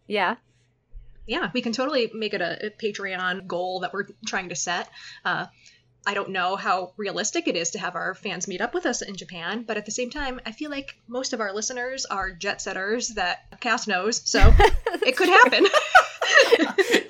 yeah. 0.07 0.35
Yeah, 1.27 1.49
we 1.53 1.61
can 1.61 1.73
totally 1.73 2.11
make 2.13 2.33
it 2.33 2.41
a, 2.41 2.67
a 2.67 2.69
Patreon 2.69 3.47
goal 3.47 3.81
that 3.81 3.93
we're 3.93 4.07
trying 4.25 4.49
to 4.49 4.55
set. 4.55 4.89
Uh, 5.23 5.47
I 6.07 6.13
don't 6.13 6.29
know 6.29 6.55
how 6.55 6.93
realistic 6.97 7.47
it 7.47 7.55
is 7.55 7.71
to 7.71 7.79
have 7.79 7.95
our 7.95 8.13
fans 8.13 8.47
meet 8.47 8.61
up 8.61 8.75
with 8.75 8.85
us 8.85 9.01
in 9.01 9.15
Japan, 9.15 9.63
but 9.67 9.77
at 9.77 9.85
the 9.85 9.91
same 9.91 10.11
time, 10.11 10.39
I 10.45 10.51
feel 10.51 10.69
like 10.69 10.95
most 11.07 11.33
of 11.33 11.41
our 11.41 11.51
listeners 11.51 12.05
are 12.05 12.31
jet 12.31 12.61
setters 12.61 13.09
that 13.09 13.59
Cass 13.59 13.87
knows, 13.87 14.21
so 14.23 14.53
it 14.59 15.17
could 15.17 15.29
happen. 15.29 15.65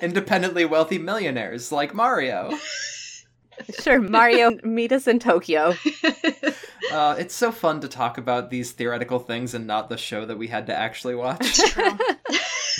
Independently 0.00 0.64
wealthy 0.64 0.98
millionaires 0.98 1.70
like 1.70 1.94
Mario. 1.94 2.56
Sure, 3.80 4.00
Mario, 4.00 4.58
meet 4.62 4.92
us 4.92 5.06
in 5.06 5.18
Tokyo. 5.18 5.74
Uh, 6.92 7.16
it's 7.18 7.34
so 7.34 7.50
fun 7.50 7.80
to 7.80 7.88
talk 7.88 8.16
about 8.16 8.48
these 8.48 8.70
theoretical 8.70 9.18
things 9.18 9.54
and 9.54 9.66
not 9.66 9.88
the 9.88 9.96
show 9.96 10.24
that 10.24 10.38
we 10.38 10.46
had 10.46 10.66
to 10.68 10.74
actually 10.74 11.16
watch. 11.16 11.60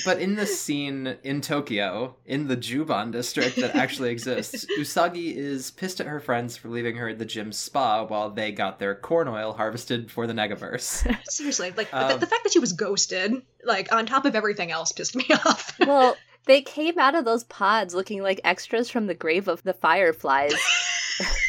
But 0.06 0.20
in 0.20 0.36
this 0.36 0.58
scene 0.60 1.16
in 1.24 1.40
Tokyo, 1.42 2.14
in 2.24 2.46
the 2.46 2.56
Juban 2.56 3.10
district 3.10 3.56
that 3.56 3.74
actually 3.74 4.10
exists, 4.12 4.64
Usagi 4.78 5.34
is 5.36 5.72
pissed 5.72 6.00
at 6.00 6.06
her 6.06 6.20
friends 6.20 6.56
for 6.56 6.68
leaving 6.68 6.94
her 6.96 7.08
at 7.08 7.18
the 7.18 7.24
gym 7.24 7.50
spa 7.52 8.06
while 8.06 8.30
they 8.30 8.52
got 8.52 8.78
their 8.78 8.94
corn 8.94 9.26
oil 9.26 9.52
harvested 9.52 10.08
for 10.10 10.28
the 10.28 10.32
Negaverse. 10.32 11.04
Seriously, 11.28 11.74
like 11.76 11.92
Um, 11.92 12.12
the, 12.12 12.18
the 12.18 12.26
fact 12.26 12.44
that 12.44 12.52
she 12.52 12.60
was 12.60 12.72
ghosted, 12.72 13.42
like 13.64 13.92
on 13.92 14.06
top 14.06 14.24
of 14.24 14.36
everything 14.36 14.70
else, 14.70 14.92
pissed 14.92 15.16
me 15.16 15.26
off. 15.44 15.76
well, 15.80 16.16
they 16.46 16.62
came 16.62 16.96
out 17.00 17.16
of 17.16 17.24
those 17.24 17.42
pods 17.44 17.92
looking 17.92 18.22
like 18.22 18.40
extras 18.44 18.88
from 18.88 19.08
the 19.08 19.14
grave 19.14 19.48
of 19.48 19.60
the 19.64 19.74
fireflies. 19.74 20.54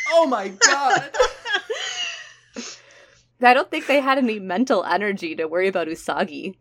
oh 0.09 0.25
my 0.25 0.47
god! 0.47 1.11
I 3.39 3.53
don't 3.53 3.69
think 3.69 3.85
they 3.85 3.99
had 4.01 4.17
any 4.17 4.39
mental 4.39 4.83
energy 4.83 5.35
to 5.35 5.45
worry 5.45 5.67
about 5.67 5.87
Usagi. 5.87 6.55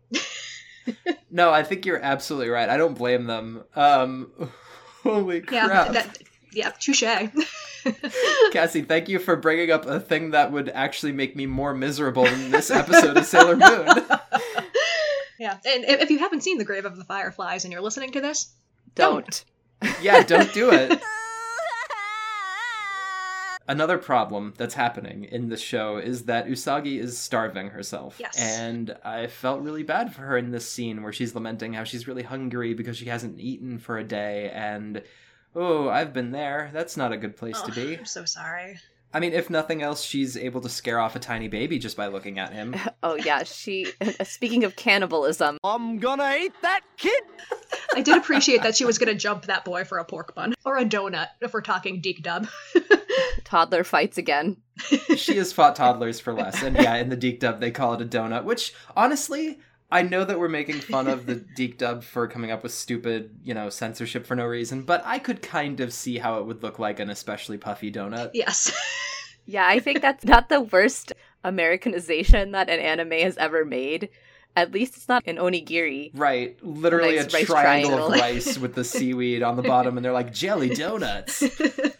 No, 1.29 1.51
I 1.51 1.63
think 1.63 1.85
you're 1.85 2.01
absolutely 2.01 2.49
right. 2.49 2.69
I 2.69 2.77
don't 2.77 2.97
blame 2.97 3.25
them. 3.25 3.63
Um, 3.75 4.31
holy 5.03 5.43
yeah, 5.51 5.67
crap. 5.67 5.91
that, 5.93 6.17
yeah, 6.51 6.71
touche. 6.79 7.03
Cassie, 8.51 8.81
thank 8.81 9.07
you 9.09 9.19
for 9.19 9.35
bringing 9.35 9.71
up 9.71 9.85
a 9.85 9.99
thing 9.99 10.31
that 10.31 10.51
would 10.51 10.69
actually 10.69 11.11
make 11.11 11.35
me 11.35 11.45
more 11.45 11.73
miserable 11.73 12.23
than 12.23 12.51
this 12.51 12.71
episode 12.71 13.17
of 13.17 13.25
Sailor 13.25 13.55
Moon. 13.57 13.87
yeah, 15.39 15.57
and 15.65 15.85
if 15.85 16.01
if 16.01 16.09
you 16.09 16.19
haven't 16.19 16.41
seen 16.41 16.57
The 16.57 16.65
Grave 16.65 16.85
of 16.85 16.97
the 16.97 17.05
Fireflies 17.05 17.63
and 17.65 17.71
you're 17.71 17.81
listening 17.81 18.11
to 18.13 18.21
this, 18.21 18.53
Don't. 18.95 19.45
Yeah, 20.01 20.23
don't 20.23 20.51
do 20.53 20.71
it. 20.71 20.99
Another 23.67 23.97
problem 23.97 24.53
that's 24.57 24.75
happening 24.75 25.25
in 25.25 25.49
the 25.49 25.57
show 25.57 25.97
is 25.97 26.23
that 26.25 26.47
Usagi 26.47 26.99
is 26.99 27.17
starving 27.17 27.69
herself. 27.69 28.15
Yes. 28.17 28.37
And 28.37 28.95
I 29.03 29.27
felt 29.27 29.61
really 29.61 29.83
bad 29.83 30.13
for 30.13 30.21
her 30.21 30.37
in 30.37 30.51
this 30.51 30.69
scene 30.69 31.03
where 31.03 31.11
she's 31.11 31.35
lamenting 31.35 31.73
how 31.73 31.83
she's 31.83 32.07
really 32.07 32.23
hungry 32.23 32.73
because 32.73 32.97
she 32.97 33.05
hasn't 33.07 33.39
eaten 33.39 33.77
for 33.77 33.97
a 33.97 34.03
day 34.05 34.49
and 34.51 35.03
oh, 35.55 35.89
I've 35.89 36.13
been 36.13 36.31
there. 36.31 36.69
That's 36.71 36.95
not 36.95 37.11
a 37.11 37.17
good 37.17 37.35
place 37.35 37.61
to 37.61 37.71
Oh, 37.71 37.75
be. 37.75 37.97
I'm 37.97 38.05
so 38.05 38.25
sorry. 38.25 38.79
I 39.13 39.19
mean, 39.19 39.33
if 39.33 39.49
nothing 39.49 39.81
else, 39.81 40.03
she's 40.03 40.35
able 40.35 40.61
to 40.61 40.69
scare 40.69 40.99
off 40.99 41.15
a 41.15 41.19
tiny 41.19 41.47
baby 41.47 41.79
just 41.79 41.95
by 41.95 42.07
looking 42.07 42.39
at 42.39 42.53
him. 42.53 42.75
Oh 43.03 43.15
yeah, 43.15 43.43
she. 43.43 43.87
Speaking 44.23 44.63
of 44.63 44.75
cannibalism, 44.75 45.59
I'm 45.63 45.99
gonna 45.99 46.35
eat 46.41 46.51
that 46.61 46.81
kid. 46.97 47.21
I 47.95 48.01
did 48.01 48.17
appreciate 48.17 48.63
that 48.63 48.75
she 48.75 48.85
was 48.85 48.97
going 48.97 49.09
to 49.09 49.15
jump 49.15 49.45
that 49.45 49.63
boy 49.63 49.85
for 49.85 49.97
a 49.99 50.05
pork 50.05 50.35
bun 50.35 50.53
or 50.65 50.77
a 50.77 50.83
donut 50.83 51.27
if 51.41 51.53
we're 51.53 51.61
talking 51.61 52.01
DiC 52.01 52.21
Dub. 52.21 52.47
toddler 53.43 53.83
fights 53.83 54.17
again. 54.17 54.57
she 55.15 55.37
has 55.37 55.53
fought 55.53 55.75
toddlers 55.75 56.19
for 56.19 56.33
less. 56.33 56.61
And 56.63 56.75
yeah, 56.75 56.95
in 56.95 57.09
the 57.09 57.15
DiC 57.15 57.39
Dub, 57.39 57.59
they 57.59 57.71
call 57.71 57.93
it 57.93 58.01
a 58.01 58.05
donut, 58.05 58.43
which 58.43 58.73
honestly, 58.95 59.59
I 59.89 60.01
know 60.01 60.25
that 60.25 60.37
we're 60.37 60.49
making 60.49 60.81
fun 60.81 61.07
of 61.07 61.25
the 61.25 61.35
DiC 61.55 61.77
Dub 61.77 62.03
for 62.03 62.27
coming 62.27 62.51
up 62.51 62.63
with 62.63 62.73
stupid, 62.73 63.39
you 63.43 63.53
know, 63.53 63.69
censorship 63.69 64.25
for 64.25 64.35
no 64.35 64.45
reason, 64.45 64.83
but 64.83 65.01
I 65.05 65.19
could 65.19 65.41
kind 65.41 65.79
of 65.79 65.93
see 65.93 66.17
how 66.17 66.39
it 66.39 66.45
would 66.45 66.61
look 66.61 66.77
like 66.77 66.99
an 66.99 67.09
especially 67.09 67.57
puffy 67.57 67.91
donut. 67.91 68.31
Yes. 68.33 68.71
Yeah, 69.49 69.65
I 69.65 69.79
think 69.79 70.01
that's 70.01 70.25
not 70.25 70.49
the 70.49 70.59
worst 70.59 71.13
Americanization 71.45 72.51
that 72.51 72.69
an 72.69 72.81
anime 72.81 73.13
has 73.13 73.37
ever 73.37 73.63
made. 73.63 74.09
At 74.57 74.71
least 74.71 74.97
it's 74.97 75.07
not 75.07 75.21
an 75.27 75.35
onigiri. 75.35 76.09
Right, 76.15 76.57
literally 76.63 77.17
Nice 77.17 77.31
a 77.31 77.37
rice 77.37 77.45
triangle 77.45 78.07
of 78.07 78.19
rice 78.19 78.57
with 78.57 78.73
the 78.73 78.83
seaweed 78.95 79.43
on 79.43 79.55
the 79.55 79.61
bottom, 79.61 79.97
and 79.97 80.03
they're 80.03 80.11
like 80.11 80.33
jelly 80.33 80.73
donuts. 80.73 81.43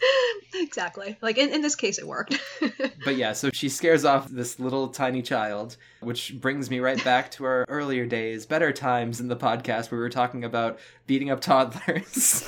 exactly. 0.54 1.16
Like 1.22 1.38
in, 1.38 1.50
in 1.50 1.62
this 1.62 1.76
case, 1.76 1.98
it 1.98 2.06
worked. 2.06 2.36
But 3.04 3.16
yeah, 3.16 3.32
so 3.32 3.50
she 3.50 3.68
scares 3.68 4.04
off 4.04 4.28
this 4.28 4.58
little 4.58 4.88
tiny 4.88 5.22
child, 5.22 5.76
which 6.00 6.34
brings 6.40 6.68
me 6.68 6.80
right 6.80 7.02
back 7.04 7.30
to 7.32 7.44
our 7.44 7.64
earlier 7.68 8.04
days, 8.06 8.44
better 8.44 8.72
times 8.72 9.20
in 9.20 9.28
the 9.28 9.36
podcast 9.36 9.90
where 9.90 9.98
we 9.98 10.02
were 10.02 10.10
talking 10.10 10.44
about 10.44 10.78
beating 11.06 11.30
up 11.30 11.40
toddlers. 11.40 12.44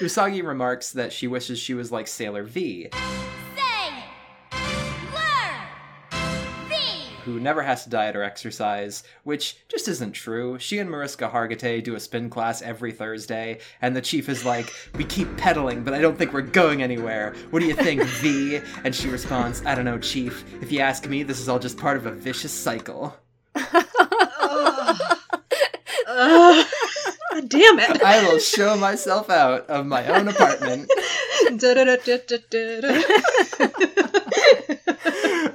Usagi 0.00 0.42
remarks 0.42 0.92
that 0.92 1.12
she 1.12 1.28
wishes 1.28 1.58
she 1.58 1.74
was 1.74 1.92
like 1.92 2.08
Sailor 2.08 2.44
V, 2.44 2.88
who 7.28 7.38
never 7.38 7.62
has 7.62 7.84
to 7.84 7.90
diet 7.90 8.16
or 8.16 8.22
exercise, 8.22 9.02
which 9.22 9.56
just 9.68 9.86
isn't 9.86 10.12
true. 10.12 10.58
She 10.58 10.78
and 10.78 10.90
Mariska 10.90 11.28
Hargitay 11.28 11.84
do 11.84 11.94
a 11.94 12.00
spin 12.00 12.30
class 12.30 12.62
every 12.62 12.92
Thursday, 12.92 13.58
and 13.82 13.94
the 13.94 14.00
chief 14.00 14.28
is 14.28 14.44
like, 14.44 14.72
We 14.96 15.04
keep 15.04 15.36
pedaling, 15.36 15.84
but 15.84 15.94
I 15.94 16.00
don't 16.00 16.16
think 16.16 16.32
we're 16.32 16.42
going 16.42 16.82
anywhere. 16.82 17.34
What 17.50 17.60
do 17.60 17.66
you 17.66 17.74
think, 17.74 18.02
V? 18.02 18.60
And 18.84 18.94
she 18.94 19.08
responds, 19.08 19.64
I 19.66 19.74
don't 19.74 19.84
know, 19.84 19.98
chief. 19.98 20.44
If 20.62 20.72
you 20.72 20.80
ask 20.80 21.06
me, 21.06 21.22
this 21.22 21.40
is 21.40 21.48
all 21.48 21.58
just 21.58 21.76
part 21.76 21.98
of 21.98 22.06
a 22.06 22.12
vicious 22.12 22.52
cycle. 22.52 23.14
God 23.54 23.66
damn 27.48 27.78
it. 27.78 28.02
I 28.02 28.26
will 28.26 28.38
show 28.38 28.76
myself 28.76 29.28
out 29.28 29.68
of 29.68 29.86
my 29.86 30.06
own 30.06 30.28
apartment. 30.28 30.90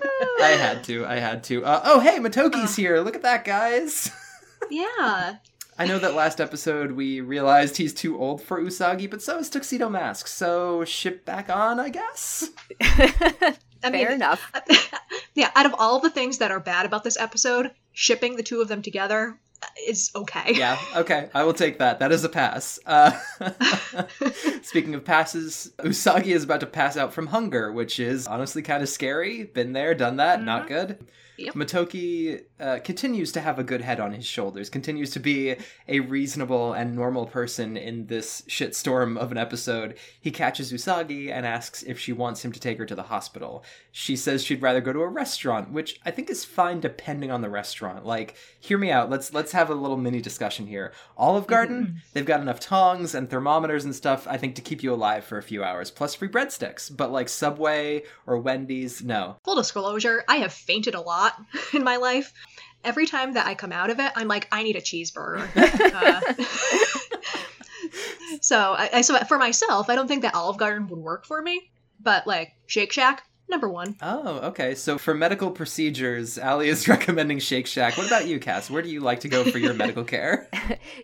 I 0.41 0.49
had 0.49 0.83
to, 0.85 1.05
I 1.05 1.15
had 1.15 1.43
to. 1.45 1.65
Uh, 1.65 1.81
oh, 1.85 1.99
hey, 1.99 2.17
Motoki's 2.19 2.75
here. 2.75 2.99
Look 2.99 3.15
at 3.15 3.21
that, 3.21 3.45
guys. 3.45 4.11
yeah. 4.69 5.35
I 5.77 5.87
know 5.87 5.97
that 5.99 6.13
last 6.13 6.39
episode 6.39 6.91
we 6.91 7.19
realized 7.19 7.77
he's 7.77 7.93
too 7.93 8.19
old 8.19 8.41
for 8.41 8.61
Usagi, 8.61 9.09
but 9.09 9.21
so 9.21 9.39
is 9.39 9.49
Tuxedo 9.49 9.89
Mask. 9.89 10.27
So 10.27 10.85
ship 10.85 11.25
back 11.25 11.49
on, 11.49 11.79
I 11.79 11.89
guess. 11.89 12.49
I 12.81 13.55
Fair 13.81 13.91
mean, 13.91 14.11
enough. 14.11 14.51
yeah, 15.33 15.49
out 15.55 15.65
of 15.65 15.75
all 15.77 15.99
the 15.99 16.11
things 16.11 16.37
that 16.37 16.51
are 16.51 16.59
bad 16.59 16.85
about 16.85 17.03
this 17.03 17.17
episode, 17.17 17.71
shipping 17.91 18.35
the 18.35 18.43
two 18.43 18.61
of 18.61 18.67
them 18.67 18.81
together 18.81 19.39
is 19.87 20.11
okay. 20.15 20.53
Yeah, 20.53 20.79
okay, 20.95 21.29
I 21.33 21.43
will 21.43 21.53
take 21.53 21.79
that. 21.79 21.99
That 21.99 22.11
is 22.11 22.23
a 22.23 22.29
pass. 22.29 22.79
Uh, 22.85 23.11
speaking 24.61 24.95
of 24.95 25.05
passes, 25.05 25.71
Usagi 25.79 26.27
is 26.27 26.43
about 26.43 26.59
to 26.61 26.65
pass 26.65 26.97
out 26.97 27.13
from 27.13 27.27
hunger, 27.27 27.71
which 27.71 27.99
is 27.99 28.27
honestly 28.27 28.61
kind 28.61 28.83
of 28.83 28.89
scary. 28.89 29.43
Been 29.43 29.73
there, 29.73 29.93
done 29.95 30.17
that, 30.17 30.43
not 30.43 30.67
good. 30.67 31.05
Yep. 31.37 31.55
Motoki 31.55 32.43
uh, 32.59 32.79
continues 32.83 33.31
to 33.31 33.41
have 33.41 33.59
a 33.59 33.63
good 33.63 33.81
head 33.81 33.99
on 33.99 34.13
his 34.13 34.25
shoulders, 34.25 34.69
continues 34.69 35.09
to 35.11 35.19
be 35.19 35.55
a 35.87 35.99
reasonable 35.99 36.73
and 36.73 36.95
normal 36.95 37.25
person 37.25 37.75
in 37.75 38.07
this 38.07 38.43
shitstorm 38.47 39.17
of 39.17 39.31
an 39.31 39.37
episode. 39.37 39.97
He 40.19 40.31
catches 40.31 40.71
Usagi 40.71 41.31
and 41.31 41.45
asks 41.45 41.83
if 41.83 41.99
she 41.99 42.13
wants 42.13 42.43
him 42.45 42.51
to 42.51 42.59
take 42.59 42.77
her 42.77 42.85
to 42.85 42.95
the 42.95 43.03
hospital. 43.03 43.63
She 43.91 44.15
says 44.15 44.43
she'd 44.43 44.61
rather 44.61 44.81
go 44.81 44.93
to 44.93 45.01
a 45.01 45.07
restaurant, 45.07 45.71
which 45.71 45.99
I 46.05 46.11
think 46.11 46.29
is 46.29 46.45
fine 46.45 46.79
depending 46.79 47.31
on 47.31 47.41
the 47.41 47.49
restaurant. 47.49 48.05
Like, 48.05 48.35
hear 48.59 48.77
me 48.77 48.91
out. 48.91 49.09
Let's 49.09 49.33
let's 49.33 49.51
have 49.51 49.69
a 49.69 49.75
little 49.75 49.97
mini 49.97 50.21
discussion 50.21 50.67
here. 50.67 50.93
Olive 51.17 51.47
Garden, 51.47 52.01
they've 52.13 52.25
got 52.25 52.41
enough 52.41 52.59
tongs 52.59 53.15
and 53.15 53.29
thermometers 53.29 53.85
and 53.85 53.95
stuff, 53.95 54.27
I 54.27 54.37
think, 54.37 54.55
to 54.55 54.61
keep 54.61 54.83
you 54.83 54.93
alive 54.93 55.23
for 55.23 55.37
a 55.37 55.43
few 55.43 55.63
hours, 55.63 55.91
plus 55.91 56.15
free 56.15 56.27
breadsticks. 56.29 56.95
But 56.95 57.11
like 57.11 57.29
Subway 57.29 58.03
or 58.25 58.37
Wendy's, 58.37 59.03
no. 59.03 59.37
Full 59.43 59.55
disclosure, 59.55 60.23
I 60.27 60.37
have 60.37 60.53
fainted 60.53 60.95
a 60.95 61.01
lot 61.01 61.32
in 61.73 61.83
my 61.83 61.97
life. 61.97 62.33
Every 62.83 63.05
time 63.05 63.33
that 63.33 63.47
I 63.47 63.55
come 63.55 63.71
out 63.71 63.89
of 63.89 63.99
it, 63.99 64.11
I'm 64.15 64.27
like, 64.27 64.47
I 64.51 64.63
need 64.63 64.75
a 64.75 64.81
cheeseburger. 64.81 65.47
Uh, 65.93 66.21
so, 68.41 68.73
I, 68.73 68.89
I, 68.93 69.01
so 69.01 69.17
for 69.19 69.37
myself, 69.37 69.89
I 69.89 69.95
don't 69.95 70.07
think 70.07 70.23
that 70.23 70.35
Olive 70.35 70.57
Garden 70.57 70.87
would 70.87 70.99
work 70.99 71.25
for 71.25 71.41
me. 71.41 71.71
But 72.01 72.27
like 72.27 72.53
Shake 72.65 72.91
Shack, 72.91 73.23
number 73.49 73.69
one. 73.69 73.95
Oh, 74.01 74.39
okay. 74.49 74.75
So 74.75 74.97
for 74.97 75.13
medical 75.13 75.51
procedures, 75.51 76.37
Allie 76.37 76.67
is 76.69 76.87
recommending 76.87 77.39
Shake 77.39 77.67
Shack. 77.67 77.97
What 77.97 78.07
about 78.07 78.27
you, 78.27 78.39
Cass? 78.39 78.69
Where 78.69 78.81
do 78.81 78.89
you 78.89 78.99
like 78.99 79.21
to 79.21 79.29
go 79.29 79.43
for 79.49 79.59
your 79.59 79.73
medical 79.73 80.03
care? 80.03 80.49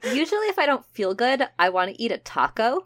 Usually, 0.03 0.47
if 0.47 0.59
I 0.59 0.65
don't 0.65 0.85
feel 0.87 1.13
good, 1.13 1.47
I 1.57 1.69
want 1.69 1.95
to 1.95 2.01
eat 2.01 2.11
a 2.11 2.17
taco. 2.17 2.85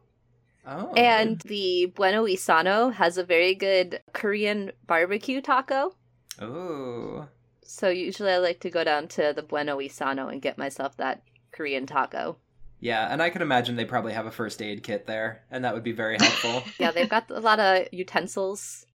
Oh. 0.65 0.93
And 0.93 1.41
the 1.41 1.91
Bueno 1.95 2.25
Isano 2.25 2.93
has 2.93 3.17
a 3.17 3.23
very 3.23 3.55
good 3.55 4.01
Korean 4.13 4.71
barbecue 4.87 5.41
taco. 5.41 5.95
Oh. 6.39 7.27
So 7.65 7.89
usually 7.89 8.31
I 8.31 8.37
like 8.37 8.59
to 8.61 8.69
go 8.69 8.83
down 8.83 9.07
to 9.09 9.33
the 9.35 9.41
Bueno 9.43 9.77
Isano 9.77 10.31
and 10.31 10.41
get 10.41 10.57
myself 10.57 10.97
that 10.97 11.23
Korean 11.51 11.85
taco. 11.85 12.37
Yeah, 12.79 13.07
and 13.09 13.21
I 13.21 13.29
can 13.29 13.41
imagine 13.41 13.75
they 13.77 13.85
probably 13.85 14.11
have 14.13 14.25
a 14.25 14.31
first 14.31 14.61
aid 14.61 14.83
kit 14.83 15.05
there, 15.07 15.43
and 15.49 15.63
that 15.63 15.73
would 15.73 15.83
be 15.83 15.93
very 15.93 16.17
helpful. 16.19 16.63
Yeah, 16.79 16.91
they've 16.91 17.09
got 17.09 17.31
a 17.31 17.39
lot 17.39 17.59
of 17.59 17.87
utensils. 17.91 18.85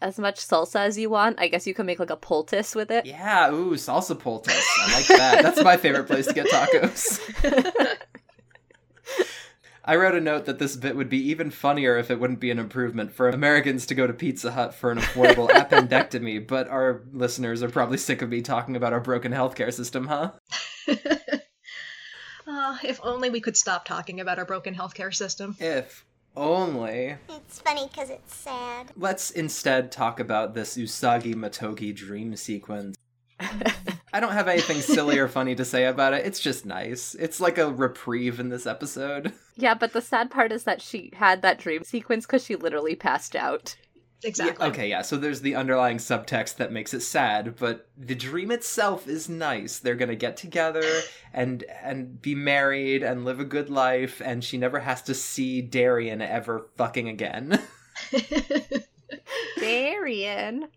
As 0.00 0.18
much 0.18 0.40
salsa 0.40 0.80
as 0.80 0.98
you 0.98 1.10
want. 1.10 1.38
I 1.40 1.46
guess 1.46 1.64
you 1.64 1.74
can 1.74 1.86
make 1.86 2.00
like 2.00 2.10
a 2.10 2.16
poultice 2.16 2.74
with 2.74 2.90
it. 2.90 3.06
yeah, 3.06 3.52
ooh, 3.52 3.74
salsa 3.74 4.18
poultice. 4.18 4.68
I 4.80 4.94
like 4.94 5.06
that. 5.06 5.42
That's 5.42 5.62
my 5.62 5.76
favorite 5.76 6.08
place 6.08 6.26
to 6.26 6.34
get 6.34 6.46
tacos. 6.46 7.20
I 9.84 9.96
wrote 9.96 10.14
a 10.14 10.20
note 10.20 10.44
that 10.44 10.60
this 10.60 10.76
bit 10.76 10.94
would 10.94 11.08
be 11.08 11.30
even 11.30 11.50
funnier 11.50 11.96
if 11.98 12.10
it 12.10 12.20
wouldn't 12.20 12.38
be 12.38 12.52
an 12.52 12.58
improvement 12.60 13.12
for 13.12 13.28
Americans 13.28 13.84
to 13.86 13.94
go 13.96 14.06
to 14.06 14.12
Pizza 14.12 14.52
Hut 14.52 14.74
for 14.74 14.92
an 14.92 14.98
affordable 14.98 15.48
appendectomy, 15.50 16.46
but 16.46 16.68
our 16.68 17.02
listeners 17.12 17.62
are 17.62 17.68
probably 17.68 17.98
sick 17.98 18.22
of 18.22 18.28
me 18.28 18.42
talking 18.42 18.76
about 18.76 18.92
our 18.92 19.00
broken 19.00 19.32
healthcare 19.32 19.72
system, 19.72 20.06
huh? 20.06 20.32
Uh, 22.46 22.78
if 22.84 23.00
only 23.02 23.28
we 23.28 23.40
could 23.40 23.56
stop 23.56 23.84
talking 23.84 24.20
about 24.20 24.38
our 24.38 24.44
broken 24.44 24.74
healthcare 24.74 25.12
system. 25.12 25.56
If 25.58 26.04
only. 26.36 27.16
It's 27.28 27.58
funny 27.58 27.88
because 27.88 28.10
it's 28.10 28.34
sad. 28.34 28.92
Let's 28.96 29.30
instead 29.32 29.90
talk 29.90 30.20
about 30.20 30.54
this 30.54 30.76
Usagi 30.76 31.34
Motoki 31.34 31.94
dream 31.94 32.36
sequence. 32.36 32.96
I 34.12 34.20
don't 34.20 34.32
have 34.32 34.48
anything 34.48 34.80
silly 34.80 35.18
or 35.18 35.28
funny 35.28 35.54
to 35.54 35.64
say 35.64 35.86
about 35.86 36.12
it. 36.12 36.26
It's 36.26 36.40
just 36.40 36.66
nice. 36.66 37.14
It's 37.14 37.40
like 37.40 37.58
a 37.58 37.72
reprieve 37.72 38.38
in 38.40 38.48
this 38.48 38.66
episode. 38.66 39.32
Yeah, 39.54 39.74
but 39.74 39.92
the 39.92 40.00
sad 40.00 40.30
part 40.30 40.50
is 40.50 40.64
that 40.64 40.80
she 40.80 41.10
had 41.14 41.42
that 41.42 41.58
dream 41.58 41.84
sequence 41.84 42.24
because 42.24 42.42
she 42.42 42.56
literally 42.56 42.96
passed 42.96 43.36
out. 43.36 43.76
Exactly. 44.24 44.66
Okay, 44.66 44.88
yeah, 44.88 45.02
so 45.02 45.18
there's 45.18 45.42
the 45.42 45.56
underlying 45.56 45.98
subtext 45.98 46.56
that 46.56 46.72
makes 46.72 46.94
it 46.94 47.02
sad, 47.02 47.56
but 47.56 47.86
the 47.94 48.14
dream 48.14 48.50
itself 48.50 49.06
is 49.06 49.28
nice. 49.28 49.78
They're 49.78 49.94
going 49.94 50.08
to 50.08 50.16
get 50.16 50.38
together 50.38 50.82
and 51.34 51.64
and 51.82 52.22
be 52.22 52.34
married 52.34 53.02
and 53.02 53.26
live 53.26 53.40
a 53.40 53.44
good 53.44 53.68
life 53.68 54.22
and 54.24 54.42
she 54.42 54.56
never 54.56 54.80
has 54.80 55.02
to 55.02 55.14
see 55.14 55.60
Darien 55.60 56.22
ever 56.22 56.70
fucking 56.76 57.08
again. 57.10 57.60
Darien. 59.58 60.68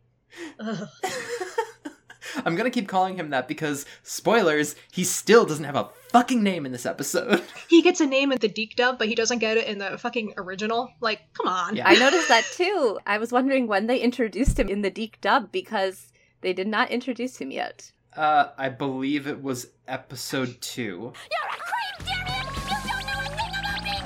Ugh. 2.35 2.43
I'm 2.45 2.55
going 2.55 2.69
to 2.69 2.73
keep 2.79 2.87
calling 2.87 3.15
him 3.17 3.29
that 3.31 3.47
because 3.47 3.85
spoilers, 4.03 4.75
he 4.91 5.03
still 5.03 5.45
doesn't 5.45 5.65
have 5.65 5.75
a 5.75 5.89
fucking 6.09 6.41
name 6.43 6.65
in 6.65 6.71
this 6.71 6.85
episode. 6.85 7.41
He 7.67 7.81
gets 7.81 7.99
a 7.99 8.05
name 8.05 8.31
in 8.31 8.37
the 8.39 8.47
DiC 8.47 8.75
dub, 8.77 8.97
but 8.97 9.07
he 9.09 9.15
doesn't 9.15 9.39
get 9.39 9.57
it 9.57 9.67
in 9.67 9.79
the 9.79 9.97
fucking 9.97 10.33
original. 10.37 10.89
Like, 11.01 11.21
come 11.33 11.47
on. 11.47 11.75
Yeah. 11.75 11.87
I 11.87 11.95
noticed 11.99 12.29
that 12.29 12.45
too. 12.53 12.99
I 13.05 13.17
was 13.17 13.31
wondering 13.33 13.67
when 13.67 13.87
they 13.87 13.99
introduced 13.99 14.57
him 14.59 14.69
in 14.69 14.81
the 14.81 14.89
DiC 14.89 15.19
dub 15.19 15.51
because 15.51 16.11
they 16.41 16.53
did 16.53 16.67
not 16.67 16.89
introduce 16.91 17.37
him 17.37 17.51
yet. 17.51 17.91
Uh 18.15 18.49
I 18.57 18.69
believe 18.69 19.27
it 19.27 19.41
was 19.43 19.71
episode 19.87 20.61
2. 20.61 20.81
You're 20.83 21.11
a 21.11 21.57
creep, 21.57 22.07
Darien! 22.07 22.47
You 22.55 22.91
don't 22.91 23.05
know 23.07 23.19
a 23.19 23.27
thing 23.35 23.53
about 23.59 23.83
being 23.83 24.05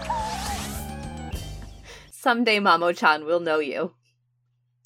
cool! 1.32 1.42
Someday 2.12 2.60
Mamo-chan 2.60 3.26
will 3.26 3.40
know 3.40 3.60
you. 3.60 3.94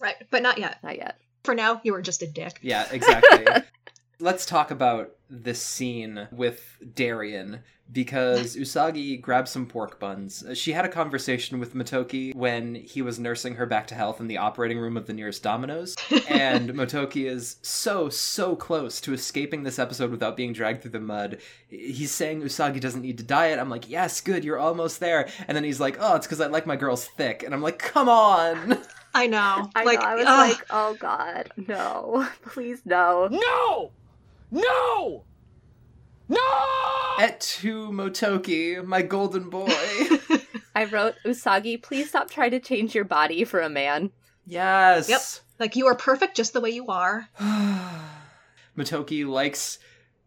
Right, 0.02 0.16
but 0.30 0.42
not 0.44 0.58
yet. 0.58 0.80
Not 0.84 0.98
yet. 0.98 1.18
For 1.44 1.54
now, 1.54 1.82
you 1.84 1.94
were 1.94 2.02
just 2.02 2.22
a 2.22 2.28
dick. 2.28 2.60
Yeah, 2.62 2.88
exactly. 2.91 3.46
Let's 4.20 4.46
talk 4.46 4.72
about 4.72 5.12
this 5.30 5.62
scene 5.62 6.28
with 6.32 6.78
Darien 6.96 7.60
because 7.91 8.56
Usagi 8.56 9.20
grabs 9.22 9.52
some 9.52 9.66
pork 9.66 10.00
buns. 10.00 10.44
She 10.54 10.72
had 10.72 10.86
a 10.86 10.89
conversation 10.89 11.60
with 11.60 11.76
Motoki 11.76 12.34
when 12.34 12.76
he 12.76 13.02
was 13.02 13.20
nursing 13.20 13.56
her 13.56 13.66
back 13.66 13.88
to 13.88 13.96
health 13.96 14.20
in 14.20 14.28
the 14.28 14.38
operating 14.38 14.80
room 14.80 14.96
of 14.96 15.06
the 15.06 15.14
nearest 15.14 15.44
Domino's. 15.44 15.96
and 16.30 16.70
Motoki 16.70 17.30
is 17.30 17.58
so, 17.62 18.10
so 18.10 18.56
close 18.56 19.02
to 19.02 19.14
escaping 19.14 19.64
this 19.64 19.80
episode 19.80 20.12
without 20.12 20.38
being 20.38 20.54
dragged 20.54 20.82
through 20.82 20.91
the 20.91 21.00
mud. 21.00 21.39
He's 21.68 22.12
saying 22.12 22.41
Usagi 22.41 22.80
doesn't 22.80 23.02
need 23.02 23.18
to 23.18 23.24
diet. 23.24 23.60
I'm 23.60 23.70
like, 23.70 23.89
yes, 23.89 24.22
good, 24.22 24.44
you're 24.44 24.60
almost 24.60 25.00
there. 25.00 25.28
And 25.48 25.56
then 25.56 25.64
he's 25.64 25.80
like, 25.80 25.98
oh, 26.00 26.16
it's 26.16 26.26
because 26.26 26.41
I 26.41 26.48
like 26.48 26.66
my 26.66 26.76
girls 26.76 27.06
thick. 27.06 27.44
And 27.44 27.54
I'm 27.54 27.62
like, 27.62 27.80
come 27.80 28.10
on. 28.10 28.80
I 29.14 29.28
know. 29.28 29.70
I 29.76 29.84
like, 29.84 29.99
know. 29.99 30.05
I 30.05 30.16
was 30.16 30.26
ugh. 30.28 30.49
like, 30.49 30.66
oh 30.70 30.95
god, 30.99 31.51
no, 31.68 32.28
please 32.45 32.82
no. 32.86 33.28
No! 33.30 33.91
No! 34.51 35.24
No! 36.30 36.39
Et 37.20 37.39
tu, 37.39 37.91
Motoki, 37.91 38.84
my 38.84 39.01
golden 39.01 39.49
boy. 39.49 39.68
I 40.76 40.86
wrote 40.86 41.16
Usagi, 41.26 41.82
please 41.82 42.09
stop 42.09 42.30
trying 42.30 42.51
to 42.51 42.59
change 42.59 42.95
your 42.95 43.03
body 43.03 43.43
for 43.43 43.59
a 43.61 43.70
man. 43.70 44.11
yes. 44.47 45.07
Yep. 45.09 45.22
like, 45.59 45.76
you 45.76 45.86
are 45.88 45.95
perfect 45.95 46.36
just 46.36 46.53
the 46.53 46.61
way 46.61 46.72
you 46.72 46.88
are. 46.88 47.30
Motoki 48.78 49.28
likes 49.28 49.78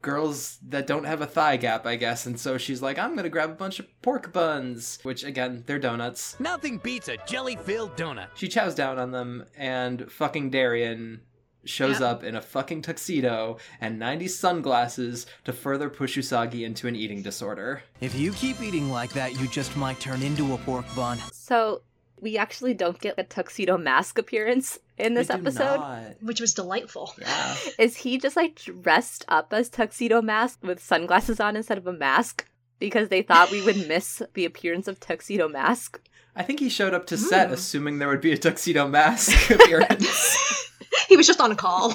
girls 0.07 0.59
that 0.69 0.87
don't 0.87 1.03
have 1.05 1.21
a 1.21 1.27
thigh 1.27 1.57
gap, 1.57 1.85
I 1.85 1.97
guess, 1.97 2.27
and 2.27 2.39
so 2.39 2.57
she's 2.59 2.81
like, 2.81 2.97
I'm 2.97 3.17
gonna 3.17 3.29
grab 3.29 3.51
a 3.51 3.55
bunch 3.55 3.81
of 3.81 3.87
pork 4.03 4.33
buns, 4.33 5.01
which 5.03 5.25
again, 5.25 5.65
they're 5.67 5.81
donuts. 5.81 6.39
Nothing 6.39 6.79
beats 6.79 7.09
a 7.09 7.17
jelly-filled 7.27 7.97
donut. 7.97 8.29
She 8.37 8.47
chows 8.47 8.77
down 8.77 8.99
on 9.01 9.11
them, 9.11 9.45
and 9.57 10.11
fucking 10.11 10.51
Darien 10.51 11.23
shows 11.65 11.99
Yep. 11.99 12.03
up 12.09 12.23
in 12.23 12.37
a 12.37 12.41
fucking 12.41 12.81
tuxedo 12.83 13.57
and 13.81 13.99
90s 14.01 14.31
sunglasses 14.39 15.27
to 15.45 15.53
further 15.53 15.91
push 15.91 16.17
Usagi 16.17 16.65
into 16.65 16.87
an 16.87 16.95
eating 16.95 17.23
disorder. 17.23 17.83
If 18.01 18.15
you 18.15 18.33
keep 18.35 18.61
eating 18.63 18.89
like 18.89 19.13
that, 19.15 19.41
you 19.41 19.49
just 19.49 19.77
might 19.77 19.99
turn 19.99 20.23
into 20.23 20.55
a 20.55 20.59
pork 20.59 20.87
bun. 20.95 21.19
So 21.33 21.83
we 22.21 22.37
actually 22.39 22.75
don't 22.75 23.01
get 23.01 23.14
a 23.19 23.23
tuxedo 23.23 23.77
mask 23.77 24.19
appearance 24.19 24.79
in 24.99 25.14
this 25.14 25.29
We 25.29 25.35
do 25.37 25.41
episode. 25.43 25.77
not. 25.77 26.03
Which 26.23 26.41
was 26.41 26.55
delightful. 26.55 27.14
Yeah. 27.21 27.57
Is 27.79 27.97
he 27.97 28.19
just 28.19 28.37
like 28.37 28.57
dressed 28.57 29.25
up 29.29 29.53
as 29.53 29.69
tuxedo 29.69 30.23
mask 30.23 30.61
with 30.62 30.83
sunglasses 30.83 31.41
on 31.41 31.57
instead 31.57 31.79
of 31.79 31.87
a 31.87 31.93
mask? 31.93 32.47
Because 32.79 33.09
they 33.09 33.23
thought 33.23 33.51
we 33.51 33.64
would 33.64 33.89
miss 33.89 34.23
the 34.35 34.45
appearance 34.45 34.87
of 34.89 35.01
tuxedo 35.01 35.49
mask. 35.49 36.01
I 36.37 36.43
think 36.43 36.61
he 36.61 36.68
showed 36.68 36.93
up 36.95 37.07
to 37.07 37.16
set 37.16 37.49
Hmm. 37.49 37.55
assuming 37.55 37.99
there 37.99 38.09
would 38.09 38.20
be 38.20 38.32
a 38.32 38.39
tuxedo 38.39 38.87
mask 38.87 39.51
appearance. 39.55 40.70
he 41.09 41.16
was 41.16 41.26
just 41.26 41.41
on 41.41 41.51
a 41.53 41.57
call. 41.57 41.91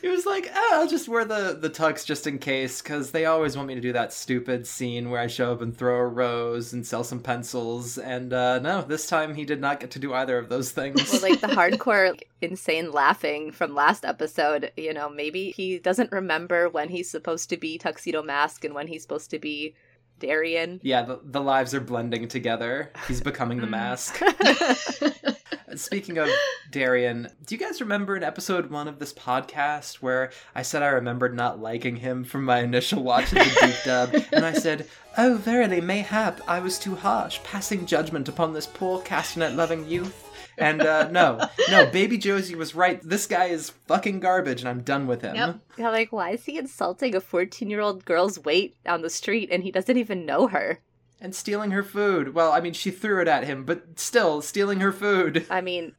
he 0.00 0.08
was 0.08 0.26
like, 0.26 0.50
oh, 0.54 0.70
I'll 0.74 0.88
just 0.88 1.08
wear 1.08 1.24
the, 1.24 1.56
the 1.60 1.70
tux 1.70 2.04
just 2.04 2.26
in 2.26 2.38
case, 2.38 2.80
because 2.82 3.10
they 3.10 3.24
always 3.26 3.56
want 3.56 3.68
me 3.68 3.74
to 3.74 3.80
do 3.80 3.92
that 3.92 4.12
stupid 4.12 4.66
scene 4.66 5.10
where 5.10 5.20
I 5.20 5.26
show 5.26 5.52
up 5.52 5.60
and 5.62 5.76
throw 5.76 5.96
a 5.96 6.06
rose 6.06 6.72
and 6.72 6.86
sell 6.86 7.04
some 7.04 7.20
pencils. 7.20 7.98
And 7.98 8.32
uh, 8.32 8.58
no, 8.60 8.82
this 8.82 9.06
time 9.06 9.34
he 9.34 9.44
did 9.44 9.60
not 9.60 9.80
get 9.80 9.90
to 9.92 9.98
do 9.98 10.12
either 10.14 10.38
of 10.38 10.48
those 10.48 10.70
things. 10.70 11.10
Well, 11.12 11.22
like 11.22 11.40
the 11.40 11.48
hardcore 11.48 12.10
like, 12.10 12.28
insane 12.40 12.92
laughing 12.92 13.52
from 13.52 13.74
last 13.74 14.04
episode, 14.04 14.72
you 14.76 14.92
know, 14.92 15.08
maybe 15.08 15.50
he 15.50 15.78
doesn't 15.78 16.12
remember 16.12 16.68
when 16.68 16.88
he's 16.88 17.10
supposed 17.10 17.48
to 17.50 17.56
be 17.56 17.78
tuxedo 17.78 18.22
mask 18.22 18.64
and 18.64 18.74
when 18.74 18.86
he's 18.86 19.02
supposed 19.02 19.30
to 19.30 19.38
be 19.38 19.74
Darien. 20.18 20.80
yeah, 20.82 21.02
the, 21.02 21.20
the 21.22 21.40
lives 21.40 21.74
are 21.74 21.80
blending 21.80 22.28
together. 22.28 22.92
He's 23.08 23.20
becoming 23.20 23.60
the 23.60 23.66
mm. 23.66 23.70
mask. 23.70 24.20
Speaking 25.76 26.18
of 26.18 26.28
Darien, 26.70 27.28
do 27.44 27.54
you 27.54 27.58
guys 27.58 27.80
remember 27.80 28.16
in 28.16 28.22
episode 28.22 28.70
one 28.70 28.86
of 28.86 28.98
this 28.98 29.12
podcast 29.12 29.96
where 29.96 30.30
I 30.54 30.62
said 30.62 30.82
I 30.82 30.88
remembered 30.88 31.34
not 31.34 31.60
liking 31.60 31.96
him 31.96 32.24
from 32.24 32.44
my 32.44 32.60
initial 32.60 33.02
watch 33.02 33.32
of 33.32 33.38
the 33.38 33.58
DiC 33.60 33.84
dub? 33.84 34.14
And 34.32 34.44
I 34.44 34.52
said, 34.52 34.88
Oh, 35.18 35.36
verily, 35.36 35.80
mayhap 35.80 36.40
I 36.46 36.60
was 36.60 36.78
too 36.78 36.94
harsh, 36.94 37.40
passing 37.42 37.86
judgment 37.86 38.28
upon 38.28 38.52
this 38.52 38.66
poor 38.66 39.00
castanet 39.00 39.56
loving 39.56 39.88
youth. 39.88 40.23
And 40.58 40.82
uh, 40.82 41.08
no, 41.10 41.40
no, 41.70 41.86
Baby 41.86 42.18
Josie 42.18 42.54
was 42.54 42.74
right. 42.74 43.00
This 43.02 43.26
guy 43.26 43.46
is 43.46 43.70
fucking 43.86 44.20
garbage, 44.20 44.60
and 44.60 44.68
I'm 44.68 44.82
done 44.82 45.06
with 45.06 45.22
him. 45.22 45.34
Yep. 45.34 45.58
Yeah, 45.78 45.90
like 45.90 46.12
why 46.12 46.30
is 46.30 46.44
he 46.44 46.58
insulting 46.58 47.14
a 47.14 47.20
14 47.20 47.68
year 47.70 47.80
old 47.80 48.04
girl's 48.04 48.38
weight 48.38 48.76
on 48.86 49.02
the 49.02 49.10
street 49.10 49.48
and 49.50 49.62
he 49.62 49.70
doesn't 49.70 49.96
even 49.96 50.26
know 50.26 50.48
her? 50.48 50.80
And 51.20 51.34
stealing 51.34 51.70
her 51.70 51.82
food. 51.82 52.34
Well, 52.34 52.52
I 52.52 52.60
mean, 52.60 52.72
she 52.74 52.90
threw 52.90 53.20
it 53.22 53.28
at 53.28 53.44
him, 53.44 53.64
but 53.64 53.98
still, 53.98 54.42
stealing 54.42 54.80
her 54.80 54.92
food. 54.92 55.46
I 55.50 55.60
mean, 55.60 55.94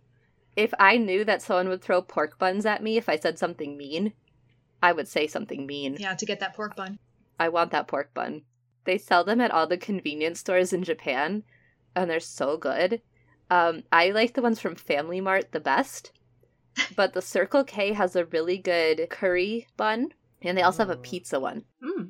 if 0.56 0.74
I 0.80 0.98
knew 0.98 1.26
that 1.26 1.42
someone 1.42 1.70
would 1.70 1.82
throw 1.82 2.02
pork 2.02 2.38
buns 2.38 2.66
at 2.66 2.84
me 2.84 2.98
if 2.98 3.10
I 3.10 3.18
said 3.18 3.40
something 3.40 3.78
mean, 3.78 4.14
I 4.82 4.92
would 4.92 5.08
say 5.08 5.28
something 5.28 5.66
mean. 5.66 5.98
yeah, 6.00 6.14
to 6.14 6.26
get 6.26 6.40
that 6.40 6.56
pork 6.56 6.76
bun. 6.76 7.00
I 7.40 7.50
want 7.50 7.72
that 7.72 7.88
pork 7.88 8.14
bun. 8.14 8.44
They 8.86 8.98
sell 8.98 9.24
them 9.24 9.42
at 9.42 9.52
all 9.52 9.68
the 9.68 9.78
convenience 9.78 10.40
stores 10.40 10.72
in 10.72 10.84
Japan, 10.84 11.44
and 11.96 12.10
they're 12.10 12.20
so 12.20 12.58
good. 12.58 13.02
Um, 13.50 13.84
I 13.92 14.10
like 14.12 14.34
the 14.34 14.42
ones 14.42 14.60
from 14.60 14.76
Family 14.76 15.22
Mart 15.22 15.52
the 15.52 15.60
best, 15.60 16.12
but 16.96 17.14
the 17.14 17.22
Circle 17.22 17.64
K 17.64 17.94
has 17.94 18.16
a 18.16 18.26
really 18.26 18.58
good 18.58 19.08
curry 19.10 19.68
bun, 19.78 20.10
and 20.42 20.58
they 20.58 20.62
also 20.64 20.80
have 20.86 20.90
a 20.90 20.98
pizza 21.02 21.40
one. 21.40 21.64
Hmm. 21.84 22.04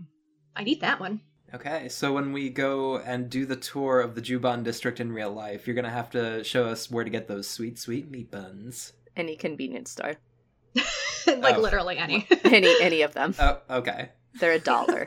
I'd 0.55 0.67
eat 0.67 0.81
that 0.81 0.99
one. 0.99 1.21
Okay, 1.53 1.88
so 1.89 2.11
when 2.13 2.33
we 2.33 2.49
go 2.49 2.97
and 2.97 3.29
do 3.29 3.45
the 3.45 3.55
tour 3.55 4.01
of 4.01 4.15
the 4.15 4.21
Juban 4.21 4.63
district 4.63 4.99
in 4.99 5.11
real 5.11 5.31
life, 5.31 5.67
you're 5.67 5.75
gonna 5.75 5.89
have 5.89 6.09
to 6.11 6.43
show 6.43 6.65
us 6.65 6.89
where 6.89 7.03
to 7.03 7.09
get 7.09 7.27
those 7.27 7.47
sweet, 7.47 7.77
sweet 7.77 8.09
meat 8.09 8.31
buns. 8.31 8.93
Any 9.15 9.36
convenience 9.38 9.91
store, 9.91 10.15
like 11.27 11.55
Oh. 11.57 11.61
literally 11.61 11.97
any. 11.97 12.27
any 12.43 12.73
any 12.81 13.01
of 13.03 13.13
them. 13.13 13.36
Oh, 13.39 13.59
okay. 13.69 14.09
They're 14.39 14.53
a 14.53 14.59
dollar. 14.59 15.05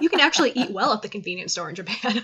you 0.00 0.08
can 0.08 0.20
actually 0.20 0.52
eat 0.54 0.70
well 0.70 0.92
at 0.92 1.02
the 1.02 1.08
convenience 1.08 1.52
store 1.52 1.68
in 1.68 1.74
Japan. 1.74 2.22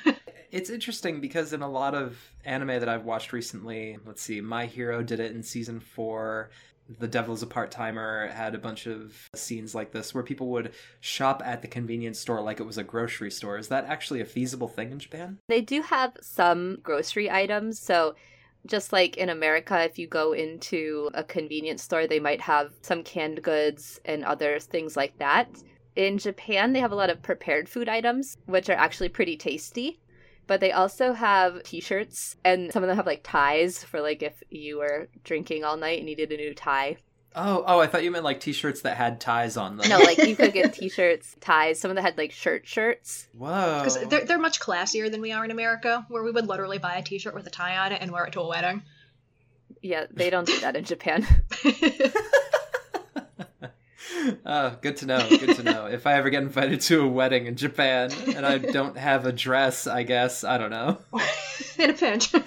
It's 0.53 0.68
interesting 0.68 1.22
because 1.22 1.55
in 1.55 1.62
a 1.62 1.68
lot 1.68 1.94
of 1.94 2.18
anime 2.44 2.68
that 2.68 2.88
I've 2.88 3.07
watched 3.07 3.32
recently, 3.32 3.96
let's 4.05 4.20
see, 4.20 4.42
My 4.42 4.66
Hero 4.66 5.03
did 5.03 5.18
it 5.18 5.34
in 5.34 5.42
season 5.42 5.80
four. 5.80 6.50
The 6.98 7.09
Devil's 7.09 7.42
a 7.42 7.46
Part 7.46 7.70
Timer 7.70 8.28
had 8.28 8.55
a 8.55 8.59
bunch 8.59 8.86
of 8.86 9.16
scenes 9.34 9.74
like 9.74 9.92
this 9.92 10.12
where 10.12 10.22
people 10.22 10.48
would 10.48 10.74
shop 11.00 11.42
at 11.42 11.62
the 11.62 11.68
convenience 11.68 12.18
store 12.18 12.42
like 12.42 12.61
it 12.61 12.66
was 12.66 12.76
a 12.76 12.84
grocery 12.84 13.30
store. 13.30 13.57
Is 13.57 13.68
that 13.68 13.86
actually 13.86 14.20
a 14.20 14.26
feasible 14.26 14.68
thing 14.68 14.92
in 14.92 14.98
Japan? 14.98 15.38
They 15.48 15.62
do 15.62 15.80
have 15.80 16.18
some 16.20 16.80
grocery 16.82 17.30
items. 17.30 17.80
So, 17.80 18.14
just 18.66 18.92
like 18.92 19.16
in 19.16 19.30
America, 19.30 19.82
if 19.82 19.98
you 19.98 20.07
go 20.07 20.34
into 20.34 21.09
a 21.14 21.24
convenience 21.24 21.82
store, 21.82 22.07
they 22.07 22.20
might 22.20 22.42
have 22.42 22.74
some 22.82 23.03
canned 23.03 23.42
goods 23.42 24.00
and 24.05 24.22
other 24.22 24.61
things 24.61 24.98
like 24.98 25.16
that. 25.18 25.48
In 25.96 26.18
Japan, 26.18 26.72
they 26.72 26.80
have 26.80 26.92
a 26.92 26.96
lot 26.96 27.11
of 27.11 27.22
prepared 27.22 27.68
food 27.68 27.88
items, 27.88 28.36
which 28.46 28.68
are 28.68 28.76
actually 28.76 29.09
pretty 29.09 29.36
tasty. 29.36 29.98
But 30.47 30.61
they 30.61 30.72
also 30.72 31.12
have 31.12 31.62
t 31.62 31.80
shirts, 31.80 32.36
and 32.45 32.72
some 32.72 32.82
of 32.82 32.88
them 32.88 32.97
have 32.97 33.07
like 33.07 33.22
ties 33.22 33.82
for 33.82 34.01
like 34.01 34.22
if 34.22 34.43
you 34.51 34.78
were 34.78 35.09
drinking 35.24 35.64
all 35.64 35.76
night 35.76 35.99
and 35.99 36.07
needed 36.07 36.32
a 36.32 36.36
new 36.36 36.55
tie. 36.55 36.97
Oh, 37.34 37.64
oh, 37.66 37.80
I 37.80 37.86
thought 37.86 38.05
you 38.05 38.11
meant 38.11 38.24
like 38.24 38.40
t-shirts 38.40 38.82
that 38.82 38.97
had 38.97 39.20
ties 39.20 39.57
on 39.57 39.76
them. 39.76 39.88
No, 39.88 39.99
like 39.99 40.18
you 40.18 40.36
could 40.36 40.53
get 40.53 40.74
t 40.74 40.88
shirts, 40.88 41.34
ties. 41.40 41.80
Some 41.80 41.90
of 41.90 41.95
them 41.95 42.05
had 42.05 42.18
like 42.18 42.30
shirt 42.30 42.66
shirts. 42.66 43.28
Whoa. 43.32 43.78
Because 43.78 43.99
they're, 44.09 44.24
they're 44.24 44.38
much 44.38 44.61
classier 44.61 45.11
than 45.11 45.20
we 45.20 45.32
are 45.32 45.45
in 45.45 45.51
America, 45.51 46.05
where 46.09 46.22
we 46.22 46.30
would 46.30 46.47
literally 46.47 46.78
buy 46.78 46.97
a 46.97 47.03
t 47.03 47.18
shirt 47.18 47.34
with 47.34 47.47
a 47.47 47.51
tie 47.51 47.78
on 47.78 47.93
it 47.93 48.03
and 48.03 48.11
wear 48.11 48.24
it 48.24 48.32
to 48.32 48.40
a 48.40 48.49
wedding. 48.49 48.82
Yeah, 49.80 50.07
they 50.11 50.30
don't 50.30 50.47
do 50.47 50.61
that 50.61 50.76
in 50.76 50.84
Japan. 50.84 51.26
Oh, 54.44 54.76
good 54.80 54.96
to 54.98 55.07
know. 55.07 55.28
Good 55.28 55.57
to 55.57 55.62
know. 55.62 55.86
If 55.86 56.07
I 56.07 56.14
ever 56.14 56.30
get 56.30 56.42
invited 56.42 56.80
to 56.82 57.03
a 57.03 57.09
wedding 57.09 57.46
in 57.46 57.57
Japan 57.57 58.11
and 58.34 58.44
I 58.46 58.59
don't 58.59 58.96
have 58.96 59.26
a 59.26 59.32
dress, 59.32 59.86
I 59.86 60.03
guess, 60.03 60.44
I 60.44 60.59
don't 60.59 60.70
know. 60.70 60.98
In 61.78 61.90
a 61.90 61.94
pinch. 61.94 62.32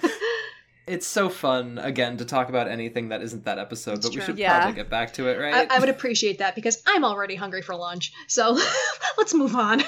It's 0.88 1.04
so 1.04 1.28
fun, 1.28 1.78
again, 1.78 2.18
to 2.18 2.24
talk 2.24 2.48
about 2.48 2.68
anything 2.68 3.08
that 3.08 3.20
isn't 3.20 3.44
that 3.46 3.58
episode, 3.58 4.02
but 4.02 4.14
we 4.14 4.20
should 4.20 4.38
Yeah. 4.38 4.56
probably 4.56 4.76
get 4.76 4.88
back 4.88 5.14
to 5.14 5.26
it, 5.28 5.36
I, 5.36 5.40
right? 5.40 5.66
I 5.68 5.80
would 5.80 5.88
appreciate 5.88 6.38
that 6.38 6.54
because 6.54 6.80
I'm 6.86 7.04
already 7.04 7.34
hungry 7.34 7.60
for 7.60 7.74
lunch. 7.74 8.12
So 8.28 8.56
let's 9.18 9.34
move 9.34 9.56
on. 9.56 9.82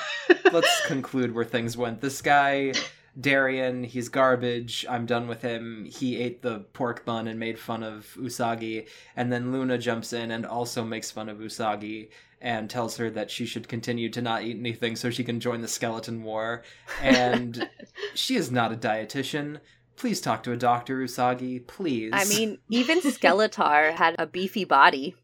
Let's 0.53 0.87
conclude 0.89 1.33
where 1.33 1.45
things 1.45 1.77
went. 1.77 2.01
This 2.01 2.21
guy, 2.21 2.73
Darien, 3.21 3.85
he's 3.85 4.09
garbage. 4.09 4.87
I'm 4.89 5.07
done 5.07 5.27
with 5.27 5.43
him. 5.43 5.85
He 5.85 6.17
ate 6.17 6.43
the 6.43 6.61
pork 6.73 7.05
bun 7.05 7.27
and 7.27 7.39
made 7.39 7.59
fun 7.59 7.83
of 7.83 8.17
Usagi. 8.19 8.87
And 9.17 9.33
then 9.33 9.51
Luna 9.53 9.79
jumps 9.79 10.13
in 10.13 10.31
and 10.31 10.47
also 10.47 10.85
makes 10.85 11.11
fun 11.11 11.29
of 11.29 11.39
Usagi 11.39 12.11
and 12.41 12.71
tells 12.71 12.97
her 12.99 13.11
that 13.11 13.31
she 13.31 13.47
should 13.47 13.67
continue 13.67 14.09
to 14.11 14.23
not 14.23 14.43
eat 14.43 14.57
anything 14.57 14.95
so 14.95 15.11
she 15.11 15.25
can 15.25 15.41
join 15.41 15.61
the 15.61 15.69
skeleton 15.69 16.23
war. 16.23 16.63
And 17.03 17.69
she 18.15 18.37
is 18.37 18.51
not 18.51 18.73
a 18.73 18.77
dietitian. 18.77 19.59
Please 19.97 20.21
talk 20.21 20.45
to 20.45 20.53
a 20.53 20.57
doctor, 20.57 20.99
Usagi. 20.99 21.67
Please. 21.67 22.13
I 22.15 22.25
mean, 22.27 22.59
even 22.71 23.01
Skeletor 23.03 23.93
had 23.95 24.15
a 24.17 24.27
beefy 24.27 24.65
body. 24.65 25.17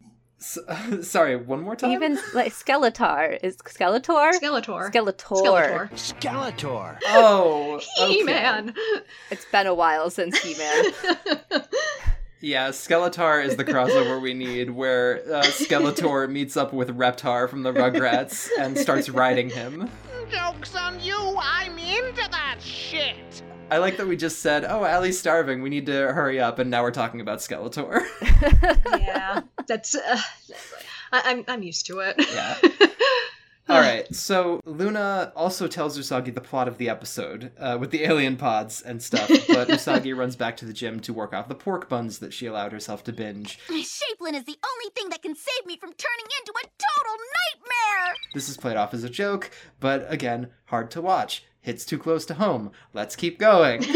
S- 0.45 0.59
sorry, 1.09 1.37
one 1.37 1.63
more 1.63 1.75
time? 1.75 1.93
Even 1.93 2.19
like 2.35 2.53
Skeletor 2.53 3.39
is 3.43 3.57
Skeletor. 3.57 4.33
Skeletor. 4.33 4.93
Skeletor. 4.93 5.91
Skeletor. 5.91 5.91
Skeletor. 5.93 6.99
Oh, 7.09 7.81
okay. 8.01 8.13
He-Man. 8.13 8.75
It's 9.31 9.47
been 9.47 9.67
a 9.67 9.75
while 9.75 10.11
since 10.11 10.39
He-Man. 10.39 10.85
Yeah, 12.41 12.69
Skeletor 12.69 13.43
is 13.43 13.57
the 13.57 13.65
crossover 13.65 14.21
we 14.21 14.35
need, 14.35 14.69
where 14.69 15.23
uh, 15.33 15.41
Skeletor 15.45 16.31
meets 16.31 16.59
up 16.59 16.75
with 16.75 16.91
Reptar 16.91 17.49
from 17.49 17.63
the 17.63 17.73
Rugrats 17.73 18.51
and 18.61 18.77
starts 18.77 19.09
riding 19.09 19.49
him. 19.49 19.89
Joke's 20.31 20.77
on 20.77 21.01
you, 21.01 21.17
I'm 21.41 21.79
into 21.79 22.29
that 22.31 22.57
shit! 22.61 23.43
I 23.71 23.79
like 23.79 23.97
that 23.97 24.07
we 24.07 24.17
just 24.17 24.41
said, 24.41 24.65
"Oh, 24.65 24.85
Allie's 24.85 25.19
starving. 25.19 25.63
We 25.63 25.71
need 25.71 25.87
to 25.87 26.13
hurry 26.13 26.39
up," 26.41 26.59
and 26.59 26.71
now 26.71 26.83
we're 26.83 26.91
talking 26.91 27.21
about 27.21 27.39
Skeletor. 27.39 28.05
yeah, 29.01 29.41
that's. 29.67 29.95
Uh, 29.95 30.21
I, 31.13 31.23
I'm 31.25 31.45
I'm 31.49 31.63
used 31.63 31.87
to 31.87 32.01
it. 32.01 32.17
Yeah. 32.19 32.57
All 33.67 33.81
right, 33.81 34.15
so 34.15 34.61
Luna 34.67 35.33
also 35.35 35.67
tells 35.67 35.99
Usagi 35.99 36.35
the 36.35 36.43
plot 36.43 36.69
of 36.69 36.77
the 36.77 36.91
episode 36.91 37.51
uh, 37.59 37.79
with 37.81 37.91
the 37.91 38.05
alien 38.05 38.37
pods 38.37 38.83
and 38.83 39.03
stuff, 39.03 39.27
but 39.49 39.69
Usagi 39.69 40.15
runs 40.15 40.37
back 40.37 40.59
to 40.59 40.67
the 40.67 40.75
gym 40.75 41.01
to 41.01 41.15
work 41.15 41.33
off 41.33 41.49
the 41.49 41.55
pork 41.55 41.89
buns 41.89 42.19
that 42.19 42.35
she 42.35 42.45
allowed 42.45 42.73
herself 42.73 43.03
to 43.05 43.13
binge. 43.13 43.59
Shapelin 43.69 44.35
is 44.35 44.45
the 44.45 44.59
only 44.69 44.91
thing 44.95 45.09
that 45.09 45.23
can 45.23 45.35
save 45.35 45.65
me 45.65 45.79
from 45.79 45.95
turning 45.95 46.27
into 46.41 46.53
a 46.53 46.67
total 46.67 47.17
nightmare! 47.17 48.15
This 48.35 48.51
is 48.51 48.59
played 48.59 48.77
off 48.77 48.93
as 48.93 49.03
a 49.03 49.09
joke, 49.09 49.51
but 49.81 50.05
again, 50.13 50.51
hard 50.67 50.91
to 50.91 51.01
watch. 51.01 51.45
Hits 51.65 51.87
too 51.87 51.99
close 51.99 52.27
to 52.27 52.35
home. 52.35 52.73
Let's 52.93 53.17
keep 53.17 53.39
going. 53.39 53.83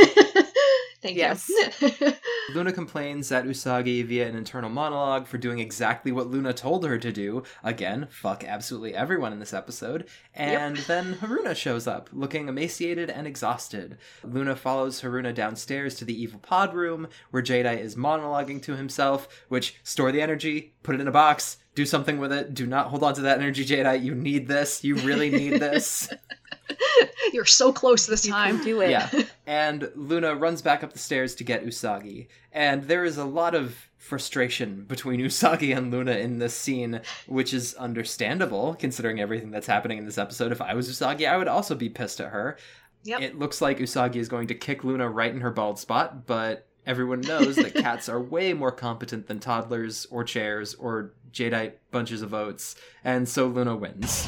Thank 1.01 1.17
Yes. 1.17 1.49
you. 1.49 1.93
Luna 2.55 2.73
complains 2.73 3.31
at 3.31 3.45
Usagi 3.45 4.05
via 4.05 4.27
an 4.27 4.35
internal 4.35 4.71
monologue 4.71 5.27
for 5.29 5.37
doing 5.37 5.59
exactly 5.59 6.11
what 6.11 6.29
Luna 6.29 6.53
told 6.55 6.85
her 6.87 6.99
to 6.99 7.13
do. 7.13 7.43
Again, 7.63 8.09
fuck 8.11 8.43
absolutely 8.43 8.95
everyone 8.95 9.33
in 9.35 9.39
this 9.39 9.53
episode. 9.53 10.09
And 10.35 10.79
then 10.79 11.15
Haruna 11.17 11.55
shows 11.55 11.87
up, 11.87 12.09
looking 12.13 12.49
emaciated 12.49 13.11
and 13.11 13.27
exhausted. 13.27 13.99
Luna 14.25 14.57
follows 14.57 15.03
Haruna 15.03 15.35
downstairs 15.35 15.95
to 15.97 16.05
the 16.07 16.21
evil 16.21 16.41
pod 16.41 16.75
room, 16.75 17.07
where 17.31 17.43
Jadeite 17.43 17.81
is 17.81 17.95
monologuing 17.95 18.61
to 18.63 18.75
himself, 18.77 19.29
which 19.49 19.77
store 19.85 20.11
the 20.11 20.23
energy, 20.23 20.73
put 20.83 20.95
it 20.95 21.01
in 21.03 21.07
a 21.09 21.13
box, 21.13 21.59
do 21.75 21.85
something 21.87 22.19
with 22.19 22.33
it. 22.33 22.55
Do 22.55 22.67
not 22.67 22.87
hold 22.89 23.05
on 23.05 23.15
to 23.15 23.21
that 23.21 23.39
energy, 23.39 23.65
Jadeite. 23.65 24.03
You 24.03 24.15
need 24.17 24.49
this. 24.49 24.83
You 24.83 24.97
really 24.97 25.31
need 25.31 25.61
this. 25.61 26.09
You're 27.33 27.45
so 27.45 27.73
close 27.73 28.07
this 28.07 28.27
time. 28.27 28.63
Do 28.63 28.81
it. 28.81 28.91
Yeah. 28.91 29.11
And 29.47 29.91
Luna 29.95 30.35
runs 30.35 30.63
back 30.63 30.83
up 30.83 30.93
the 30.93 30.99
stairs 30.99 31.35
to 31.37 31.45
get 31.45 31.65
Usagi. 31.65 32.29
And 32.53 32.85
there 32.85 33.05
is 33.05 33.17
a 33.17 33.25
lot 33.25 33.55
of 33.55 33.89
frustration 33.97 34.85
between 34.85 35.21
Usagi 35.29 35.77
and 35.77 35.91
Luna 35.91 36.13
in 36.13 36.39
this 36.39 36.55
scene, 36.55 37.01
which 37.27 37.53
is 37.53 37.75
understandable 37.75 38.75
considering 38.75 39.21
everything 39.21 39.51
that's 39.51 39.67
happening 39.67 39.99
in 39.99 40.07
this 40.07 40.19
episode. 40.19 40.53
If 40.53 40.63
I 40.63 40.75
was 40.75 40.89
Usagi, 40.91 41.29
I 41.29 41.37
would 41.37 41.49
also 41.49 41.75
be 41.75 41.89
pissed 41.89 42.21
at 42.21 42.31
her. 42.31 42.57
Yep. 43.05 43.21
It 43.21 43.39
looks 43.39 43.61
like 43.61 43.79
Usagi 43.79 44.17
is 44.17 44.29
going 44.29 44.49
to 44.49 44.55
kick 44.55 44.85
Luna 44.85 45.09
right 45.09 45.33
in 45.33 45.41
her 45.41 45.51
bald 45.51 45.79
spot, 45.79 46.27
but 46.27 46.67
everyone 46.85 47.21
knows 47.21 47.57
that 47.57 47.75
cats 47.75 48.09
are 48.09 48.21
way 48.21 48.53
more 48.53 48.73
competent 48.73 49.29
than 49.29 49.39
toddlers 49.39 50.07
or 50.11 50.25
chairs 50.25 50.75
or 50.75 51.13
Jadeite 51.33 51.75
bunches 51.91 52.23
of 52.23 52.35
oats, 52.35 52.75
and 53.05 53.29
so 53.29 53.47
Luna 53.47 53.77
wins. 53.77 54.27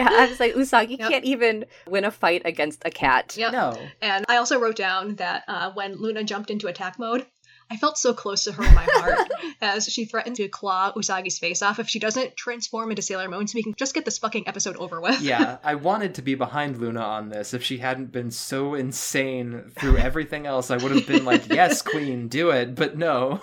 Yeah, 0.00 0.08
I 0.10 0.26
was 0.26 0.40
like, 0.40 0.54
Usagi 0.54 0.98
Yep. 0.98 1.08
can't 1.10 1.24
even 1.24 1.64
win 1.86 2.04
a 2.04 2.10
fight 2.10 2.42
against 2.44 2.82
a 2.84 2.90
cat. 2.90 3.36
Yep. 3.36 3.52
No. 3.52 3.78
And 4.02 4.24
I 4.28 4.36
also 4.36 4.58
wrote 4.58 4.76
down 4.76 5.16
that 5.16 5.44
uh, 5.48 5.70
when 5.72 5.96
Luna 5.96 6.24
jumped 6.24 6.50
into 6.50 6.66
attack 6.68 6.98
mode, 6.98 7.26
I 7.72 7.76
felt 7.76 7.96
so 7.98 8.12
close 8.12 8.42
to 8.44 8.52
her 8.52 8.64
in 8.64 8.74
my 8.74 8.84
heart 8.90 9.28
as 9.62 9.86
she 9.86 10.04
threatened 10.04 10.34
to 10.36 10.48
claw 10.48 10.92
Usagi's 10.96 11.38
face 11.38 11.62
off 11.62 11.78
if 11.78 11.88
she 11.88 12.00
doesn't 12.00 12.36
transform 12.36 12.90
into 12.90 13.00
Sailor 13.00 13.28
Moon 13.28 13.46
so 13.46 13.54
we 13.54 13.62
can 13.62 13.74
just 13.76 13.94
get 13.94 14.04
this 14.04 14.18
fucking 14.18 14.48
episode 14.48 14.74
over 14.78 15.00
with. 15.00 15.20
yeah, 15.20 15.58
I 15.64 15.76
wanted 15.76 16.16
to 16.16 16.22
be 16.22 16.34
behind 16.34 16.78
Luna 16.78 17.00
on 17.00 17.28
this. 17.28 17.54
If 17.54 17.62
she 17.62 17.78
hadn't 17.78 18.10
been 18.10 18.32
so 18.32 18.74
insane 18.74 19.70
through 19.78 19.98
everything 19.98 20.46
else, 20.46 20.72
I 20.72 20.78
would 20.78 20.90
have 20.90 21.06
been 21.06 21.24
like, 21.24 21.48
yes, 21.52 21.80
Queen, 21.80 22.26
do 22.26 22.50
it. 22.50 22.74
But 22.74 22.98
no. 22.98 23.40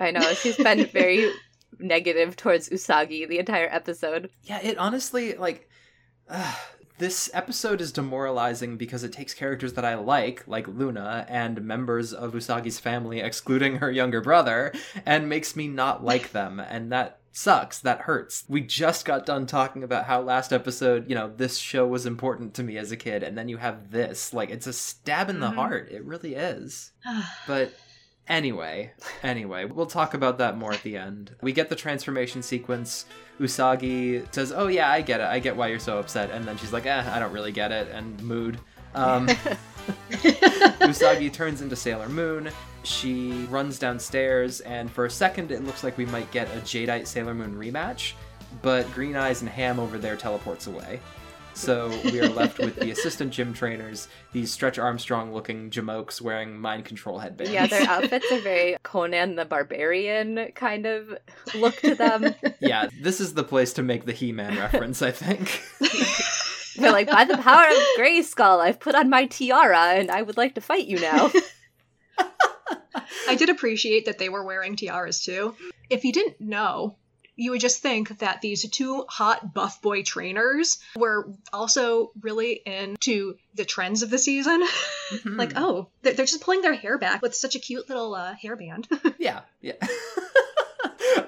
I 0.00 0.10
know 0.10 0.32
she's 0.34 0.56
been 0.56 0.86
very 0.86 1.30
negative 1.78 2.34
towards 2.34 2.68
Usagi 2.70 3.28
the 3.28 3.38
entire 3.38 3.68
episode. 3.70 4.30
Yeah, 4.42 4.58
it 4.62 4.78
honestly, 4.78 5.34
like, 5.34 5.68
uh, 6.28 6.54
this 6.98 7.28
episode 7.34 7.80
is 7.80 7.92
demoralizing 7.92 8.76
because 8.76 9.02
it 9.04 9.12
takes 9.12 9.34
characters 9.34 9.72
that 9.74 9.84
I 9.84 9.94
like, 9.96 10.46
like 10.46 10.68
Luna, 10.68 11.26
and 11.28 11.62
members 11.62 12.12
of 12.12 12.32
Usagi's 12.34 12.78
family, 12.78 13.20
excluding 13.20 13.76
her 13.76 13.90
younger 13.90 14.20
brother, 14.20 14.72
and 15.04 15.28
makes 15.28 15.56
me 15.56 15.66
not 15.68 16.04
like 16.04 16.32
them. 16.32 16.60
And 16.60 16.92
that 16.92 17.18
sucks. 17.32 17.80
That 17.80 18.02
hurts. 18.02 18.44
We 18.48 18.60
just 18.60 19.04
got 19.04 19.26
done 19.26 19.46
talking 19.46 19.82
about 19.82 20.04
how 20.06 20.20
last 20.20 20.52
episode, 20.52 21.08
you 21.08 21.16
know, 21.16 21.32
this 21.36 21.58
show 21.58 21.84
was 21.86 22.06
important 22.06 22.54
to 22.54 22.62
me 22.62 22.76
as 22.78 22.92
a 22.92 22.96
kid, 22.96 23.24
and 23.24 23.36
then 23.36 23.48
you 23.48 23.56
have 23.56 23.90
this. 23.90 24.32
Like, 24.32 24.50
it's 24.50 24.68
a 24.68 24.72
stab 24.72 25.28
in 25.28 25.40
the 25.40 25.50
Mhm. 25.50 25.54
heart. 25.56 25.88
It 25.90 26.04
really 26.04 26.36
is. 26.36 26.92
But 27.48 27.72
anyway, 28.28 28.92
anyway, 29.22 29.64
we'll 29.64 29.86
talk 29.86 30.14
about 30.14 30.38
that 30.38 30.56
more 30.56 30.72
at 30.72 30.82
the 30.84 30.96
end. 30.96 31.34
We 31.42 31.52
get 31.52 31.68
the 31.70 31.76
transformation 31.76 32.42
sequence. 32.42 33.04
Usagi 33.40 34.26
says, 34.32 34.52
"Oh 34.52 34.68
yeah, 34.68 34.90
I 34.90 35.00
get 35.00 35.20
it. 35.20 35.26
I 35.26 35.38
get 35.38 35.56
why 35.56 35.68
you're 35.68 35.78
so 35.78 35.98
upset." 35.98 36.30
And 36.30 36.44
then 36.44 36.56
she's 36.56 36.72
like, 36.72 36.86
"Eh, 36.86 37.04
I 37.12 37.18
don't 37.18 37.32
really 37.32 37.52
get 37.52 37.72
it." 37.72 37.88
And 37.92 38.20
mood. 38.22 38.58
Um, 38.94 39.26
Usagi 40.10 41.32
turns 41.32 41.60
into 41.60 41.76
Sailor 41.76 42.08
Moon. 42.08 42.50
She 42.84 43.46
runs 43.50 43.78
downstairs, 43.78 44.60
and 44.60 44.90
for 44.90 45.06
a 45.06 45.10
second, 45.10 45.50
it 45.50 45.64
looks 45.64 45.82
like 45.82 45.96
we 45.98 46.06
might 46.06 46.30
get 46.30 46.48
a 46.48 46.60
Jadeite 46.60 47.06
Sailor 47.06 47.34
Moon 47.34 47.54
rematch. 47.54 48.12
But 48.62 48.90
Green 48.92 49.16
Eyes 49.16 49.40
and 49.42 49.50
Ham 49.50 49.80
over 49.80 49.98
there 49.98 50.16
teleports 50.16 50.66
away. 50.66 51.00
So 51.54 51.88
we 52.04 52.20
are 52.20 52.28
left 52.28 52.58
with 52.58 52.76
the 52.76 52.90
assistant 52.90 53.32
gym 53.32 53.52
trainers, 53.54 54.08
these 54.32 54.52
Stretch 54.52 54.78
Armstrong 54.78 55.32
looking 55.32 55.70
jamokes 55.70 56.20
wearing 56.20 56.58
mind 56.58 56.84
control 56.84 57.18
headbands. 57.18 57.52
Yeah, 57.52 57.66
their 57.66 57.88
outfits 57.88 58.30
are 58.32 58.40
very 58.40 58.76
Conan 58.82 59.36
the 59.36 59.44
Barbarian 59.44 60.52
kind 60.54 60.84
of 60.84 61.16
look 61.54 61.76
to 61.76 61.94
them. 61.94 62.34
yeah, 62.60 62.88
this 63.00 63.20
is 63.20 63.34
the 63.34 63.44
place 63.44 63.72
to 63.74 63.82
make 63.82 64.04
the 64.04 64.12
He 64.12 64.32
Man 64.32 64.58
reference, 64.58 65.00
I 65.00 65.12
think. 65.12 65.62
They're 66.76 66.92
like, 66.92 67.08
by 67.08 67.24
the 67.24 67.38
power 67.38 67.68
of 67.68 67.76
Grayskull, 67.96 68.60
I've 68.60 68.80
put 68.80 68.96
on 68.96 69.08
my 69.08 69.26
tiara 69.26 69.94
and 69.94 70.10
I 70.10 70.22
would 70.22 70.36
like 70.36 70.56
to 70.56 70.60
fight 70.60 70.86
you 70.86 71.00
now. 71.00 71.30
I 73.28 73.36
did 73.36 73.48
appreciate 73.48 74.06
that 74.06 74.18
they 74.18 74.28
were 74.28 74.44
wearing 74.44 74.76
tiaras 74.76 75.24
too. 75.24 75.54
If 75.88 76.04
you 76.04 76.12
didn't 76.12 76.40
know, 76.40 76.96
you 77.36 77.50
would 77.50 77.60
just 77.60 77.82
think 77.82 78.18
that 78.18 78.40
these 78.40 78.68
two 78.70 79.04
hot 79.08 79.52
buff 79.52 79.82
boy 79.82 80.02
trainers 80.02 80.78
were 80.96 81.28
also 81.52 82.12
really 82.20 82.60
into 82.64 83.36
the 83.54 83.64
trends 83.64 84.02
of 84.02 84.10
the 84.10 84.18
season. 84.18 84.62
like, 85.24 85.52
oh, 85.56 85.88
they're 86.02 86.14
they're 86.14 86.26
just 86.26 86.42
pulling 86.42 86.62
their 86.62 86.74
hair 86.74 86.98
back 86.98 87.22
with 87.22 87.34
such 87.34 87.54
a 87.54 87.58
cute 87.58 87.88
little 87.88 88.14
uh, 88.14 88.34
hairband. 88.42 88.86
yeah, 89.18 89.40
yeah. 89.60 89.74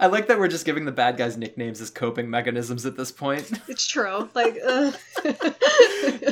I 0.00 0.06
like 0.08 0.26
that 0.28 0.38
we're 0.38 0.48
just 0.48 0.66
giving 0.66 0.84
the 0.84 0.92
bad 0.92 1.16
guys 1.16 1.36
nicknames 1.36 1.80
as 1.80 1.90
coping 1.90 2.28
mechanisms 2.28 2.86
at 2.86 2.96
this 2.96 3.12
point. 3.12 3.50
it's 3.68 3.86
true. 3.86 4.28
Like, 4.34 4.58
ugh. 4.66 4.94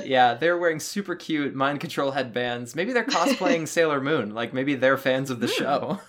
yeah, 0.05 0.35
they're 0.35 0.59
wearing 0.59 0.81
super 0.81 1.15
cute 1.15 1.55
mind 1.55 1.81
control 1.81 2.11
headbands. 2.11 2.75
Maybe 2.75 2.93
they're 2.93 3.05
cosplaying 3.05 3.69
Sailor 3.69 4.01
Moon. 4.01 4.35
Like 4.35 4.53
maybe 4.53 4.75
they're 4.75 4.99
fans 4.99 5.31
of 5.31 5.41
the 5.41 5.49
show. 5.49 6.01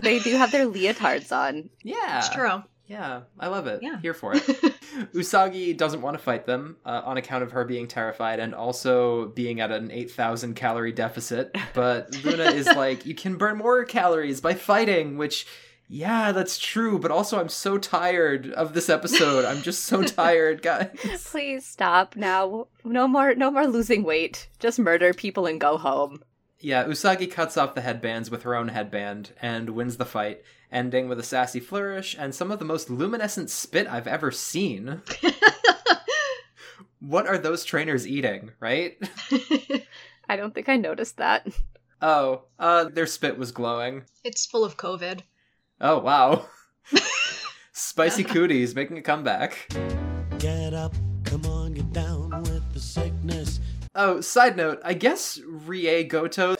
they 0.00 0.18
do 0.18 0.36
have 0.36 0.52
their 0.52 0.66
leotards 0.66 1.32
on. 1.32 1.70
Yeah. 1.82 2.18
it's 2.18 2.28
true. 2.28 2.62
Yeah, 2.90 3.20
I 3.38 3.46
love 3.46 3.68
it. 3.68 3.84
Yeah. 3.84 4.00
Here 4.02 4.14
for 4.14 4.34
it. 4.34 4.42
Usagi 5.14 5.76
doesn't 5.76 6.02
want 6.02 6.18
to 6.18 6.22
fight 6.22 6.44
them 6.44 6.76
uh, 6.84 7.02
on 7.04 7.16
account 7.18 7.44
of 7.44 7.52
her 7.52 7.64
being 7.64 7.86
terrified 7.86 8.40
and 8.40 8.52
also 8.52 9.26
being 9.28 9.60
at 9.60 9.70
an 9.70 9.92
8,000 9.92 10.54
calorie 10.54 10.90
deficit. 10.90 11.56
But 11.72 12.12
Luna 12.24 12.46
is 12.46 12.66
like, 12.66 13.06
you 13.06 13.14
can 13.14 13.36
burn 13.36 13.58
more 13.58 13.84
calories 13.84 14.40
by 14.40 14.54
fighting, 14.54 15.16
which, 15.18 15.46
Yeah, 15.86 16.32
that's 16.32 16.58
true, 16.58 16.98
but 16.98 17.12
also 17.12 17.38
I'm 17.38 17.48
so 17.48 17.78
tired 17.78 18.50
of 18.50 18.74
this 18.74 18.88
episode. 18.88 19.44
I'm 19.44 19.62
just 19.62 19.84
so 19.84 20.02
tired, 20.20 20.60
guys. 20.60 20.88
Please 21.26 21.64
stop 21.64 22.16
now. 22.16 22.66
No 22.82 23.06
more 23.06 23.36
no 23.36 23.52
more 23.52 23.68
losing 23.68 24.02
weight. 24.02 24.48
Just 24.58 24.80
murder 24.80 25.14
people 25.14 25.46
and 25.46 25.60
go 25.60 25.78
home. 25.78 26.24
Yeah, 26.58 26.84
Usagi 26.84 27.30
cuts 27.30 27.56
off 27.56 27.74
the 27.76 27.80
headbands 27.82 28.30
with 28.30 28.42
her 28.42 28.54
own 28.56 28.68
headband 28.68 29.30
and 29.40 29.70
wins 29.70 29.96
the 29.96 30.04
fight, 30.04 30.42
ending 30.72 31.08
with 31.08 31.18
a 31.18 31.24
sassy 31.24 31.60
flourish 31.60 32.16
and 32.18 32.34
some 32.34 32.50
of 32.50 32.58
the 32.58 32.64
most 32.64 32.90
luminescent 32.90 33.50
spit 33.50 33.86
I've 33.88 34.06
ever 34.06 34.30
seen. 34.30 35.02
what 37.00 37.26
are 37.26 37.38
those 37.38 37.64
trainers 37.64 38.06
eating, 38.06 38.52
right? 38.60 38.96
I 40.28 40.36
don't 40.36 40.54
think 40.54 40.68
I 40.68 40.76
noticed 40.76 41.16
that. 41.16 41.46
Oh, 42.02 42.42
uh, 42.58 42.84
their 42.84 43.06
spit 43.06 43.36
was 43.38 43.52
glowing. 43.52 44.04
It's 44.24 44.46
full 44.46 44.64
of 44.64 44.76
COVID. 44.76 45.20
Oh, 45.80 45.98
wow. 45.98 46.46
Spicy 47.72 48.24
cooties 48.24 48.74
making 48.74 48.98
a 48.98 49.02
comeback. 49.02 49.68
Get 50.38 50.72
up, 50.72 50.94
come 51.24 51.44
on, 51.46 51.74
get 51.74 51.92
down 51.92 52.30
with 52.42 52.72
the 52.72 52.80
sickness. 52.80 53.60
Oh, 53.94 54.20
side 54.20 54.56
note, 54.56 54.80
I 54.84 54.94
guess 54.94 55.40
Rie 55.44 56.04
Goto 56.04 56.54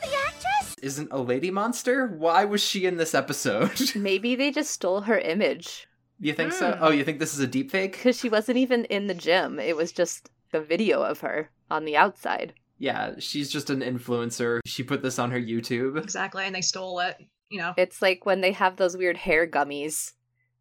isn't 0.81 1.09
a 1.13 1.19
lady 1.21 1.51
monster. 1.51 2.07
Why 2.09 2.45
was 2.45 2.63
she 2.63 2.87
in 2.87 2.97
this 2.97 3.15
episode? 3.15 3.93
Maybe 3.95 4.35
they 4.35 4.51
just 4.51 4.71
stole 4.71 5.03
her 5.03 5.19
image. 5.19 5.87
You 6.19 6.35
think 6.35 6.53
so? 6.53 6.73
Hmm. 6.73 6.85
Oh, 6.85 6.91
you 6.91 7.05
think 7.05 7.19
this 7.19 7.33
is 7.33 7.41
a 7.41 7.47
deep 7.47 7.71
fake? 7.71 7.93
Because 7.93 8.19
she 8.19 8.29
wasn't 8.29 8.59
even 8.59 8.85
in 8.87 9.07
the 9.07 9.15
gym. 9.15 9.59
It 9.59 9.77
was 9.77 9.93
just 9.93 10.31
the 10.53 10.61
video 10.61 11.03
of 11.03 11.21
her 11.21 11.51
on 11.71 11.85
the 11.85 11.97
outside. 11.97 12.53
Yeah, 12.79 13.15
she's 13.19 13.51
just 13.51 13.71
an 13.71 13.81
influencer. 13.81 14.61
She 14.67 14.83
put 14.83 15.03
this 15.03 15.19
on 15.19 15.31
her 15.31 15.41
YouTube. 15.41 15.97
Exactly, 16.03 16.45
and 16.45 16.55
they 16.55 16.61
stole 16.63 16.99
it. 17.01 17.17
You 17.51 17.59
know, 17.59 17.75
It's 17.77 18.01
like 18.01 18.25
when 18.25 18.41
they 18.41 18.53
have 18.53 18.77
those 18.77 18.97
weird 18.97 19.17
hair 19.17 19.47
gummies 19.47 20.13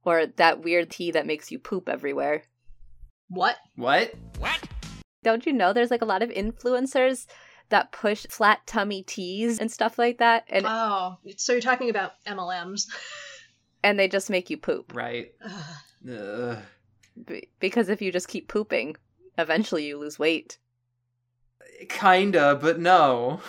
or 0.04 0.26
that 0.26 0.64
weird 0.64 0.90
tea 0.90 1.12
that 1.12 1.28
makes 1.28 1.52
you 1.52 1.60
poop 1.60 1.88
everywhere. 1.88 2.44
What? 3.30 3.58
What? 3.76 4.14
What? 4.40 4.60
Don't 5.24 5.46
you 5.46 5.54
know 5.54 5.72
there's 5.74 5.92
like 5.92 6.02
a 6.02 6.06
lot 6.06 6.24
of 6.24 6.30
influencers 6.30 7.28
that 7.70 7.92
push 7.92 8.26
flat 8.30 8.66
tummy 8.68 9.04
teas 9.04 9.60
and 9.60 9.72
stuff 9.72 9.98
like 9.98 10.18
that 10.18 10.44
and 10.50 10.66
Oh, 10.68 11.18
so 11.38 11.54
you're 11.54 11.62
talking 11.62 11.90
about 11.90 12.14
MLMs? 12.28 12.88
and 13.84 13.98
they 13.98 14.08
just 14.08 14.30
make 14.30 14.50
you 14.50 14.58
poop. 14.58 14.94
Right. 14.94 15.34
Ugh. 16.08 16.58
Because 17.60 17.90
if 17.90 18.02
you 18.02 18.12
just 18.12 18.28
keep 18.28 18.48
pooping, 18.48 18.96
eventually 19.38 19.86
you 19.88 19.98
lose 19.98 20.18
weight. 20.20 20.58
Kinda, 21.90 22.56
but 22.62 22.80
no. 22.80 23.42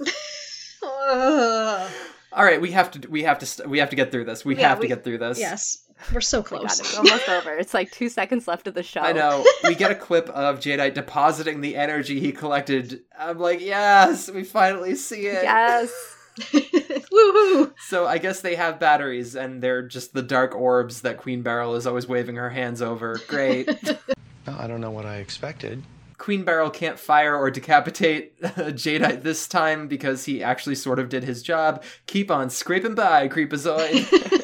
Ugh. 2.32 2.38
All 2.38 2.44
right, 2.44 2.60
we 2.60 2.70
have 2.72 2.90
to 2.92 3.08
we 3.10 3.22
have 3.24 3.38
to 3.40 3.46
st- 3.46 3.68
we 3.68 3.78
have 3.78 3.90
to 3.90 3.96
get 3.96 4.10
through 4.10 4.24
this. 4.24 4.44
We 4.44 4.56
Yeah, 4.56 4.68
have 4.70 4.80
to 4.80 4.88
get 4.88 5.04
through 5.04 5.18
this. 5.18 5.38
yes, 5.38 5.84
we're 6.12 6.20
so 6.20 6.38
Oh 6.38 6.42
God, 6.42 6.60
close. 6.60 6.80
it's 6.80 6.96
almost 6.96 7.28
over. 7.28 7.54
It's 7.56 7.74
like 7.74 7.90
two 7.90 8.08
seconds 8.08 8.48
left 8.48 8.66
of 8.66 8.74
the 8.74 8.82
show. 8.82 9.00
I 9.00 9.12
know. 9.12 9.44
We 9.64 9.74
get 9.74 9.90
a 9.90 9.94
clip 9.94 10.28
of 10.30 10.58
Jadeite 10.60 10.94
depositing 10.94 11.60
the 11.60 11.76
energy 11.76 12.20
he 12.20 12.32
collected. 12.32 13.00
I'm 13.18 13.38
like, 13.38 13.60
yes, 13.60 14.30
we 14.30 14.44
finally 14.44 14.94
see 14.96 15.26
it. 15.26 15.42
Yes. 15.44 15.92
Woohoo! 16.40 17.72
So 17.88 18.06
I 18.06 18.18
guess 18.18 18.40
they 18.40 18.54
have 18.54 18.80
batteries, 18.80 19.34
and 19.36 19.62
they're 19.62 19.82
just 19.86 20.14
the 20.14 20.22
dark 20.22 20.54
orbs 20.54 21.02
that 21.02 21.18
Queen 21.18 21.42
Beryl 21.42 21.74
is 21.74 21.86
always 21.86 22.06
waving 22.08 22.36
her 22.36 22.50
hands 22.50 22.80
over. 22.82 23.18
Great. 23.28 23.68
Well, 24.44 24.56
I 24.58 24.66
don't 24.66 24.80
know 24.80 24.90
what 24.90 25.06
I 25.06 25.18
expected. 25.18 25.84
Queen 26.22 26.44
Beryl 26.44 26.70
can't 26.70 27.00
fire 27.00 27.36
or 27.36 27.50
decapitate 27.50 28.40
Jadeite 28.42 29.24
this 29.24 29.48
time 29.48 29.88
because 29.88 30.24
he 30.24 30.40
actually 30.40 30.76
sort 30.76 31.00
of 31.00 31.08
did 31.08 31.24
his 31.24 31.42
job. 31.42 31.82
Keep 32.06 32.30
on 32.30 32.48
scraping 32.48 32.94
by, 32.94 33.26
Creepazoid. 33.26 34.38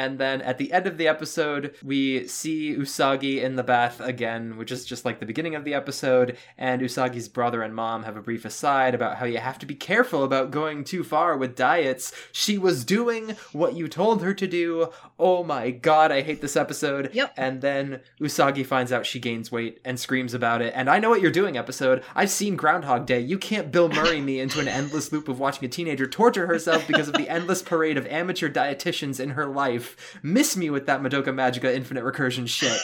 and 0.00 0.18
then 0.18 0.40
at 0.40 0.56
the 0.56 0.72
end 0.72 0.86
of 0.86 0.96
the 0.96 1.06
episode, 1.06 1.74
we 1.84 2.26
see 2.26 2.74
Usagi 2.74 3.42
in 3.42 3.56
the 3.56 3.62
bath 3.62 4.00
again, 4.00 4.56
which 4.56 4.72
is 4.72 4.86
just 4.86 5.04
like 5.04 5.20
the 5.20 5.26
beginning 5.26 5.54
of 5.54 5.64
the 5.64 5.74
episode. 5.74 6.38
And 6.56 6.80
Usagi's 6.80 7.28
brother 7.28 7.60
and 7.60 7.74
mom 7.74 8.04
have 8.04 8.16
a 8.16 8.22
brief 8.22 8.46
aside 8.46 8.94
about 8.94 9.18
how 9.18 9.26
you 9.26 9.36
have 9.36 9.58
to 9.58 9.66
be 9.66 9.74
careful 9.74 10.24
about 10.24 10.52
going 10.52 10.84
too 10.84 11.04
far 11.04 11.36
with 11.36 11.54
diets. 11.54 12.14
She 12.32 12.56
was 12.56 12.82
doing 12.82 13.36
what 13.52 13.74
you 13.74 13.88
told 13.88 14.22
her 14.22 14.32
to 14.32 14.46
do. 14.46 14.88
Oh 15.18 15.44
my 15.44 15.70
god, 15.70 16.10
I 16.10 16.22
hate 16.22 16.40
this 16.40 16.56
episode. 16.56 17.10
Yep. 17.12 17.34
And 17.36 17.60
then 17.60 18.00
Usagi 18.18 18.64
finds 18.64 18.92
out 18.92 19.04
she 19.04 19.20
gains 19.20 19.52
weight 19.52 19.80
and 19.84 20.00
screams 20.00 20.32
about 20.32 20.62
it. 20.62 20.72
And 20.74 20.88
I 20.88 20.98
know 20.98 21.10
what 21.10 21.20
you're 21.20 21.30
doing, 21.30 21.58
episode. 21.58 22.02
I've 22.14 22.30
seen 22.30 22.56
Groundhog 22.56 23.04
Day. 23.04 23.20
You 23.20 23.36
can't 23.36 23.70
Bill 23.70 23.90
Murray 23.90 24.22
me 24.22 24.40
into 24.40 24.60
an 24.60 24.68
endless 24.68 25.12
loop 25.12 25.28
of 25.28 25.38
watching 25.38 25.66
a 25.66 25.68
teenager 25.68 26.06
torture 26.06 26.46
herself 26.46 26.86
because 26.86 27.08
of 27.08 27.16
the 27.16 27.28
endless 27.28 27.60
parade 27.60 27.98
of 27.98 28.06
amateur 28.06 28.48
dietitians 28.48 29.20
in 29.20 29.30
her 29.30 29.44
life. 29.44 29.89
Miss 30.22 30.56
me 30.56 30.70
with 30.70 30.86
that 30.86 31.00
Madoka 31.02 31.26
Magica 31.28 31.72
infinite 31.74 32.04
recursion 32.04 32.46
shit. 32.48 32.78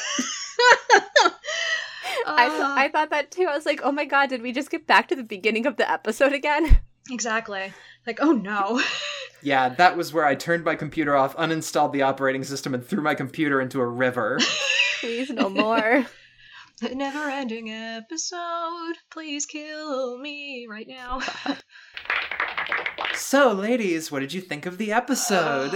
I, 2.29 2.49
th- 2.49 2.61
Uh, 2.61 2.75
I 2.77 2.89
thought 2.89 3.11
that 3.11 3.31
too. 3.31 3.47
I 3.49 3.55
was 3.55 3.67
like, 3.67 3.81
oh 3.85 3.93
my 3.93 4.05
god, 4.05 4.29
did 4.31 4.43
we 4.43 4.53
just 4.53 4.71
get 4.71 4.87
back 4.87 5.09
to 5.09 5.17
the 5.17 5.23
beginning 5.23 5.67
of 5.67 5.77
the 5.77 5.91
episode 5.91 6.33
again? 6.33 6.81
exactly. 7.11 7.73
Like, 8.07 8.19
oh 8.21 8.33
no. 8.33 8.83
Yeah, 9.43 9.69
that 9.69 9.97
was 9.97 10.13
where 10.13 10.25
I 10.25 10.35
turned 10.35 10.65
my 10.65 10.75
computer 10.75 11.15
off, 11.15 11.37
uninstalled 11.37 11.93
the 11.93 12.03
operating 12.03 12.43
system, 12.43 12.75
and 12.75 12.85
threw 12.85 13.03
my 13.03 13.15
computer 13.15 13.61
into 13.61 13.81
a 13.81 13.87
river. 13.87 14.41
Please, 15.01 15.29
no 15.31 15.49
more. 15.51 16.07
The 16.81 16.95
never-ending 16.95 17.71
episode. 17.71 18.95
Please 19.11 19.45
kill 19.47 20.19
me 20.19 20.67
right 20.69 20.89
now. 20.89 21.21
So, 23.17 23.53
ladies, 23.53 24.13
what 24.13 24.21
did 24.21 24.33
you 24.33 24.41
think 24.41 24.67
of 24.67 24.79
the 24.79 24.93
episode? 24.93 25.73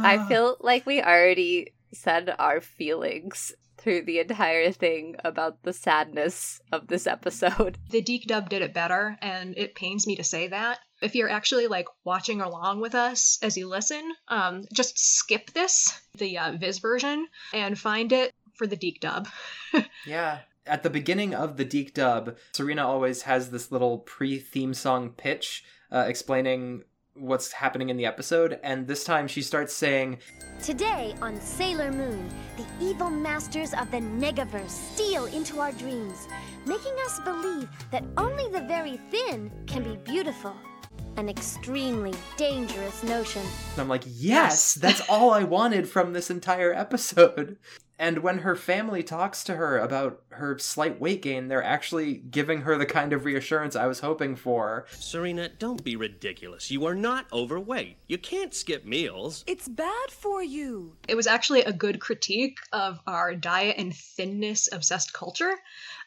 I 0.00 0.24
feel 0.28 0.56
like 0.60 0.86
we 0.86 1.02
already 1.02 1.74
said 1.92 2.34
our 2.38 2.60
feelings 2.60 3.52
through 3.76 4.02
the 4.02 4.20
entire 4.20 4.70
thing 4.72 5.16
about 5.24 5.62
the 5.62 5.72
sadness 5.72 6.60
of 6.72 6.86
this 6.86 7.06
episode. 7.06 7.78
the 7.90 8.02
DiC 8.02 8.26
dub 8.26 8.48
did 8.48 8.62
it 8.62 8.74
better, 8.74 9.16
and 9.20 9.56
it 9.56 9.74
pains 9.74 10.06
me 10.06 10.16
to 10.16 10.24
say 10.24 10.48
that. 10.48 10.78
If 11.00 11.14
you're 11.14 11.28
actually 11.28 11.66
like 11.66 11.86
watching 12.04 12.40
along 12.40 12.80
with 12.80 12.94
us 12.94 13.38
as 13.42 13.56
you 13.56 13.68
listen, 13.68 14.12
um, 14.28 14.64
just 14.72 14.98
skip 14.98 15.52
this, 15.52 16.00
the 16.16 16.38
uh, 16.38 16.52
Viz 16.52 16.78
version, 16.78 17.26
and 17.52 17.78
find 17.78 18.12
it 18.12 18.32
for 18.54 18.66
the 18.66 18.76
DiC 18.76 19.00
dub. 19.00 19.28
Yeah. 20.06 20.38
At 20.68 20.82
the 20.82 20.90
beginning 20.90 21.34
of 21.34 21.56
the 21.56 21.64
DiC 21.64 21.94
dub, 21.94 22.36
Serena 22.52 22.86
always 22.86 23.22
has 23.22 23.50
this 23.50 23.72
little 23.72 23.98
pre 23.98 24.38
theme 24.38 24.74
song 24.74 25.10
pitch 25.10 25.64
uh, 25.90 26.04
explaining 26.06 26.82
what's 27.14 27.52
happening 27.52 27.88
in 27.88 27.96
the 27.96 28.04
episode, 28.04 28.60
and 28.62 28.86
this 28.86 29.02
time 29.02 29.26
she 29.26 29.40
starts 29.40 29.72
saying, 29.72 30.18
Today 30.62 31.14
on 31.22 31.40
Sailor 31.40 31.90
Moon, 31.90 32.28
the 32.56 32.66
evil 32.84 33.08
masters 33.08 33.72
of 33.72 33.90
the 33.90 33.96
Negaverse 33.96 34.68
steal 34.68 35.24
into 35.24 35.58
our 35.58 35.72
dreams, 35.72 36.28
making 36.66 36.94
us 37.06 37.18
believe 37.20 37.68
that 37.90 38.04
only 38.18 38.48
the 38.50 38.60
very 38.60 39.00
thin 39.10 39.50
can 39.66 39.82
be 39.82 39.96
beautiful. 39.96 40.54
An 41.16 41.30
extremely 41.30 42.14
dangerous 42.36 43.02
notion. 43.02 43.42
and 43.72 43.80
I'm 43.80 43.88
like, 43.88 44.04
yes, 44.06 44.74
that's 44.74 45.00
all 45.08 45.30
I 45.32 45.44
wanted 45.44 45.88
from 45.88 46.12
this 46.12 46.30
entire 46.30 46.72
episode. 46.74 47.56
And 47.98 48.18
when 48.18 48.38
her 48.38 48.54
family 48.54 49.02
talks 49.02 49.42
to 49.44 49.56
her 49.56 49.78
about 49.78 50.22
her 50.30 50.56
slight 50.58 51.00
weight 51.00 51.22
gain, 51.22 51.48
they're 51.48 51.62
actually 51.62 52.14
giving 52.14 52.60
her 52.60 52.78
the 52.78 52.86
kind 52.86 53.12
of 53.12 53.24
reassurance 53.24 53.74
I 53.74 53.86
was 53.86 54.00
hoping 54.00 54.36
for. 54.36 54.86
Serena, 54.90 55.48
don't 55.48 55.82
be 55.82 55.96
ridiculous. 55.96 56.70
You 56.70 56.86
are 56.86 56.94
not 56.94 57.26
overweight. 57.32 57.96
You 58.06 58.18
can't 58.18 58.54
skip 58.54 58.84
meals. 58.84 59.42
It's 59.48 59.68
bad 59.68 60.10
for 60.10 60.42
you. 60.42 60.96
It 61.08 61.16
was 61.16 61.26
actually 61.26 61.62
a 61.62 61.72
good 61.72 62.00
critique 62.00 62.58
of 62.72 63.00
our 63.06 63.34
diet 63.34 63.76
and 63.78 63.94
thinness 63.94 64.68
obsessed 64.70 65.12
culture, 65.12 65.54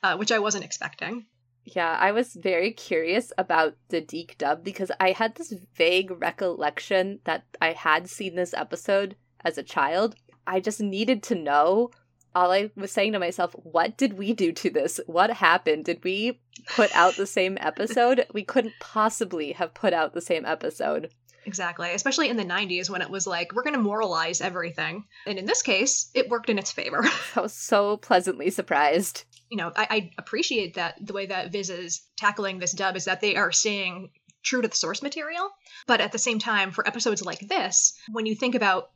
uh, 0.01 0.15
which 0.15 0.31
I 0.31 0.39
wasn't 0.39 0.63
expecting. 0.63 1.25
Yeah, 1.63 1.97
I 1.99 2.11
was 2.11 2.33
very 2.33 2.71
curious 2.71 3.31
about 3.37 3.75
the 3.89 4.01
DiC 4.01 4.37
dub 4.37 4.63
because 4.63 4.91
I 4.99 5.11
had 5.11 5.35
this 5.35 5.53
vague 5.75 6.09
recollection 6.09 7.19
that 7.25 7.43
I 7.61 7.73
had 7.73 8.09
seen 8.09 8.35
this 8.35 8.53
episode 8.53 9.15
as 9.43 9.57
a 9.57 9.63
child. 9.63 10.15
I 10.51 10.59
just 10.59 10.81
needed 10.81 11.23
to 11.23 11.35
know. 11.35 11.91
All 12.35 12.51
I 12.51 12.71
was 12.75 12.91
saying 12.91 13.13
to 13.13 13.19
myself, 13.19 13.55
what 13.63 13.97
did 13.97 14.17
we 14.17 14.33
do 14.33 14.51
to 14.51 14.69
this? 14.69 14.99
What 15.07 15.31
happened? 15.31 15.85
Did 15.85 16.03
we 16.03 16.41
put 16.75 16.93
out 16.93 17.15
the 17.15 17.25
same 17.25 17.57
episode? 17.61 18.25
We 18.33 18.43
couldn't 18.43 18.73
possibly 18.79 19.53
have 19.53 19.73
put 19.73 19.93
out 19.93 20.13
the 20.13 20.21
same 20.21 20.45
episode. 20.45 21.09
Exactly, 21.45 21.91
especially 21.93 22.29
in 22.29 22.37
the 22.37 22.45
90s 22.45 22.89
when 22.89 23.01
it 23.01 23.09
was 23.09 23.25
like, 23.25 23.53
we're 23.53 23.63
going 23.63 23.75
to 23.75 23.81
moralize 23.81 24.41
everything. 24.41 25.05
And 25.25 25.39
in 25.39 25.45
this 25.45 25.61
case, 25.61 26.11
it 26.13 26.29
worked 26.29 26.49
in 26.49 26.59
its 26.59 26.71
favor. 26.71 27.03
I 27.35 27.41
was 27.41 27.53
so 27.53 27.97
pleasantly 27.97 28.49
surprised. 28.49 29.23
you 29.49 29.57
know, 29.57 29.71
I, 29.75 29.87
I 29.89 30.11
appreciate 30.17 30.75
that 30.75 30.95
the 31.01 31.13
way 31.13 31.27
that 31.27 31.51
Viz 31.51 31.69
is 31.69 32.01
tackling 32.17 32.59
this 32.59 32.73
dub 32.73 32.95
is 32.95 33.05
that 33.05 33.21
they 33.21 33.35
are 33.37 33.51
staying 33.51 34.11
true 34.43 34.61
to 34.61 34.67
the 34.67 34.75
source 34.75 35.01
material. 35.01 35.49
But 35.87 36.01
at 36.01 36.11
the 36.11 36.19
same 36.19 36.39
time, 36.39 36.71
for 36.71 36.87
episodes 36.87 37.23
like 37.23 37.39
this, 37.39 37.93
when 38.11 38.25
you 38.25 38.35
think 38.35 38.55
about 38.55 38.91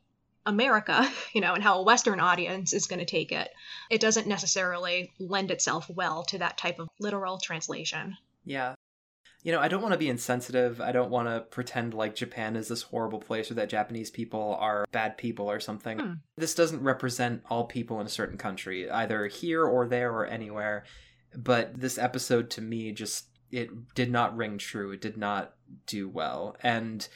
America, 0.46 1.10
you 1.34 1.40
know, 1.40 1.54
and 1.54 1.62
how 1.62 1.78
a 1.78 1.82
Western 1.82 2.20
audience 2.20 2.72
is 2.72 2.86
going 2.86 3.00
to 3.00 3.04
take 3.04 3.32
it, 3.32 3.50
it 3.90 4.00
doesn't 4.00 4.26
necessarily 4.26 5.12
lend 5.18 5.50
itself 5.50 5.90
well 5.90 6.22
to 6.24 6.38
that 6.38 6.56
type 6.56 6.78
of 6.78 6.88
literal 6.98 7.38
translation. 7.38 8.16
Yeah. 8.44 8.74
you 9.42 9.52
know, 9.52 9.60
I 9.60 9.68
don't 9.68 9.82
want 9.82 9.92
to 9.92 9.98
be 9.98 10.08
insensitive. 10.08 10.80
I 10.80 10.92
don't 10.92 11.10
want 11.10 11.28
to 11.28 11.40
pretend 11.40 11.94
like 11.94 12.14
Japan 12.14 12.56
is 12.56 12.68
this 12.68 12.82
horrible 12.82 13.20
place 13.20 13.50
or 13.50 13.54
that 13.54 13.68
Japanese 13.68 14.10
people 14.10 14.56
are 14.60 14.86
bad 14.92 15.18
people 15.18 15.50
or 15.50 15.60
something. 15.60 15.98
Hmm. 15.98 16.12
This 16.36 16.54
doesn't 16.54 16.82
represent 16.82 17.42
all 17.50 17.64
people 17.64 18.00
in 18.00 18.06
a 18.06 18.10
certain 18.10 18.38
country, 18.38 18.88
either 18.88 19.26
here 19.26 19.64
or 19.64 19.86
there 19.88 20.12
or 20.12 20.26
anywhere. 20.26 20.84
But 21.36 21.78
this 21.78 21.98
episode 21.98 22.50
to 22.50 22.62
me 22.62 22.92
just 22.92 23.26
it 23.50 23.94
did 23.94 24.10
not 24.10 24.36
ring 24.36 24.58
true. 24.58 24.92
It 24.92 25.00
did 25.00 25.16
not 25.16 25.54
do 25.86 26.08
well. 26.08 26.56
And 26.62 27.06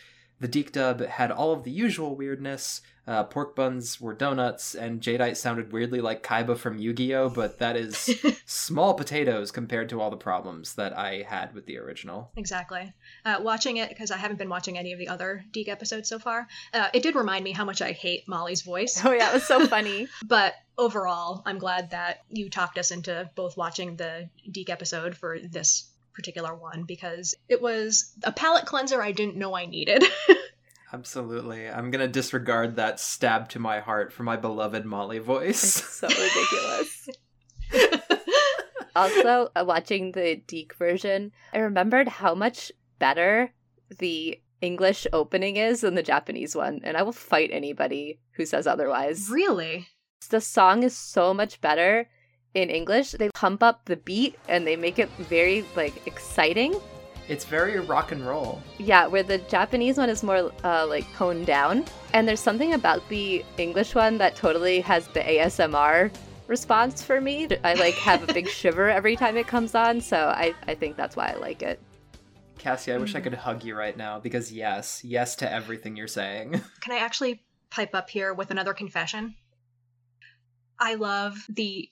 the 0.41 0.49
DiC 0.49 0.73
dub 0.73 1.01
had 1.07 1.31
all 1.31 1.53
of 1.53 1.65
the 1.65 1.71
usual 1.71 2.17
weirdness. 2.17 2.81
Uh, 3.07 3.25
pork 3.25 3.57
buns 3.57 4.01
were 4.01 4.15
donuts, 4.15 4.75
and 4.75 5.01
Jadeite 5.01 5.37
sounded 5.37 5.73
weirdly 5.73 6.01
like 6.01 6.23
Kaiba 6.23 6.57
from 6.57 6.79
Yu 6.79 6.93
Gi 6.93 7.15
Oh!, 7.15 7.29
but 7.29 7.59
that 7.59 7.75
is 7.77 8.09
small 8.47 8.95
potatoes 8.95 9.51
compared 9.51 9.89
to 9.89 10.01
all 10.01 10.11
the 10.11 10.17
problems 10.17 10.75
that 10.75 10.97
I 10.97 11.25
had 11.27 11.53
with 11.55 11.67
the 11.67 11.79
original. 11.79 12.31
Exactly. 12.37 12.93
Uh, 13.25 13.39
watching 13.41 13.79
it, 13.79 13.89
because 13.89 14.13
I 14.13 14.17
haven't 14.17 14.37
been 14.39 14.49
watching 14.51 14.79
any 14.79 14.93
of 14.93 14.99
the 15.01 15.09
other 15.09 15.45
DiC 15.51 15.69
episodes 15.69 16.09
so 16.09 16.21
far, 16.21 16.47
uh, 16.73 16.89
it 16.95 17.03
did 17.03 17.17
remind 17.17 17.43
me 17.43 17.51
how 17.51 17.65
much 17.65 17.83
I 17.83 17.93
hate 17.93 18.29
Molly's 18.29 18.63
voice. 18.63 19.03
Oh, 19.05 19.11
yeah, 19.11 19.31
it 19.31 19.35
was 19.35 19.47
so 19.47 19.67
funny. 19.67 20.07
but 20.25 20.55
overall, 20.79 21.43
I'm 21.47 21.59
glad 21.59 21.91
that 21.91 22.21
you 22.29 22.49
talked 22.49 22.79
us 22.79 22.93
into 22.93 23.29
both 23.35 23.57
watching 23.57 23.97
the 23.97 24.29
DiC 24.51 24.71
episode 24.71 25.17
for 25.17 25.39
this 25.41 25.90
particular 26.13 26.55
one 26.55 26.85
because 26.85 27.35
it 27.49 27.61
was 27.61 28.13
a 28.25 28.33
palate 28.33 28.67
cleanser 28.67 29.03
I 29.03 29.13
didn't 29.13 29.37
know 29.37 29.55
I 29.55 29.67
needed. 29.67 30.05
Absolutely. 30.93 31.69
I'm 31.69 31.91
going 31.91 32.05
to 32.05 32.09
disregard 32.09 32.77
that 32.77 32.99
stab 32.99 33.49
to 33.51 33.59
my 33.59 33.81
heart 33.81 34.13
for 34.13 34.25
my 34.25 34.37
beloved 34.37 34.85
Molly 34.85 35.19
voice. 35.19 35.61
so 35.61 36.09
ridiculous. 36.09 37.09
also, 38.97 39.51
uh, 39.55 39.65
watching 39.67 40.13
the 40.13 40.43
DiC 40.47 40.75
version, 40.77 41.33
I 41.53 41.59
remembered 41.59 42.09
how 42.09 42.35
much 42.35 42.73
better 42.99 43.53
the 43.99 44.41
English 44.61 45.07
opening 45.13 45.57
is 45.57 45.81
than 45.83 45.95
the 45.95 46.03
Japanese 46.03 46.57
one, 46.57 46.81
and 46.83 46.97
I 46.97 47.03
will 47.03 47.13
fight 47.13 47.51
anybody 47.53 48.19
who 48.33 48.45
says 48.45 48.67
otherwise. 48.67 49.29
Really? 49.31 49.89
The 50.29 50.41
song 50.41 50.83
is 50.83 50.97
so 50.97 51.33
much 51.33 51.61
better 51.61 52.09
in 52.55 52.71
English. 52.71 53.13
They 53.13 53.31
pump 53.31 53.63
up 53.63 53.85
the 53.85 53.97
beat 53.97 54.39
and 54.49 54.67
they 54.67 54.77
make 54.77 54.99
it 54.99 55.09
very 55.19 55.65
like 55.77 56.07
exciting. 56.07 56.75
It's 57.29 57.45
very 57.45 57.79
rock 57.79 58.11
and 58.11 58.27
roll. 58.27 58.61
Yeah, 58.79 59.07
where 59.07 59.23
the 59.23 59.39
Japanese 59.39 59.99
one 59.99 60.09
is 60.09 60.23
more 60.23 60.51
uh, 60.65 60.87
like 60.89 61.07
toned 61.15 61.47
down. 61.47 61.85
And 62.13 62.27
there's 62.27 62.41
something 62.41 62.75
about 62.75 63.09
the 63.09 63.45
English 63.57 63.95
one 63.95 64.19
that 64.19 64.35
totally 64.35 64.81
has 64.81 65.07
the 65.09 65.21
ASMR 65.21 66.11
response 66.49 67.03
for 67.03 67.21
me. 67.21 67.49
I 67.63 67.75
like 67.75 67.95
have 67.95 68.29
a 68.29 68.33
big 68.33 68.49
shiver 68.61 68.91
every 68.91 69.15
time 69.15 69.37
it 69.37 69.47
comes 69.47 69.77
on, 69.77 70.01
so 70.01 70.17
I, 70.17 70.55
I 70.67 70.75
think 70.75 70.97
that's 70.97 71.15
why 71.15 71.29
I 71.29 71.35
like 71.37 71.63
it. 71.63 71.81
Cassie, 72.59 72.93
I 72.93 72.99
wish 72.99 73.15
I 73.15 73.21
could 73.21 73.33
hug 73.33 73.65
you 73.65 73.75
right 73.75 73.97
now 73.97 74.19
because 74.19 74.53
yes, 74.53 75.03
yes 75.03 75.37
to 75.37 75.51
everything 75.51 75.97
you're 75.97 76.09
saying. 76.09 76.61
Can 76.81 76.93
I 76.93 76.99
actually 76.99 77.43
pipe 77.71 77.95
up 77.95 78.11
here 78.11 78.35
with 78.35 78.51
another 78.51 78.75
confession? 78.75 79.37
I 80.79 80.97
love 80.97 81.39
the 81.49 81.89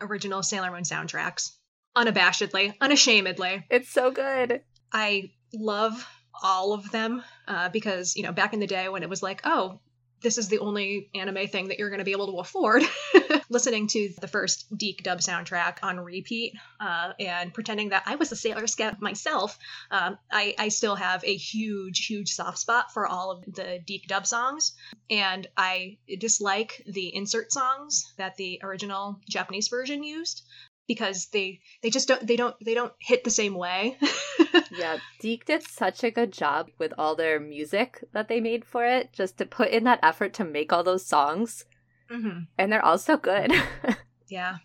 original 0.00 0.42
Sailor 0.42 0.70
Moon 0.70 0.82
soundtracks. 0.82 1.52
Unabashedly, 1.96 2.74
unashamedly. 2.80 3.64
It's 3.70 3.88
so 3.88 4.10
good. 4.10 4.60
I 4.92 5.30
love 5.54 6.06
all 6.42 6.72
of 6.72 6.90
them 6.90 7.22
uh, 7.48 7.70
because, 7.70 8.16
you 8.16 8.22
know, 8.22 8.32
back 8.32 8.52
in 8.52 8.60
the 8.60 8.66
day 8.66 8.88
when 8.88 9.02
it 9.02 9.08
was 9.08 9.22
like, 9.22 9.40
oh, 9.44 9.80
this 10.22 10.38
is 10.38 10.48
the 10.48 10.58
only 10.58 11.10
anime 11.14 11.46
thing 11.46 11.68
that 11.68 11.78
you're 11.78 11.90
going 11.90 11.98
to 11.98 12.04
be 12.04 12.12
able 12.12 12.32
to 12.32 12.38
afford. 12.38 12.82
Listening 13.48 13.86
to 13.88 14.12
the 14.20 14.28
first 14.28 14.66
DiC 14.76 15.02
dub 15.02 15.18
soundtrack 15.18 15.78
on 15.82 16.00
repeat 16.00 16.54
uh, 16.80 17.12
and 17.20 17.52
pretending 17.54 17.90
that 17.90 18.04
I 18.06 18.16
was 18.16 18.32
a 18.32 18.36
Sailor 18.36 18.66
Scout 18.66 19.00
myself, 19.00 19.58
um, 19.90 20.18
I, 20.30 20.54
I 20.58 20.68
still 20.68 20.94
have 20.96 21.22
a 21.24 21.36
huge, 21.36 22.06
huge 22.06 22.30
soft 22.30 22.58
spot 22.58 22.92
for 22.92 23.06
all 23.06 23.30
of 23.30 23.44
the 23.46 23.80
DiC 23.86 24.06
dub 24.08 24.26
songs. 24.26 24.72
And 25.10 25.46
I 25.56 25.98
dislike 26.18 26.82
the 26.86 27.14
insert 27.14 27.52
songs 27.52 28.12
that 28.16 28.36
the 28.36 28.60
original 28.62 29.20
Japanese 29.28 29.68
version 29.68 30.02
used 30.02 30.42
because 30.86 31.26
they 31.26 31.60
they 31.82 31.90
just 31.90 32.08
don't 32.08 32.26
they 32.26 32.36
don't 32.36 32.54
they 32.64 32.74
don't 32.74 32.92
hit 32.98 33.24
the 33.24 33.30
same 33.30 33.54
way. 33.54 33.98
yeah, 34.70 34.98
DiC 35.20 35.44
did 35.44 35.62
such 35.62 36.04
a 36.04 36.10
good 36.10 36.32
job 36.32 36.70
with 36.78 36.92
all 36.98 37.14
their 37.14 37.40
music 37.40 38.04
that 38.12 38.28
they 38.28 38.40
made 38.40 38.64
for 38.64 38.84
it, 38.84 39.12
just 39.12 39.38
to 39.38 39.46
put 39.46 39.70
in 39.70 39.84
that 39.84 40.00
effort 40.02 40.34
to 40.34 40.44
make 40.44 40.72
all 40.72 40.84
those 40.84 41.04
songs, 41.04 41.64
mm-hmm. 42.10 42.40
and 42.58 42.72
they're 42.72 42.84
all 42.84 42.98
so 42.98 43.16
good. 43.16 43.52
yeah. 44.28 44.56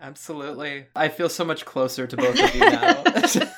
Absolutely. 0.00 0.86
I 0.94 1.08
feel 1.08 1.28
so 1.28 1.44
much 1.44 1.64
closer 1.64 2.06
to 2.06 2.16
both 2.16 2.38
of 2.38 2.54
you 2.54 2.60
now. 2.60 3.04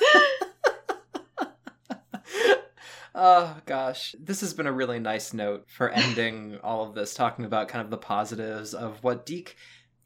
Oh 3.19 3.57
gosh, 3.65 4.13
this 4.19 4.41
has 4.41 4.53
been 4.53 4.67
a 4.67 4.71
really 4.71 4.99
nice 4.99 5.33
note 5.33 5.65
for 5.67 5.89
ending 5.89 6.59
all 6.63 6.87
of 6.87 6.93
this, 6.93 7.15
talking 7.15 7.45
about 7.45 7.67
kind 7.67 7.83
of 7.83 7.89
the 7.89 7.97
positives 7.97 8.75
of 8.75 9.03
what 9.03 9.25
DiC 9.25 9.55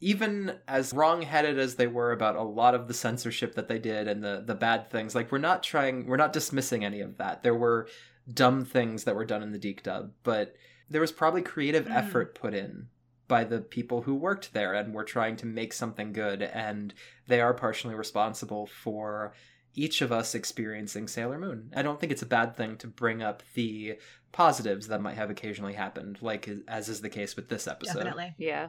even 0.01 0.57
as 0.67 0.93
wrong-headed 0.93 1.59
as 1.59 1.75
they 1.75 1.87
were 1.87 2.11
about 2.11 2.35
a 2.35 2.41
lot 2.41 2.73
of 2.73 2.87
the 2.87 2.93
censorship 2.93 3.55
that 3.55 3.67
they 3.67 3.79
did 3.79 4.07
and 4.07 4.23
the 4.23 4.43
the 4.45 4.55
bad 4.55 4.89
things 4.89 5.13
like 5.13 5.31
we're 5.31 5.37
not 5.37 5.61
trying 5.61 6.07
we're 6.07 6.17
not 6.17 6.33
dismissing 6.33 6.83
any 6.83 7.01
of 7.01 7.17
that 7.17 7.43
there 7.43 7.53
were 7.53 7.87
dumb 8.33 8.65
things 8.65 9.03
that 9.03 9.15
were 9.15 9.25
done 9.25 9.43
in 9.43 9.51
the 9.51 9.59
DiC 9.59 9.83
dub 9.83 10.11
but 10.23 10.55
there 10.91 11.01
was 11.01 11.11
probably 11.11 11.41
creative 11.41 11.85
mm. 11.85 11.95
effort 11.95 12.35
put 12.35 12.53
in 12.53 12.87
by 13.27 13.43
the 13.45 13.61
people 13.61 14.01
who 14.01 14.13
worked 14.13 14.53
there 14.53 14.73
and 14.73 14.93
were 14.93 15.05
trying 15.05 15.37
to 15.37 15.45
make 15.45 15.71
something 15.71 16.11
good 16.11 16.41
and 16.41 16.93
they 17.27 17.39
are 17.39 17.53
partially 17.53 17.95
responsible 17.95 18.67
for 18.67 19.33
each 19.73 20.01
of 20.01 20.11
us 20.11 20.35
experiencing 20.35 21.07
Sailor 21.07 21.39
Moon. 21.39 21.71
I 21.73 21.81
don't 21.81 21.97
think 21.97 22.11
it's 22.11 22.21
a 22.21 22.25
bad 22.27 22.57
thing 22.57 22.75
to 22.77 22.87
bring 22.87 23.23
up 23.23 23.41
the 23.53 23.97
positives 24.33 24.89
that 24.89 25.01
might 25.01 25.15
have 25.15 25.29
occasionally 25.29 25.73
happened, 25.73 26.17
like 26.21 26.49
as 26.67 26.89
is 26.89 26.99
the 26.99 27.09
case 27.09 27.37
with 27.37 27.47
this 27.47 27.67
episode. 27.67 28.03
Definitely. 28.03 28.35
Yeah. 28.37 28.67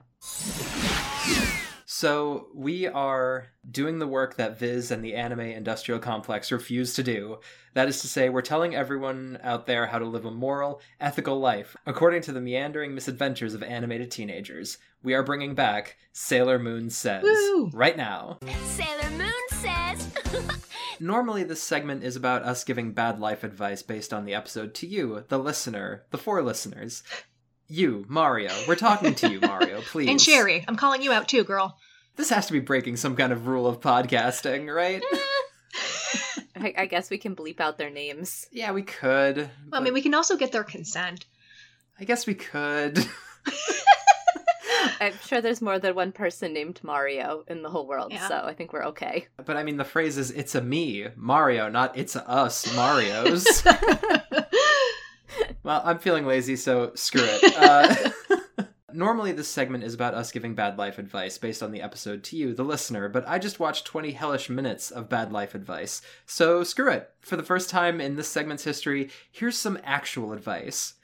So 1.95 2.49
we 2.55 2.87
are 2.87 3.49
doing 3.71 3.99
the 3.99 4.07
work 4.07 4.37
that 4.37 4.59
Viz 4.59 4.91
and 4.91 5.05
the 5.05 5.15
anime 5.15 5.41
industrial 5.41 6.01
complex 6.01 6.51
refuse 6.51 6.95
to 6.95 7.03
do. 7.03 7.41
That 7.75 7.87
is 7.87 8.01
to 8.01 8.09
say, 8.09 8.31
we're 8.31 8.41
telling 8.41 8.75
everyone 8.75 9.39
out 9.43 9.67
there 9.67 9.87
how 9.87 9.99
to 9.99 10.07
live 10.07 10.25
a 10.25 10.31
moral, 10.31 10.81
ethical 10.99 11.39
life, 11.39 11.77
according 11.85 12.23
to 12.23 12.33
the 12.33 12.41
meandering 12.41 12.95
misadventures 12.95 13.53
of 13.53 13.63
animated 13.63 14.11
teenagers. 14.11 14.79
We 15.03 15.13
are 15.13 15.23
bringing 15.23 15.55
back 15.55 15.99
Sailor 16.15 16.59
Moon 16.59 16.89
Says 16.89 17.25
Woo! 17.25 17.69
right 17.75 17.97
now. 17.97 18.39
Sailor 18.65 19.11
Moon 19.11 19.49
Says. 19.51 20.15
Normally, 20.99 21.45
this 21.45 21.63
segment 21.63 22.05
is 22.05 22.17
about 22.17 22.43
us 22.43 22.65
giving 22.65 22.93
bad 22.93 23.21
life 23.21 23.45
advice 23.45 23.83
based 23.83 24.15
on 24.15 24.25
the 24.25 24.35
episode 24.35 24.73
to 24.77 24.87
you, 24.87 25.25
the 25.29 25.39
listener, 25.39 26.07
the 26.11 26.17
four 26.17 26.41
listeners. 26.43 27.03
You, 27.73 28.05
Mario. 28.07 28.51
We're 28.69 28.75
talking 28.77 29.15
to 29.17 29.31
you, 29.31 29.41
Mario, 29.43 29.81
please. 29.81 30.09
and 30.11 30.21
Sherry, 30.21 30.63
I'm 30.69 30.77
calling 30.77 31.01
you 31.03 31.11
out 31.11 31.27
too, 31.27 31.43
girl. 31.43 31.79
This 32.17 32.29
has 32.29 32.47
to 32.49 32.53
be 32.53 32.61
breaking 32.61 32.97
some 32.97 33.17
kind 33.17 33.33
of 33.33 33.47
rule 33.47 33.67
of 33.67 33.81
podcasting, 33.81 34.73
right? 34.75 35.03
I, 36.55 36.75
I 36.77 36.87
guess 36.87 37.09
we 37.09 37.17
can 37.17 37.35
bleep 37.35 37.61
out 37.61 37.79
their 37.79 37.89
names. 37.89 38.47
yeah, 38.53 38.73
we 38.73 38.83
could. 38.83 39.37
Well, 39.71 39.81
I 39.81 39.83
mean, 39.83 39.95
we 39.95 40.03
can 40.03 40.13
also 40.15 40.37
get 40.37 40.53
their 40.53 40.65
consent. 40.65 41.25
I 41.99 42.05
guess 42.05 42.27
we 42.27 42.35
could. 42.35 42.99
I'm 45.01 45.15
sure 45.27 45.41
there's 45.41 45.63
more 45.63 45.79
than 45.79 45.95
one 45.95 46.13
person 46.13 46.53
named 46.53 46.79
Mario 46.85 47.43
in 47.49 47.63
the 47.63 47.71
whole 47.71 47.87
world, 47.89 48.13
Yeah. 48.13 48.29
so 48.29 48.35
I 48.45 48.53
think 48.55 48.73
we're 48.73 48.85
okay. 48.89 49.27
But 49.45 49.57
I 49.57 49.63
mean, 49.65 49.77
the 49.79 49.85
phrase 49.85 50.19
is 50.19 50.31
"it's 50.31 50.55
a 50.55 50.61
me, 50.61 51.07
Mario," 51.17 51.69
not 51.69 51.97
"it's 51.99 52.15
a 52.17 52.29
us, 52.29 52.73
Mario's." 52.77 53.45
Well, 55.63 55.83
I'm 55.85 55.99
feeling 55.99 56.27
lazy, 56.27 56.57
so 56.57 56.93
screw 56.95 57.25
it. 57.25 57.55
Uh, 57.63 58.11
normally, 58.93 59.33
this 59.33 59.49
segment 59.49 59.85
is 59.85 59.95
about 59.95 60.15
us 60.15 60.33
giving 60.33 60.55
bad 60.55 60.79
life 60.79 60.99
advice 60.99 61.39
based 61.39 61.63
on 61.63 61.71
the 61.71 61.83
episode 61.83 62.25
to 62.25 62.37
you, 62.37 62.55
the 62.55 62.65
listener. 62.65 63.09
But 63.09 63.29
I 63.29 63.39
just 63.39 63.61
watched 63.61 63.87
20 63.87 64.13
hellish 64.13 64.51
minutes 64.51 64.91
of 64.91 65.09
bad 65.09 65.33
life 65.33 65.55
advice, 65.55 66.03
so 66.27 66.65
screw 66.65 66.91
it. 66.91 67.11
For 67.21 67.37
the 67.37 67.43
first 67.43 67.71
time 67.71 68.01
in 68.01 68.17
this 68.17 68.29
segment's 68.29 68.65
history, 68.65 69.11
here's 69.31 69.59
some 69.59 69.79
actual 69.85 70.33
advice. 70.33 70.95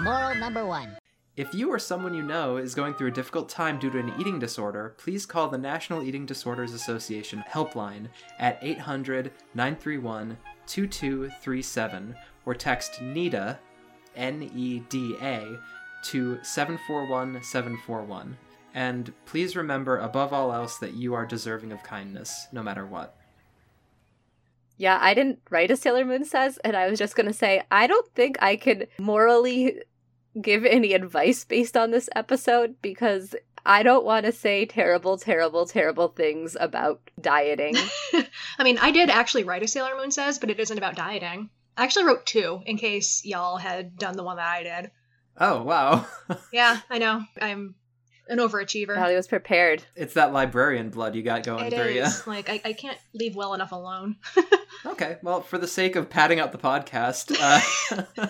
Moral 0.00 0.34
number 0.36 0.66
one. 0.66 0.96
If 1.36 1.52
you 1.52 1.70
or 1.70 1.78
someone 1.78 2.14
you 2.14 2.22
know 2.22 2.56
is 2.56 2.74
going 2.74 2.94
through 2.94 3.08
a 3.08 3.12
difficult 3.12 3.50
time 3.50 3.78
due 3.78 3.90
to 3.90 3.98
an 3.98 4.14
eating 4.18 4.38
disorder, 4.38 4.94
please 4.96 5.26
call 5.26 5.48
the 5.48 5.58
National 5.58 6.02
Eating 6.02 6.24
Disorders 6.24 6.72
Association 6.72 7.44
helpline 7.46 8.08
at 8.38 8.58
800 8.62 9.32
931 9.54 10.38
2237 10.66 12.16
or 12.46 12.54
text 12.54 13.00
NEDA, 13.02 13.58
N 14.16 14.50
E 14.54 14.80
D 14.88 15.16
A, 15.20 15.58
to 16.04 16.42
741 16.42 17.42
741. 17.42 18.36
And 18.74 19.12
please 19.24 19.56
remember, 19.56 19.98
above 19.98 20.32
all 20.32 20.52
else, 20.52 20.78
that 20.78 20.94
you 20.94 21.14
are 21.14 21.24
deserving 21.24 21.72
of 21.72 21.82
kindness, 21.82 22.46
no 22.52 22.62
matter 22.62 22.84
what. 22.84 23.16
Yeah, 24.76 24.98
I 25.00 25.14
didn't 25.14 25.40
write 25.48 25.70
a 25.70 25.76
Sailor 25.76 26.04
Moon 26.04 26.24
says, 26.24 26.58
and 26.58 26.76
I 26.76 26.90
was 26.90 26.98
just 26.98 27.16
gonna 27.16 27.32
say 27.32 27.62
I 27.70 27.86
don't 27.86 28.08
think 28.14 28.36
I 28.42 28.56
could 28.56 28.88
morally 28.98 29.80
give 30.40 30.64
any 30.64 30.92
advice 30.92 31.44
based 31.44 31.76
on 31.76 31.90
this 31.90 32.10
episode 32.14 32.76
because 32.82 33.34
I 33.64 33.82
don't 33.82 34.04
want 34.04 34.26
to 34.26 34.32
say 34.32 34.64
terrible, 34.66 35.18
terrible, 35.18 35.66
terrible 35.66 36.08
things 36.08 36.56
about 36.58 37.00
dieting. 37.20 37.74
I 38.58 38.62
mean, 38.62 38.78
I 38.78 38.92
did 38.92 39.10
actually 39.10 39.44
write 39.44 39.62
a 39.62 39.68
Sailor 39.68 39.96
Moon 39.96 40.10
Says, 40.10 40.38
but 40.38 40.50
it 40.50 40.60
isn't 40.60 40.78
about 40.78 40.94
dieting. 40.94 41.50
I 41.76 41.84
actually 41.84 42.04
wrote 42.04 42.24
two 42.26 42.62
in 42.66 42.76
case 42.78 43.24
y'all 43.24 43.58
had 43.58 43.96
done 43.98 44.16
the 44.16 44.22
one 44.22 44.36
that 44.36 44.46
I 44.46 44.62
did. 44.62 44.90
Oh, 45.38 45.62
wow. 45.62 46.06
Yeah, 46.52 46.80
I 46.88 46.98
know. 46.98 47.22
I'm 47.40 47.74
an 48.28 48.38
overachiever. 48.38 48.96
Allie 48.96 49.14
was 49.14 49.28
prepared. 49.28 49.84
It's 49.94 50.14
that 50.14 50.32
librarian 50.32 50.90
blood 50.90 51.14
you 51.14 51.22
got 51.22 51.44
going 51.44 51.66
It 51.66 51.74
through 51.74 51.92
you. 51.92 52.06
Like, 52.26 52.48
I, 52.48 52.60
I 52.64 52.72
can't 52.72 52.98
leave 53.14 53.36
well 53.36 53.54
enough 53.54 53.72
alone. 53.72 54.16
Okay, 54.84 55.16
well, 55.22 55.40
for 55.40 55.58
the 55.58 55.66
sake 55.66 55.96
of 55.96 56.08
padding 56.10 56.38
out 56.38 56.52
the 56.52 56.58
podcast, 56.58 57.34
uh, 57.40 58.26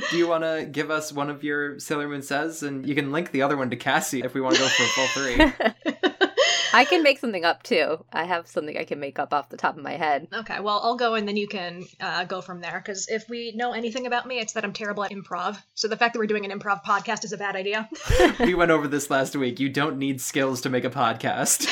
do 0.10 0.16
you 0.16 0.26
want 0.26 0.42
to 0.42 0.66
give 0.68 0.90
us 0.90 1.12
one 1.12 1.30
of 1.30 1.44
your 1.44 1.78
Sailor 1.78 2.08
Moon 2.08 2.22
says, 2.22 2.64
and 2.64 2.88
you 2.88 2.94
can 2.96 3.12
link 3.12 3.30
the 3.30 3.42
other 3.42 3.56
one 3.56 3.70
to 3.70 3.76
Cassie 3.76 4.20
if 4.20 4.34
we 4.34 4.40
want 4.40 4.56
to 4.56 4.62
go 4.62 4.68
for 4.68 4.82
a 4.82 4.86
full 4.86 5.06
three. 5.08 6.28
I 6.74 6.84
can 6.84 7.02
make 7.02 7.18
something 7.18 7.44
up 7.44 7.62
too. 7.62 8.04
I 8.12 8.24
have 8.24 8.46
something 8.46 8.76
I 8.76 8.84
can 8.84 8.98
make 9.00 9.18
up 9.18 9.32
off 9.34 9.48
the 9.48 9.56
top 9.56 9.76
of 9.76 9.82
my 9.82 9.92
head. 9.92 10.28
Okay, 10.32 10.60
well, 10.60 10.80
I'll 10.82 10.96
go 10.96 11.14
and 11.14 11.28
then 11.28 11.36
you 11.36 11.48
can 11.48 11.84
uh, 12.00 12.24
go 12.24 12.40
from 12.40 12.60
there. 12.60 12.80
Because 12.84 13.08
if 13.08 13.28
we 13.28 13.52
know 13.52 13.72
anything 13.72 14.06
about 14.06 14.26
me, 14.26 14.38
it's 14.38 14.54
that 14.54 14.64
I'm 14.64 14.72
terrible 14.72 15.04
at 15.04 15.10
improv. 15.10 15.62
So 15.74 15.88
the 15.88 15.96
fact 15.96 16.14
that 16.14 16.18
we're 16.18 16.26
doing 16.26 16.50
an 16.50 16.58
improv 16.58 16.82
podcast 16.82 17.24
is 17.24 17.32
a 17.32 17.36
bad 17.36 17.56
idea. 17.56 17.88
we 18.40 18.54
went 18.54 18.70
over 18.70 18.88
this 18.88 19.10
last 19.10 19.36
week. 19.36 19.60
You 19.60 19.68
don't 19.68 19.98
need 19.98 20.20
skills 20.20 20.62
to 20.62 20.70
make 20.70 20.84
a 20.84 20.90
podcast. 20.90 21.68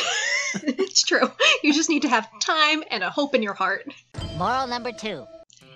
it's 0.55 1.03
true. 1.03 1.31
You 1.63 1.73
just 1.73 1.89
need 1.89 2.03
to 2.03 2.09
have 2.09 2.29
time 2.41 2.83
and 2.91 3.03
a 3.03 3.11
hope 3.11 3.35
in 3.35 3.43
your 3.43 3.55
heart. 3.55 3.93
Moral 4.37 4.67
number 4.67 4.93
two. 4.93 5.27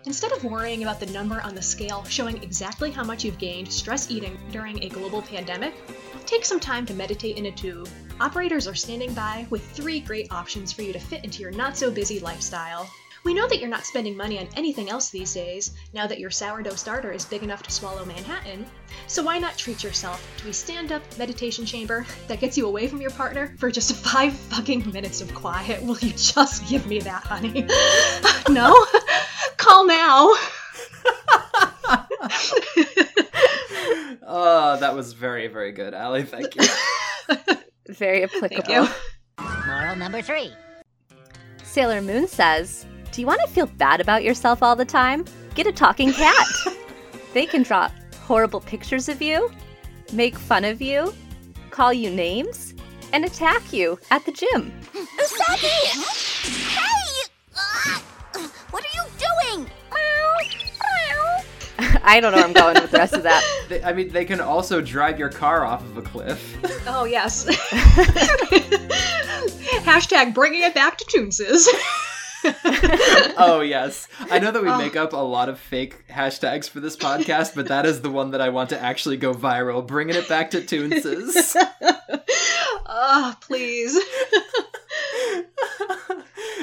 Instead 0.07 0.33
of 0.33 0.45
worrying 0.45 0.83
about 0.83 1.01
the 1.01 1.07
number 1.07 1.41
on 1.41 1.55
the 1.55 1.63
scale 1.63 2.05
showing 2.05 2.43
exactly 2.43 2.91
how 2.91 3.03
much 3.03 3.25
you've 3.25 3.39
gained 3.39 3.73
stress 3.73 4.11
eating 4.11 4.39
during 4.51 4.83
a 4.85 4.89
global 4.91 5.23
pandemic, 5.23 5.73
take 6.27 6.45
some 6.45 6.61
time 6.61 6.87
to 6.87 6.95
meditate 6.95 7.37
in 7.37 7.47
a 7.47 7.53
tube. 7.53 7.89
Operators 8.21 8.67
are 8.67 8.75
standing 8.75 9.13
by 9.15 9.47
with 9.51 9.65
three 9.73 10.01
great 10.01 10.33
options 10.33 10.73
for 10.73 10.83
you 10.83 10.93
to 10.93 10.99
fit 10.99 11.25
into 11.25 11.43
your 11.43 11.51
not 11.51 11.77
so 11.77 11.91
busy 11.91 12.21
lifestyle. 12.21 12.89
We 13.25 13.33
know 13.33 13.49
that 13.49 13.59
you're 13.59 13.71
not 13.71 13.87
spending 13.87 14.17
money 14.17 14.39
on 14.39 14.49
anything 14.55 14.91
else 14.91 15.09
these 15.09 15.33
days, 15.33 15.71
now 15.95 16.07
that 16.07 16.21
your 16.21 16.31
sourdough 16.31 16.75
starter 16.75 17.11
is 17.11 17.25
big 17.25 17.43
enough 17.43 17.63
to 17.63 17.71
swallow 17.71 18.05
Manhattan. 18.05 18.67
So 19.07 19.23
why 19.23 19.39
not 19.39 19.57
treat 19.57 19.83
yourself 19.83 20.23
to 20.39 20.51
a 20.51 20.53
stand 20.53 20.93
up 20.93 21.03
meditation 21.17 21.65
chamber 21.65 22.05
that 22.29 22.39
gets 22.39 22.59
you 22.59 22.67
away 22.67 22.87
from 22.87 23.01
your 23.01 23.11
partner 23.13 23.55
for 23.59 23.71
just 23.71 23.95
five 24.05 24.35
fucking 24.35 24.93
minutes 24.93 25.23
of 25.23 25.35
quiet? 25.35 25.83
Will 25.83 25.99
you 26.01 26.13
just 26.13 26.69
give 26.69 26.87
me 26.87 27.01
that, 27.01 27.23
honey? 27.23 27.67
no? 28.51 28.75
Call 29.57 29.87
now. 29.87 30.35
oh, 34.27 34.77
that 34.81 34.95
was 34.95 35.13
very, 35.13 35.49
very 35.49 35.73
good, 35.73 35.95
Allie. 35.95 36.25
Thank 36.25 36.55
you. 36.57 36.63
Very 37.89 38.25
applicable. 38.25 38.63
Thank 38.63 38.91
you. 39.39 39.45
Moral 39.67 39.97
number 39.97 40.23
three. 40.23 40.51
Sailor 41.63 42.01
Moon 42.01 42.27
says, 42.27 42.87
Do 43.13 43.21
you 43.21 43.27
want 43.27 43.43
to 43.43 43.49
feel 43.49 43.67
bad 43.67 44.01
about 44.01 44.25
yourself 44.25 44.63
all 44.63 44.75
the 44.75 44.87
time? 44.87 45.27
Get 45.55 45.67
a 45.67 45.73
talking 45.73 46.13
cat. 46.13 46.47
they 47.35 47.45
can 47.45 47.63
draw 47.63 47.91
horrible 48.23 48.61
pictures 48.61 49.09
of 49.09 49.21
you, 49.21 49.51
make 50.13 50.39
fun 50.39 50.65
of 50.65 50.81
you, 50.81 51.13
call 51.71 51.93
you 51.93 52.11
names, 52.11 52.75
and 53.13 53.25
attack 53.25 53.73
you 53.73 53.99
at 54.11 54.25
the 54.25 54.33
gym. 54.33 54.73
Usagi! 54.95 55.69
Hey! 56.75 57.29
Ah! 57.55 58.03
what 58.71 58.83
are 58.83 58.95
you 58.95 59.05
doing? 59.19 59.71
I 62.03 62.21
don't 62.21 62.33
know 62.33 62.39
where 62.39 62.47
I'm 62.47 62.53
going 62.53 62.75
with 62.81 62.91
the 62.91 62.99
rest 62.99 63.15
of 63.15 63.23
that. 63.25 63.43
They, 63.69 63.83
I 63.83 63.93
mean, 63.95 64.11
they 64.11 64.25
can 64.27 64.41
also 64.43 64.81
drive 64.83 65.19
your 65.19 65.31
car 65.31 65.65
off 65.65 65.83
of 65.83 65.97
a 65.97 66.03
cliff. 66.03 66.57
Oh, 66.87 67.05
yes. 67.05 67.47
Hashtag 69.85 70.35
bringing 70.35 70.63
it 70.63 70.75
back 70.75 70.99
to 70.99 71.05
Toonses. 71.07 71.67
oh 73.39 73.63
yes, 73.65 74.07
I 74.31 74.39
know 74.39 74.51
that 74.51 74.63
we 74.63 74.69
Oh. 74.69 74.77
make 74.77 74.97
up 74.97 75.15
a 75.15 75.17
lot 75.17 75.49
of 75.49 75.59
fake 75.59 76.07
hashtags 76.09 76.69
for 76.69 76.81
this 76.81 76.95
podcast, 76.95 77.55
but 77.55 77.69
that 77.69 77.87
is 77.87 78.03
the 78.03 78.11
one 78.11 78.33
that 78.33 78.43
I 78.43 78.51
want 78.51 78.69
to 78.71 78.79
actually 78.81 79.17
go 79.17 79.33
viral. 79.33 79.85
Bringing 79.87 80.15
it 80.17 80.29
back 80.29 80.51
to 80.51 80.61
Toonses. 80.61 81.57
Ah, 82.87 83.37
please. 83.41 83.99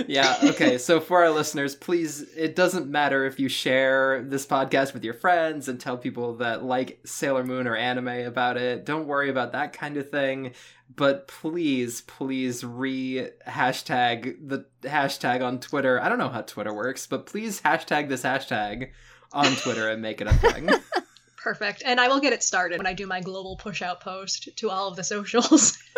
Yeah, 0.07 0.37
okay. 0.43 0.77
So 0.77 0.99
for 0.99 1.23
our 1.23 1.29
listeners, 1.29 1.75
please, 1.75 2.21
it 2.35 2.55
doesn't 2.55 2.87
matter 2.87 3.25
if 3.25 3.39
you 3.39 3.49
share 3.49 4.23
this 4.23 4.45
podcast 4.45 4.93
with 4.93 5.03
your 5.03 5.13
friends 5.13 5.67
and 5.67 5.79
tell 5.79 5.97
people 5.97 6.35
that 6.37 6.63
like 6.63 6.99
Sailor 7.05 7.43
Moon 7.43 7.67
or 7.67 7.75
anime 7.75 8.07
about 8.07 8.57
it. 8.57 8.85
Don't 8.85 9.07
worry 9.07 9.29
about 9.29 9.51
that 9.53 9.73
kind 9.73 9.97
of 9.97 10.09
thing. 10.09 10.53
But 10.93 11.27
please, 11.27 12.01
please 12.01 12.63
re 12.63 13.29
hashtag 13.47 14.35
the 14.47 14.65
hashtag 14.83 15.41
on 15.41 15.59
Twitter. 15.59 16.01
I 16.01 16.09
don't 16.09 16.17
know 16.17 16.29
how 16.29 16.41
Twitter 16.41 16.73
works, 16.73 17.07
but 17.07 17.25
please 17.25 17.61
hashtag 17.61 18.09
this 18.09 18.23
hashtag 18.23 18.89
on 19.31 19.55
Twitter 19.55 19.89
and 19.89 20.01
make 20.01 20.19
it 20.19 20.27
a 20.27 20.33
thing. 20.33 20.69
Perfect. 21.37 21.81
And 21.85 21.99
I 21.99 22.07
will 22.07 22.19
get 22.19 22.33
it 22.33 22.43
started 22.43 22.77
when 22.77 22.87
I 22.87 22.93
do 22.93 23.07
my 23.07 23.21
global 23.21 23.55
push 23.55 23.81
out 23.81 24.01
post 24.01 24.49
to 24.57 24.69
all 24.69 24.87
of 24.87 24.95
the 24.95 25.03
socials. 25.03 25.77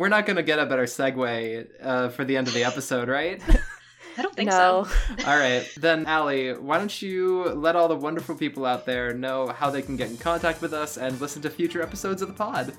We're 0.00 0.08
not 0.08 0.24
going 0.24 0.36
to 0.36 0.42
get 0.42 0.58
a 0.58 0.64
better 0.64 0.84
segue 0.84 1.66
uh, 1.82 2.08
for 2.08 2.24
the 2.24 2.34
end 2.38 2.48
of 2.48 2.54
the 2.54 2.64
episode, 2.64 3.06
right? 3.10 3.38
I 4.16 4.22
don't 4.22 4.34
think 4.34 4.48
No. 4.48 4.84
so. 4.84 5.24
All 5.30 5.38
right, 5.38 5.68
then, 5.76 6.06
Allie, 6.06 6.54
why 6.54 6.78
don't 6.78 7.02
you 7.02 7.44
let 7.50 7.76
all 7.76 7.86
the 7.86 7.96
wonderful 7.96 8.34
people 8.34 8.64
out 8.64 8.86
there 8.86 9.12
know 9.12 9.48
how 9.48 9.68
they 9.68 9.82
can 9.82 9.96
get 9.96 10.08
in 10.08 10.16
contact 10.16 10.62
with 10.62 10.72
us 10.72 10.96
and 10.96 11.20
listen 11.20 11.42
to 11.42 11.50
future 11.50 11.82
episodes 11.82 12.22
of 12.22 12.28
the 12.28 12.34
pod? 12.34 12.72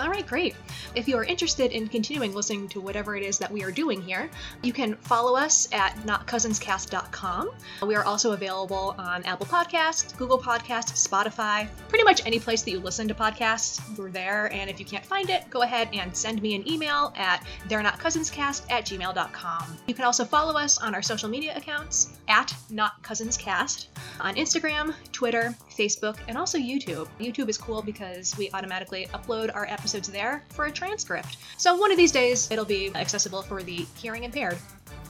All 0.00 0.08
right, 0.08 0.24
great. 0.24 0.54
If 0.94 1.08
you 1.08 1.16
are 1.16 1.24
interested 1.24 1.72
in 1.72 1.88
continuing 1.88 2.32
listening 2.32 2.68
to 2.68 2.80
whatever 2.80 3.16
it 3.16 3.24
is 3.24 3.36
that 3.38 3.50
we 3.50 3.64
are 3.64 3.72
doing 3.72 4.00
here, 4.00 4.30
you 4.62 4.72
can 4.72 4.94
follow 4.94 5.36
us 5.36 5.68
at 5.72 5.96
notcousinscast.com. 6.06 7.50
We 7.84 7.96
are 7.96 8.04
also 8.04 8.30
available 8.30 8.94
on 8.96 9.24
Apple 9.24 9.46
Podcasts, 9.46 10.16
Google 10.16 10.38
Podcasts, 10.38 11.08
Spotify, 11.08 11.68
pretty 11.88 12.04
much 12.04 12.24
any 12.24 12.38
place 12.38 12.62
that 12.62 12.70
you 12.70 12.78
listen 12.78 13.08
to 13.08 13.14
podcasts. 13.14 13.80
We're 13.98 14.10
there, 14.10 14.52
and 14.52 14.70
if 14.70 14.78
you 14.78 14.86
can't 14.86 15.04
find 15.04 15.30
it, 15.30 15.50
go 15.50 15.62
ahead 15.62 15.88
and 15.92 16.16
send 16.16 16.42
me 16.42 16.54
an 16.54 16.68
email 16.70 17.12
at 17.16 17.44
they're 17.68 17.80
at 17.80 17.98
gmail.com. 17.98 19.78
You 19.88 19.94
can 19.94 20.04
also 20.04 20.24
follow 20.24 20.56
us 20.56 20.78
on 20.78 20.94
our 20.94 21.02
social 21.02 21.28
media 21.28 21.56
accounts 21.56 22.18
at 22.28 22.54
notcousinscast 22.70 23.88
on 24.20 24.36
Instagram, 24.36 24.94
Twitter, 25.10 25.56
Facebook, 25.76 26.18
and 26.28 26.38
also 26.38 26.56
YouTube. 26.56 27.08
YouTube 27.18 27.48
is 27.48 27.58
cool 27.58 27.82
because 27.82 28.36
we 28.38 28.50
automatically 28.52 29.08
upload 29.12 29.54
our 29.54 29.66
episodes 29.66 29.87
there 29.92 30.42
for 30.50 30.66
a 30.66 30.70
transcript. 30.72 31.36
So 31.56 31.76
one 31.76 31.90
of 31.90 31.96
these 31.96 32.12
days 32.12 32.50
it'll 32.50 32.64
be 32.64 32.94
accessible 32.94 33.42
for 33.42 33.62
the 33.62 33.86
hearing 33.96 34.24
impaired. 34.24 34.58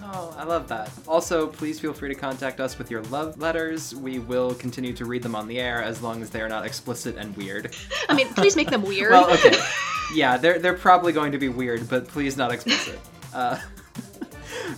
Oh, 0.03 0.35
I 0.39 0.45
love 0.45 0.69
that. 0.69 0.91
Also, 1.09 1.49
please 1.49 1.81
feel 1.81 1.93
free 1.93 2.09
to 2.09 2.15
contact 2.15 2.61
us 2.61 2.79
with 2.79 2.91
your 2.91 3.03
love 3.05 3.39
letters. 3.41 3.95
We 3.95 4.21
will 4.21 4.55
continue 4.55 4.93
to 4.93 5.05
read 5.05 5.23
them 5.23 5.35
on 5.35 5.49
the 5.49 5.59
air 5.59 5.83
as 5.83 6.01
long 6.03 6.23
as 6.23 6.31
they 6.31 6.41
are 6.41 6.49
not 6.49 6.65
explicit 6.65 7.17
and 7.17 7.37
weird. 7.37 7.75
I 8.09 8.15
mean, 8.15 8.29
please 8.29 8.55
make 8.55 8.71
them 8.71 8.83
weird. 8.87 9.11
Well, 9.11 9.31
okay. 9.33 9.59
Yeah, 10.15 10.37
they're 10.37 10.59
they're 10.59 10.75
probably 10.75 11.13
going 11.13 11.33
to 11.33 11.39
be 11.39 11.49
weird, 11.49 11.89
but 11.89 12.09
please 12.09 12.37
not 12.37 12.53
explicit. 12.53 12.99
Uh, 13.35 13.59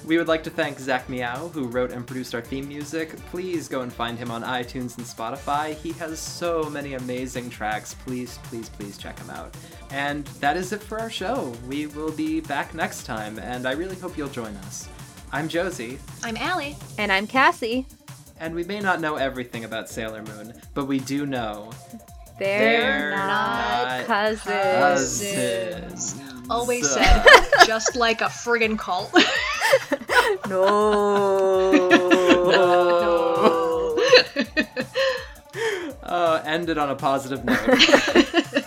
we 0.05 0.19
would 0.19 0.29
like 0.29 0.43
to 0.45 0.51
thank 0.51 0.79
Zach 0.79 1.09
Meow, 1.09 1.49
who 1.49 1.67
wrote 1.67 1.91
and 1.93 2.07
produced 2.07 2.35
our 2.35 2.41
theme 2.41 2.67
music. 2.69 3.17
Please 3.31 3.69
go 3.69 3.81
and 3.83 3.93
find 3.93 4.19
him 4.19 4.31
on 4.31 4.43
iTunes 4.43 4.97
and 4.99 5.07
Spotify. 5.07 5.75
He 5.77 5.93
has 5.93 6.19
so 6.19 6.69
many 6.71 6.95
amazing 6.95 7.51
tracks. 7.51 7.95
Please, 7.95 8.39
please, 8.45 8.69
please 8.69 8.97
check 8.99 9.19
him 9.19 9.31
out. 9.31 9.55
And 9.91 10.25
that 10.41 10.57
is 10.57 10.73
it 10.73 10.83
for 10.83 10.99
our 11.01 11.11
show. 11.11 11.53
We 11.69 11.87
will 11.87 12.13
be 12.13 12.41
back 12.41 12.75
next 12.75 13.05
time, 13.05 13.39
and 13.39 13.67
I 13.67 13.73
really 13.73 13.97
hope 13.97 14.17
you'll 14.17 14.29
join 14.29 14.55
us. 14.57 14.89
I'm 15.33 15.49
Josie, 15.49 15.99
I'm 16.25 16.37
Allie. 16.37 16.77
And 16.99 17.13
I'm 17.13 17.27
Cassie. 17.27 17.87
and 18.41 18.55
we 18.55 18.65
may 18.65 18.81
not 18.81 19.01
know 19.01 19.17
everything 19.17 19.65
about 19.65 19.89
Sailor 19.89 20.23
Moon, 20.23 20.55
but 20.75 20.87
we 20.87 20.99
do 20.99 21.25
know 21.27 21.71
They're, 22.39 23.11
They're 23.11 23.17
not, 23.17 23.99
not 23.99 24.07
cousins. 24.07 25.23
cousins. 25.23 26.21
Always 26.49 26.89
So- 26.91 27.01
said, 27.01 27.27
just 27.67 27.95
like 27.97 28.23
a 28.23 28.25
friggin' 28.25 28.77
cult. 28.79 29.13
No. 30.49 31.89
No. 32.51 33.97
Uh, 36.03 36.43
ended 36.45 36.77
on 36.77 36.91
a 36.91 36.97
positive 36.97 37.45
note. 37.45 37.57